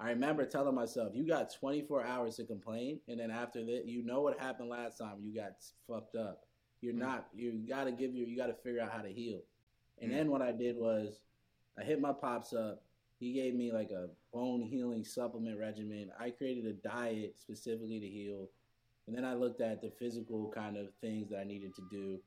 I 0.00 0.10
remember 0.10 0.46
telling 0.46 0.74
myself, 0.74 1.14
"You 1.14 1.26
got 1.26 1.52
24 1.52 2.04
hours 2.04 2.36
to 2.36 2.44
complain, 2.44 3.00
and 3.08 3.18
then 3.18 3.30
after 3.30 3.64
that, 3.64 3.86
you 3.86 4.02
know 4.04 4.20
what 4.22 4.38
happened 4.38 4.68
last 4.68 4.98
time. 4.98 5.20
You 5.20 5.34
got 5.34 5.60
fucked 5.86 6.14
up. 6.14 6.46
You're 6.80 6.94
Mm. 6.94 6.98
not. 6.98 7.28
You 7.34 7.52
got 7.66 7.84
to 7.84 7.92
give 7.92 8.14
you. 8.14 8.24
You 8.24 8.36
got 8.36 8.46
to 8.46 8.54
figure 8.54 8.80
out 8.80 8.92
how 8.92 9.02
to 9.02 9.12
heal." 9.12 9.42
And 10.00 10.10
Mm. 10.10 10.14
then 10.14 10.30
what 10.30 10.42
I 10.42 10.52
did 10.52 10.76
was, 10.76 11.20
I 11.76 11.82
hit 11.82 12.00
my 12.00 12.12
pops 12.12 12.52
up. 12.52 12.84
He 13.18 13.32
gave 13.32 13.54
me 13.54 13.72
like 13.72 13.90
a 13.90 14.10
bone 14.32 14.62
healing 14.62 15.04
supplement 15.04 15.58
regimen. 15.58 16.12
I 16.16 16.30
created 16.30 16.66
a 16.66 16.74
diet 16.74 17.36
specifically 17.36 17.98
to 17.98 18.08
heal, 18.08 18.48
and 19.08 19.16
then 19.16 19.24
I 19.24 19.34
looked 19.34 19.60
at 19.60 19.80
the 19.80 19.90
physical 19.90 20.48
kind 20.52 20.76
of 20.76 20.94
things 21.00 21.28
that 21.30 21.40
I 21.40 21.44
needed 21.44 21.74
to 21.74 21.82
do. 21.90 22.22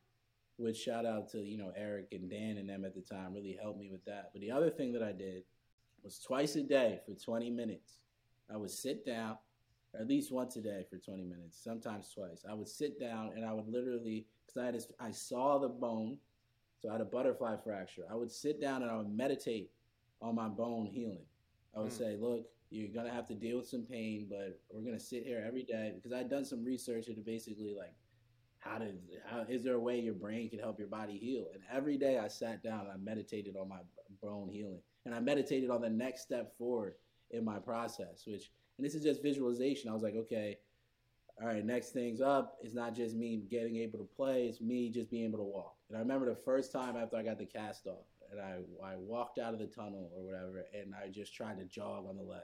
Which 0.57 0.77
shout 0.77 1.05
out 1.05 1.29
to 1.29 1.39
you 1.39 1.57
know 1.57 1.71
Eric 1.77 2.09
and 2.11 2.29
Dan 2.29 2.57
and 2.57 2.69
them 2.69 2.83
at 2.83 2.93
the 2.93 3.01
time 3.01 3.33
really 3.33 3.53
helped 3.53 3.79
me 3.79 3.89
with 3.89 4.03
that. 4.05 4.31
But 4.33 4.41
the 4.41 4.51
other 4.51 4.69
thing 4.69 4.91
that 4.91 5.01
I 5.01 5.13
did 5.13 5.45
was 6.03 6.19
twice 6.19 6.55
a 6.55 6.63
day 6.63 6.99
for 7.05 7.13
20 7.13 7.49
minutes. 7.49 7.97
I 8.51 8.57
would 8.57 8.71
sit 8.71 9.05
down, 9.05 9.37
at 9.99 10.07
least 10.07 10.31
once 10.31 10.55
a 10.55 10.61
day 10.61 10.85
for 10.89 10.97
20 10.97 11.23
minutes, 11.23 11.61
sometimes 11.63 12.09
twice. 12.13 12.43
I 12.49 12.53
would 12.53 12.67
sit 12.67 12.99
down 12.99 13.31
and 13.35 13.45
I 13.45 13.53
would 13.53 13.67
literally, 13.67 14.25
because 14.45 14.61
I 14.61 14.65
had 14.65 14.75
this, 14.75 14.91
I 14.99 15.11
saw 15.11 15.57
the 15.57 15.69
bone, 15.69 16.17
so 16.79 16.89
I 16.89 16.93
had 16.93 17.01
a 17.01 17.05
butterfly 17.05 17.57
fracture. 17.63 18.03
I 18.09 18.15
would 18.15 18.31
sit 18.31 18.59
down 18.59 18.81
and 18.81 18.91
I 18.91 18.97
would 18.97 19.13
meditate 19.15 19.69
on 20.21 20.35
my 20.35 20.47
bone 20.47 20.85
healing. 20.85 21.25
I 21.75 21.79
would 21.79 21.91
Mm. 21.91 21.97
say, 21.97 22.17
look, 22.17 22.49
you're 22.69 22.87
gonna 22.89 23.11
have 23.11 23.27
to 23.27 23.35
deal 23.35 23.57
with 23.57 23.67
some 23.67 23.85
pain, 23.85 24.27
but 24.29 24.59
we're 24.71 24.81
gonna 24.81 24.99
sit 24.99 25.23
here 25.23 25.43
every 25.45 25.63
day 25.63 25.91
because 25.95 26.13
I 26.13 26.19
had 26.19 26.29
done 26.29 26.45
some 26.45 26.63
research 26.63 27.07
into 27.07 27.21
basically 27.21 27.75
like 27.75 27.93
how 28.59 28.77
to 28.77 28.93
how 29.25 29.41
is 29.41 29.63
there 29.63 29.75
a 29.75 29.79
way 29.79 29.99
your 29.99 30.13
brain 30.13 30.49
can 30.49 30.59
help 30.59 30.79
your 30.79 30.87
body 30.87 31.17
heal? 31.17 31.49
And 31.53 31.63
every 31.71 31.97
day 31.97 32.17
I 32.17 32.27
sat 32.27 32.63
down 32.63 32.81
and 32.81 32.91
I 32.91 32.97
meditated 32.97 33.57
on 33.57 33.67
my 33.67 33.81
bone 34.21 34.49
healing, 34.49 34.81
and 35.05 35.15
I 35.15 35.19
meditated 35.19 35.69
on 35.69 35.81
the 35.81 35.89
next 35.89 36.21
step 36.21 36.57
forward 36.57 36.95
in 37.31 37.43
my 37.43 37.59
process. 37.59 38.23
Which 38.25 38.51
and 38.77 38.85
this 38.85 38.95
is 38.95 39.03
just 39.03 39.21
visualization. 39.21 39.89
I 39.89 39.93
was 39.93 40.03
like, 40.03 40.15
okay, 40.15 40.57
all 41.39 41.47
right, 41.47 41.65
next 41.65 41.89
thing's 41.89 42.21
up. 42.21 42.57
It's 42.61 42.73
not 42.73 42.95
just 42.95 43.15
me 43.15 43.43
getting 43.49 43.77
able 43.77 43.99
to 43.99 44.09
play; 44.15 44.47
it's 44.47 44.61
me 44.61 44.89
just 44.89 45.09
being 45.09 45.25
able 45.25 45.39
to 45.39 45.43
walk. 45.43 45.75
And 45.89 45.97
I 45.97 46.01
remember 46.01 46.27
the 46.27 46.35
first 46.35 46.71
time 46.71 46.95
after 46.95 47.17
I 47.17 47.23
got 47.23 47.37
the 47.37 47.45
cast 47.45 47.87
off, 47.87 48.05
and 48.31 48.39
I 48.39 48.59
I 48.83 48.95
walked 48.95 49.39
out 49.39 49.53
of 49.53 49.59
the 49.59 49.67
tunnel 49.67 50.11
or 50.15 50.23
whatever, 50.23 50.65
and 50.73 50.93
I 50.95 51.09
just 51.09 51.33
tried 51.33 51.57
to 51.59 51.65
jog 51.65 52.07
on 52.07 52.17
the 52.17 52.23
leg. 52.23 52.41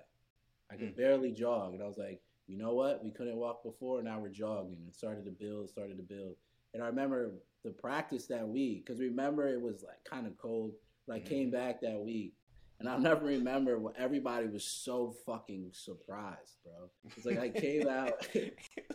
I 0.69 0.75
could 0.75 0.93
Mm. 0.93 0.97
barely 0.97 1.31
jog, 1.31 1.73
and 1.73 1.81
I 1.81 1.87
was 1.87 1.97
like, 1.97 2.21
you 2.47 2.57
know 2.57 2.73
what? 2.73 3.03
We 3.03 3.11
couldn't 3.11 3.37
walk 3.37 3.63
before, 3.63 4.01
now 4.01 4.19
we're 4.19 4.29
jogging. 4.29 4.81
And 4.83 4.93
started 4.93 5.25
to 5.25 5.31
build, 5.31 5.69
started 5.69 5.97
to 5.97 6.03
build. 6.03 6.35
And 6.73 6.83
I 6.83 6.87
remember 6.87 7.31
the 7.63 7.71
practice 7.71 8.25
that 8.27 8.47
week, 8.47 8.85
because 8.85 8.99
remember 8.99 9.47
it 9.47 9.61
was 9.61 9.83
like 9.83 10.03
kind 10.03 10.27
of 10.27 10.37
cold. 10.37 10.73
But 11.07 11.15
I 11.15 11.19
came 11.19 11.49
back 11.49 11.79
that 11.81 11.99
week, 11.99 12.33
and 12.79 12.87
I'll 12.89 12.99
never 12.99 13.25
remember 13.25 13.79
what 13.79 13.95
everybody 13.97 14.47
was 14.47 14.63
so 14.63 15.15
fucking 15.25 15.69
surprised, 15.73 16.57
bro. 16.63 16.89
It's 17.15 17.25
like 17.25 17.39
I 17.39 17.49
came 17.49 17.87
out, 17.89 18.13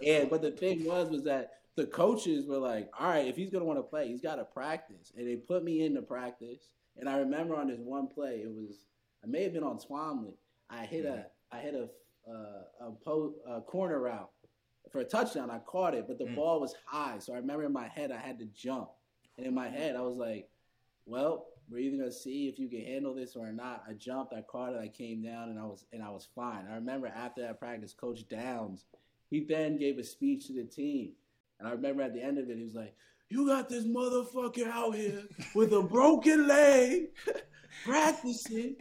and 0.06 0.30
but 0.30 0.42
the 0.42 0.50
thing 0.52 0.84
was, 0.84 1.10
was 1.10 1.24
that 1.24 1.54
the 1.74 1.86
coaches 1.86 2.46
were 2.46 2.58
like, 2.58 2.90
all 2.98 3.08
right, 3.08 3.26
if 3.26 3.36
he's 3.36 3.50
gonna 3.50 3.64
want 3.64 3.78
to 3.78 3.82
play, 3.82 4.08
he's 4.08 4.20
got 4.20 4.36
to 4.36 4.44
practice, 4.44 5.12
and 5.16 5.26
they 5.26 5.36
put 5.36 5.64
me 5.64 5.84
into 5.84 6.02
practice. 6.02 6.68
And 6.98 7.08
I 7.08 7.16
remember 7.18 7.56
on 7.56 7.68
this 7.68 7.80
one 7.80 8.06
play, 8.08 8.42
it 8.44 8.50
was 8.52 8.84
I 9.24 9.26
may 9.26 9.42
have 9.44 9.52
been 9.54 9.62
on 9.64 9.78
Twomley. 9.78 10.34
I 10.70 10.84
hit 10.84 11.04
a 11.06 11.26
I 11.50 11.58
hit 11.58 11.74
a 11.74 11.88
uh, 12.30 12.86
a, 12.88 12.90
po- 13.04 13.34
a 13.48 13.60
corner 13.62 13.98
route 14.00 14.30
for 14.92 15.00
a 15.00 15.04
touchdown. 15.04 15.50
I 15.50 15.58
caught 15.58 15.94
it, 15.94 16.06
but 16.06 16.18
the 16.18 16.24
Mm. 16.26 16.36
ball 16.36 16.60
was 16.60 16.74
high, 16.84 17.18
so 17.18 17.32
I 17.32 17.38
remember 17.38 17.64
in 17.64 17.72
my 17.72 17.88
head 17.88 18.12
I 18.12 18.18
had 18.18 18.38
to 18.40 18.44
jump, 18.54 18.90
and 19.38 19.46
in 19.46 19.54
my 19.54 19.68
head 19.68 19.96
I 19.96 20.02
was 20.02 20.16
like, 20.16 20.48
well. 21.06 21.46
We're 21.72 21.78
either 21.78 21.96
gonna 21.96 22.12
see 22.12 22.48
if 22.48 22.58
you 22.58 22.68
can 22.68 22.84
handle 22.84 23.14
this 23.14 23.34
or 23.34 23.50
not. 23.50 23.84
I 23.88 23.94
jumped, 23.94 24.34
I 24.34 24.42
caught 24.42 24.74
it, 24.74 24.80
I 24.80 24.88
came 24.88 25.22
down, 25.22 25.48
and 25.48 25.58
I 25.58 25.64
was 25.64 25.86
and 25.92 26.02
I 26.02 26.10
was 26.10 26.28
fine. 26.34 26.66
I 26.70 26.74
remember 26.74 27.06
after 27.06 27.40
that 27.40 27.58
practice, 27.58 27.94
Coach 27.94 28.28
Downs, 28.28 28.84
he 29.30 29.40
then 29.40 29.78
gave 29.78 29.98
a 29.98 30.04
speech 30.04 30.48
to 30.48 30.52
the 30.52 30.64
team, 30.64 31.12
and 31.58 31.66
I 31.66 31.70
remember 31.70 32.02
at 32.02 32.12
the 32.12 32.22
end 32.22 32.38
of 32.38 32.50
it, 32.50 32.58
he 32.58 32.64
was 32.64 32.74
like, 32.74 32.94
"You 33.30 33.46
got 33.46 33.70
this 33.70 33.84
motherfucker 33.84 34.66
out 34.66 34.94
here 34.94 35.22
with 35.54 35.72
a 35.72 35.82
broken 35.82 36.46
leg, 36.46 37.14
practicing, 37.84 38.76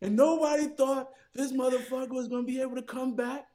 and 0.00 0.16
nobody 0.16 0.66
thought 0.66 1.10
this 1.34 1.52
motherfucker 1.52 2.10
was 2.10 2.26
gonna 2.26 2.42
be 2.42 2.60
able 2.60 2.74
to 2.74 2.82
come 2.82 3.14
back. 3.14 3.46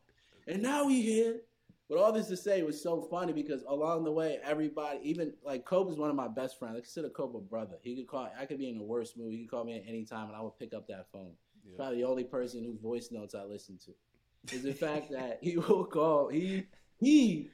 and 0.47 0.61
now 0.61 0.85
we 0.85 1.01
here. 1.01 1.41
But 1.89 1.99
all 1.99 2.11
this 2.11 2.27
to 2.27 2.37
say 2.37 2.61
was 2.63 2.81
so 2.81 3.01
funny 3.01 3.31
because 3.31 3.63
along 3.63 4.03
the 4.03 4.11
way, 4.11 4.39
everybody, 4.43 4.99
even 5.03 5.33
like 5.43 5.63
Kobe 5.63 5.91
is 5.91 5.97
one 5.97 6.09
of 6.09 6.17
my 6.17 6.27
best 6.27 6.59
friends. 6.59 6.75
I 6.75 6.79
consider 6.81 7.09
Kobe 7.09 7.37
a 7.37 7.41
brother. 7.41 7.77
He 7.81 7.95
could 7.95 8.07
call. 8.07 8.29
I 8.37 8.45
could 8.45 8.57
be 8.57 8.69
in 8.69 8.77
the 8.77 8.83
worst 8.83 9.17
mood. 9.17 9.31
He 9.31 9.39
could 9.39 9.51
call 9.51 9.63
me 9.63 9.77
at 9.77 9.83
any 9.87 10.03
time, 10.03 10.27
and 10.27 10.35
I 10.35 10.41
would 10.41 10.57
pick 10.59 10.73
up 10.73 10.87
that 10.87 11.07
phone. 11.13 11.31
Yeah. 11.65 11.77
Probably 11.77 11.97
the 11.97 12.07
only 12.07 12.25
person 12.25 12.63
whose 12.63 12.79
voice 12.79 13.09
notes 13.11 13.35
I 13.35 13.43
listen 13.43 13.79
to 13.85 14.55
is 14.55 14.63
the 14.63 14.73
fact 14.73 15.11
that 15.11 15.39
he 15.41 15.57
will 15.57 15.85
call. 15.85 16.27
He 16.27 16.65
he, 16.99 17.49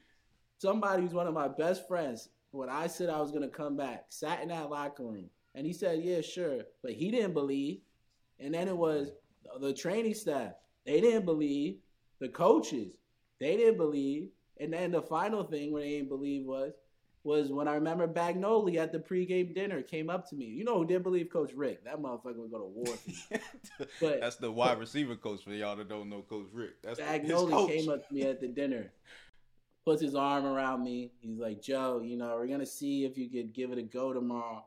somebody 0.57 1.03
who's 1.03 1.13
one 1.13 1.27
of 1.27 1.33
my 1.33 1.47
best 1.47 1.87
friends. 1.87 2.29
When 2.51 2.69
I 2.69 2.87
said 2.87 3.09
I 3.09 3.19
was 3.19 3.31
gonna 3.31 3.49
come 3.49 3.77
back, 3.77 4.05
sat 4.09 4.41
in 4.41 4.49
that 4.49 4.69
locker 4.69 5.03
room, 5.03 5.29
and 5.53 5.65
he 5.65 5.73
said, 5.73 5.99
"Yeah, 6.03 6.21
sure," 6.21 6.61
but 6.81 6.93
he 6.93 7.11
didn't 7.11 7.33
believe. 7.33 7.81
And 8.39 8.53
then 8.53 8.67
it 8.67 8.77
was 8.77 9.11
the 9.59 9.73
training 9.73 10.15
staff. 10.15 10.53
They 10.85 11.01
didn't 11.01 11.25
believe. 11.25 11.77
The 12.19 12.29
coaches. 12.29 12.95
They 13.43 13.57
didn't 13.57 13.77
believe. 13.77 14.29
And 14.59 14.71
then 14.71 14.91
the 14.91 15.01
final 15.01 15.43
thing 15.43 15.73
where 15.73 15.81
they 15.83 15.89
didn't 15.89 16.09
believe 16.09 16.45
was 16.45 16.71
was 17.25 17.51
when 17.51 17.67
I 17.69 17.75
remember 17.75 18.05
Bagnoli 18.07 18.75
at 18.77 18.91
the 18.91 18.99
pregame 18.99 19.53
dinner 19.55 19.81
came 19.81 20.09
up 20.09 20.29
to 20.29 20.35
me. 20.35 20.45
You 20.45 20.63
know 20.65 20.77
who 20.77 20.85
didn't 20.85 21.03
believe 21.03 21.29
Coach 21.29 21.51
Rick? 21.53 21.83
That 21.85 22.01
motherfucker 22.01 22.35
would 22.37 22.51
go 22.51 22.59
to 22.59 22.65
war 22.65 22.85
for. 22.97 23.39
But- 24.01 24.21
That's 24.21 24.35
the 24.37 24.51
wide 24.51 24.77
receiver 24.79 25.15
coach 25.15 25.43
for 25.43 25.51
y'all 25.51 25.75
that 25.75 25.87
don't 25.89 26.09
know 26.09 26.21
Coach 26.21 26.47
Rick. 26.53 26.81
That's 26.83 26.99
Bagnoli 26.99 27.67
came 27.67 27.89
up 27.89 28.07
to 28.07 28.13
me 28.13 28.23
at 28.23 28.39
the 28.41 28.47
dinner, 28.47 28.91
puts 29.85 30.01
his 30.01 30.15
arm 30.15 30.45
around 30.45 30.83
me. 30.83 31.11
He's 31.21 31.39
like, 31.39 31.61
Joe, 31.61 32.01
you 32.03 32.17
know, 32.17 32.35
we're 32.35 32.47
gonna 32.47 32.65
see 32.65 33.05
if 33.05 33.17
you 33.17 33.29
could 33.29 33.53
give 33.53 33.71
it 33.71 33.77
a 33.77 33.83
go 33.83 34.13
tomorrow. 34.13 34.65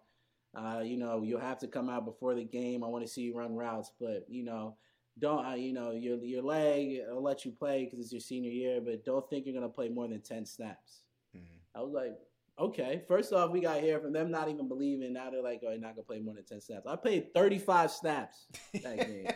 Uh, 0.55 0.81
you 0.83 0.97
know, 0.97 1.23
you'll 1.23 1.41
have 1.41 1.59
to 1.59 1.67
come 1.69 1.91
out 1.91 2.07
before 2.07 2.35
the 2.35 2.45
game. 2.45 2.83
I 2.83 2.87
want 2.89 3.05
to 3.07 3.11
see 3.11 3.23
you 3.23 3.37
run 3.37 3.55
routes, 3.55 3.91
but 4.01 4.25
you 4.29 4.43
know, 4.45 4.77
don't 5.19 5.45
uh, 5.47 5.55
you 5.55 5.73
know 5.73 5.91
your 5.93 6.17
your 6.19 6.43
leg? 6.43 7.01
I'll 7.11 7.23
let 7.23 7.45
you 7.45 7.53
play 7.53 7.85
because 7.85 7.99
it's 8.01 8.13
your 8.13 8.21
senior 8.21 8.51
year, 8.51 8.81
but 8.81 9.05
don't 9.05 9.29
think 9.31 9.47
you're 9.47 9.55
gonna 9.55 9.69
play 9.69 9.89
more 9.89 10.07
than 10.09 10.21
ten 10.21 10.45
snaps. 10.47 11.03
Mhm. 11.37 11.41
I 11.75 11.81
was 11.83 11.93
like, 11.93 12.17
okay. 12.59 13.03
First 13.09 13.33
off, 13.33 13.51
we 13.51 13.61
got 13.61 13.81
here 13.81 13.99
from 14.01 14.13
them 14.13 14.31
not 14.31 14.49
even 14.49 14.69
believing. 14.69 15.13
Now 15.13 15.31
they're 15.31 15.43
like, 15.43 15.63
oh, 15.67 15.71
you're 15.71 15.79
not 15.81 15.95
gonna 15.95 16.05
play 16.07 16.21
more 16.21 16.35
than 16.35 16.45
ten 16.45 16.61
snaps. 16.61 16.87
I 16.87 16.97
played 16.97 17.33
35 17.35 17.91
snaps 17.91 18.47
that 18.83 18.97
game. 19.07 19.27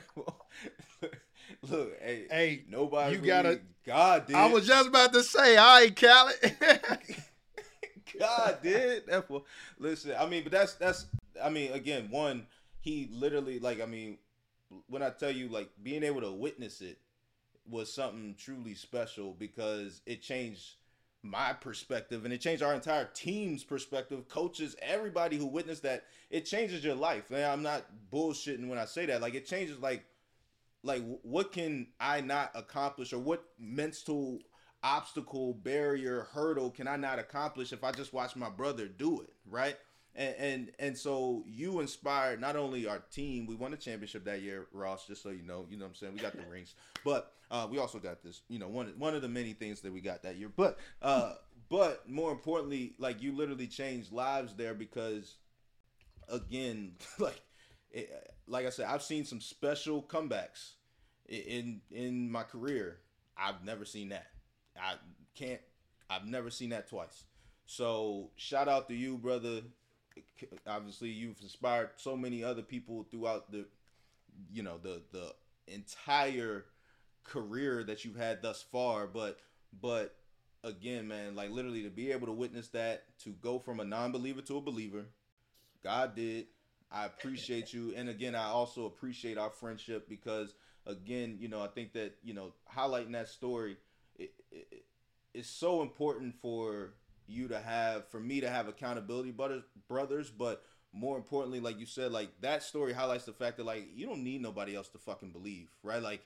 Look, 1.62 1.92
hey, 2.00 2.26
Hey, 2.30 2.64
nobody. 2.68 3.16
you 3.16 3.22
gotta- 3.22 3.60
God 3.84 4.26
did. 4.26 4.36
I 4.36 4.46
was 4.46 4.66
just 4.66 4.88
about 4.88 5.12
to 5.12 5.22
say, 5.22 5.56
all 5.56 5.80
right, 5.80 5.94
Khaled. 5.94 6.34
God 8.18 8.58
did. 8.62 9.06
That 9.06 9.26
for 9.26 9.42
listen. 9.78 10.12
I 10.18 10.26
mean, 10.26 10.42
but 10.44 10.52
that's 10.52 10.74
that's. 10.74 11.06
I 11.42 11.48
mean, 11.50 11.72
again, 11.72 12.08
one. 12.10 12.46
He 12.80 13.08
literally 13.12 13.58
like. 13.58 13.80
I 13.80 13.86
mean, 13.86 14.18
when 14.88 15.02
I 15.02 15.10
tell 15.10 15.30
you 15.30 15.48
like 15.48 15.70
being 15.82 16.02
able 16.02 16.20
to 16.20 16.32
witness 16.32 16.80
it 16.80 16.98
was 17.68 17.92
something 17.92 18.34
truly 18.38 18.74
special 18.74 19.34
because 19.38 20.00
it 20.06 20.22
changed 20.22 20.76
my 21.22 21.52
perspective 21.52 22.24
and 22.24 22.34
it 22.34 22.40
changed 22.40 22.62
our 22.62 22.74
entire 22.74 23.08
team's 23.14 23.62
perspective. 23.62 24.28
Coaches, 24.28 24.74
everybody 24.82 25.36
who 25.36 25.46
witnessed 25.46 25.84
that, 25.84 26.04
it 26.30 26.44
changes 26.44 26.84
your 26.84 26.96
life. 26.96 27.30
And 27.30 27.44
I'm 27.44 27.62
not 27.62 27.86
bullshitting 28.12 28.68
when 28.68 28.78
I 28.78 28.86
say 28.86 29.06
that. 29.06 29.22
Like 29.22 29.34
it 29.34 29.46
changes 29.46 29.78
like 29.78 30.04
like 30.82 31.02
what 31.22 31.52
can 31.52 31.86
I 32.00 32.20
not 32.20 32.50
accomplish 32.54 33.12
or 33.12 33.18
what 33.18 33.44
mental 33.58 34.40
obstacle, 34.82 35.54
barrier, 35.54 36.26
hurdle 36.32 36.70
can 36.70 36.88
I 36.88 36.96
not 36.96 37.20
accomplish 37.20 37.72
if 37.72 37.84
I 37.84 37.92
just 37.92 38.12
watch 38.12 38.34
my 38.34 38.50
brother 38.50 38.88
do 38.88 39.20
it, 39.20 39.32
right? 39.48 39.76
And 40.14 40.34
and 40.38 40.70
and 40.78 40.98
so 40.98 41.42
you 41.46 41.80
inspired 41.80 42.40
not 42.40 42.56
only 42.56 42.86
our 42.86 42.98
team, 43.10 43.46
we 43.46 43.54
won 43.54 43.72
a 43.72 43.76
championship 43.76 44.24
that 44.24 44.42
year, 44.42 44.66
Ross, 44.72 45.06
just 45.06 45.22
so 45.22 45.30
you 45.30 45.42
know, 45.42 45.66
you 45.70 45.78
know 45.78 45.84
what 45.84 45.90
I'm 45.90 45.94
saying? 45.94 46.12
We 46.14 46.20
got 46.20 46.36
the 46.36 46.42
rings. 46.50 46.74
But 47.04 47.32
uh, 47.50 47.66
we 47.70 47.78
also 47.78 47.98
got 47.98 48.22
this, 48.22 48.42
you 48.48 48.58
know, 48.58 48.68
one 48.68 48.92
one 48.98 49.14
of 49.14 49.22
the 49.22 49.28
many 49.28 49.54
things 49.54 49.80
that 49.80 49.92
we 49.92 50.00
got 50.00 50.22
that 50.24 50.36
year. 50.36 50.50
But 50.54 50.78
uh 51.00 51.34
but 51.70 52.08
more 52.08 52.30
importantly, 52.30 52.94
like 52.98 53.22
you 53.22 53.32
literally 53.32 53.66
changed 53.66 54.12
lives 54.12 54.54
there 54.54 54.74
because 54.74 55.36
again, 56.28 56.92
like 57.18 57.40
it, 57.90 58.10
like 58.46 58.66
I 58.66 58.70
said, 58.70 58.86
I've 58.86 59.02
seen 59.02 59.24
some 59.24 59.40
special 59.40 60.02
comebacks 60.02 60.72
in 61.28 61.80
in 61.90 62.30
my 62.30 62.42
career. 62.42 62.98
I've 63.36 63.64
never 63.64 63.84
seen 63.84 64.10
that. 64.10 64.26
I 64.78 64.94
can't. 65.34 65.60
I've 66.10 66.26
never 66.26 66.50
seen 66.50 66.70
that 66.70 66.88
twice. 66.88 67.24
So 67.64 68.30
shout 68.36 68.68
out 68.68 68.88
to 68.88 68.94
you, 68.94 69.16
brother. 69.16 69.62
Obviously, 70.66 71.08
you've 71.08 71.40
inspired 71.40 71.90
so 71.96 72.16
many 72.16 72.42
other 72.42 72.62
people 72.62 73.06
throughout 73.10 73.50
the, 73.50 73.66
you 74.52 74.62
know, 74.62 74.78
the 74.78 75.02
the 75.12 75.34
entire 75.66 76.64
career 77.24 77.84
that 77.84 78.04
you've 78.04 78.16
had 78.16 78.42
thus 78.42 78.62
far. 78.62 79.06
But 79.06 79.38
but 79.80 80.14
again, 80.64 81.08
man, 81.08 81.34
like 81.34 81.50
literally 81.50 81.82
to 81.84 81.90
be 81.90 82.12
able 82.12 82.26
to 82.26 82.32
witness 82.32 82.68
that, 82.68 83.04
to 83.20 83.30
go 83.30 83.58
from 83.58 83.80
a 83.80 83.84
non-believer 83.84 84.42
to 84.42 84.56
a 84.56 84.60
believer, 84.60 85.04
God 85.82 86.14
did. 86.14 86.46
I 86.90 87.06
appreciate 87.06 87.72
you, 87.72 87.94
and 87.96 88.10
again, 88.10 88.34
I 88.34 88.48
also 88.48 88.84
appreciate 88.84 89.38
our 89.38 89.48
friendship 89.48 90.10
because, 90.10 90.52
again, 90.86 91.38
you 91.40 91.48
know, 91.48 91.62
I 91.62 91.68
think 91.68 91.94
that 91.94 92.16
you 92.22 92.34
know, 92.34 92.52
highlighting 92.70 93.12
that 93.12 93.28
story, 93.28 93.78
it, 94.18 94.32
it, 94.50 94.84
it's 95.32 95.48
so 95.48 95.80
important 95.80 96.34
for 96.34 96.92
you 97.32 97.48
to 97.48 97.58
have, 97.60 98.08
for 98.08 98.20
me 98.20 98.40
to 98.40 98.48
have 98.48 98.68
accountability 98.68 99.30
brothers, 99.30 99.62
brothers, 99.88 100.30
but 100.30 100.62
more 100.92 101.16
importantly, 101.16 101.60
like 101.60 101.80
you 101.80 101.86
said, 101.86 102.12
like 102.12 102.28
that 102.40 102.62
story 102.62 102.92
highlights 102.92 103.24
the 103.24 103.32
fact 103.32 103.56
that 103.56 103.66
like 103.66 103.88
you 103.94 104.06
don't 104.06 104.22
need 104.22 104.42
nobody 104.42 104.76
else 104.76 104.88
to 104.88 104.98
fucking 104.98 105.30
believe, 105.30 105.68
right? 105.82 106.02
Like 106.02 106.22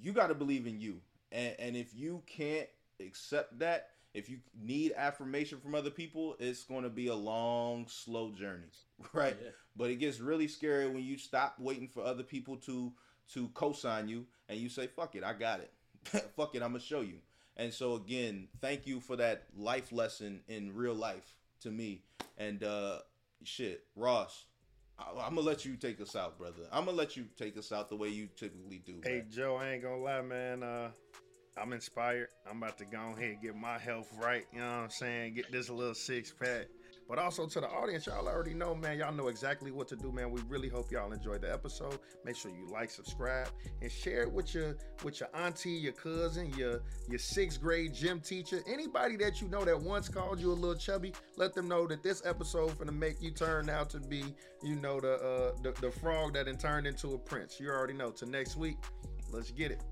you 0.00 0.12
got 0.12 0.28
to 0.28 0.34
believe 0.34 0.66
in 0.66 0.80
you, 0.80 1.00
and 1.32 1.54
and 1.58 1.76
if 1.76 1.94
you 1.94 2.22
can't 2.26 2.68
accept 3.00 3.58
that, 3.60 3.90
if 4.12 4.28
you 4.28 4.38
need 4.60 4.92
affirmation 4.96 5.58
from 5.60 5.74
other 5.74 5.90
people, 5.90 6.36
it's 6.38 6.64
going 6.64 6.82
to 6.84 6.90
be 6.90 7.08
a 7.08 7.14
long, 7.14 7.86
slow 7.88 8.30
journey, 8.32 8.70
right? 9.12 9.36
Yeah. 9.40 9.50
But 9.76 9.90
it 9.90 9.96
gets 9.96 10.20
really 10.20 10.48
scary 10.48 10.88
when 10.88 11.02
you 11.04 11.18
stop 11.18 11.56
waiting 11.58 11.88
for 11.88 12.04
other 12.04 12.22
people 12.22 12.56
to 12.58 12.92
to 13.32 13.48
co-sign 13.54 14.08
you 14.08 14.26
and 14.48 14.58
you 14.58 14.68
say, 14.68 14.86
"Fuck 14.88 15.14
it, 15.14 15.24
I 15.24 15.32
got 15.34 15.60
it. 15.60 15.72
Fuck 16.36 16.54
it, 16.54 16.62
I'm 16.62 16.70
gonna 16.70 16.80
show 16.80 17.00
you." 17.00 17.18
And 17.56 17.72
so 17.72 17.94
again, 17.94 18.48
thank 18.60 18.86
you 18.86 19.00
for 19.00 19.16
that 19.16 19.44
life 19.56 19.92
lesson 19.92 20.40
in 20.48 20.74
real 20.74 20.94
life 20.94 21.36
to 21.60 21.70
me. 21.70 22.02
And 22.36 22.62
uh 22.62 22.98
shit, 23.44 23.84
Ross, 23.96 24.44
I, 24.98 25.04
I'm 25.20 25.34
gonna 25.34 25.42
let 25.42 25.64
you 25.64 25.76
take 25.76 26.00
us 26.00 26.16
out, 26.16 26.38
brother. 26.38 26.62
I'm 26.72 26.84
gonna 26.84 26.96
let 26.96 27.16
you 27.16 27.26
take 27.36 27.56
us 27.56 27.72
out 27.72 27.88
the 27.88 27.96
way 27.96 28.08
you 28.08 28.28
typically 28.36 28.78
do. 28.78 29.00
Hey 29.02 29.18
man. 29.18 29.26
Joe, 29.30 29.56
I 29.56 29.70
ain't 29.70 29.82
gonna 29.82 29.98
lie, 29.98 30.22
man. 30.22 30.62
Uh, 30.62 30.90
I'm 31.56 31.72
inspired. 31.72 32.28
I'm 32.50 32.58
about 32.58 32.78
to 32.78 32.84
go 32.84 32.98
ahead 33.16 33.30
and 33.30 33.42
get 33.42 33.56
my 33.56 33.78
health 33.78 34.08
right. 34.18 34.44
You 34.52 34.58
know 34.58 34.66
what 34.66 34.84
I'm 34.84 34.90
saying? 34.90 35.34
Get 35.34 35.52
this 35.52 35.70
little 35.70 35.94
six 35.94 36.32
pack. 36.32 36.66
But 37.08 37.18
also 37.18 37.46
to 37.46 37.60
the 37.60 37.68
audience, 37.68 38.06
y'all 38.06 38.26
already 38.26 38.54
know, 38.54 38.74
man. 38.74 38.98
Y'all 38.98 39.12
know 39.12 39.28
exactly 39.28 39.70
what 39.70 39.88
to 39.88 39.96
do, 39.96 40.10
man. 40.10 40.30
We 40.30 40.40
really 40.48 40.68
hope 40.68 40.90
y'all 40.90 41.12
enjoyed 41.12 41.42
the 41.42 41.52
episode. 41.52 41.98
Make 42.24 42.36
sure 42.36 42.50
you 42.50 42.66
like, 42.72 42.90
subscribe, 42.90 43.48
and 43.82 43.90
share 43.90 44.22
it 44.22 44.32
with 44.32 44.54
your 44.54 44.76
with 45.02 45.20
your 45.20 45.28
auntie, 45.34 45.70
your 45.70 45.92
cousin, 45.92 46.52
your 46.56 46.80
your 47.08 47.18
sixth 47.18 47.60
grade 47.60 47.94
gym 47.94 48.20
teacher, 48.20 48.62
anybody 48.66 49.16
that 49.16 49.40
you 49.40 49.48
know 49.48 49.64
that 49.64 49.80
once 49.80 50.08
called 50.08 50.40
you 50.40 50.50
a 50.50 50.54
little 50.54 50.76
chubby. 50.76 51.12
Let 51.36 51.54
them 51.54 51.68
know 51.68 51.86
that 51.86 52.02
this 52.02 52.22
episode 52.24 52.78
gonna 52.78 52.92
make 52.92 53.20
you 53.20 53.30
turn 53.30 53.68
out 53.68 53.90
to 53.90 54.00
be, 54.00 54.24
you 54.62 54.76
know, 54.76 55.00
the 55.00 55.14
uh 55.14 55.52
the, 55.62 55.72
the 55.80 55.90
frog 55.90 56.34
that 56.34 56.54
turned 56.58 56.86
into 56.86 57.14
a 57.14 57.18
prince. 57.18 57.60
You 57.60 57.68
already 57.68 57.94
know. 57.94 58.10
Till 58.10 58.28
next 58.28 58.56
week, 58.56 58.76
let's 59.30 59.50
get 59.50 59.70
it. 59.70 59.82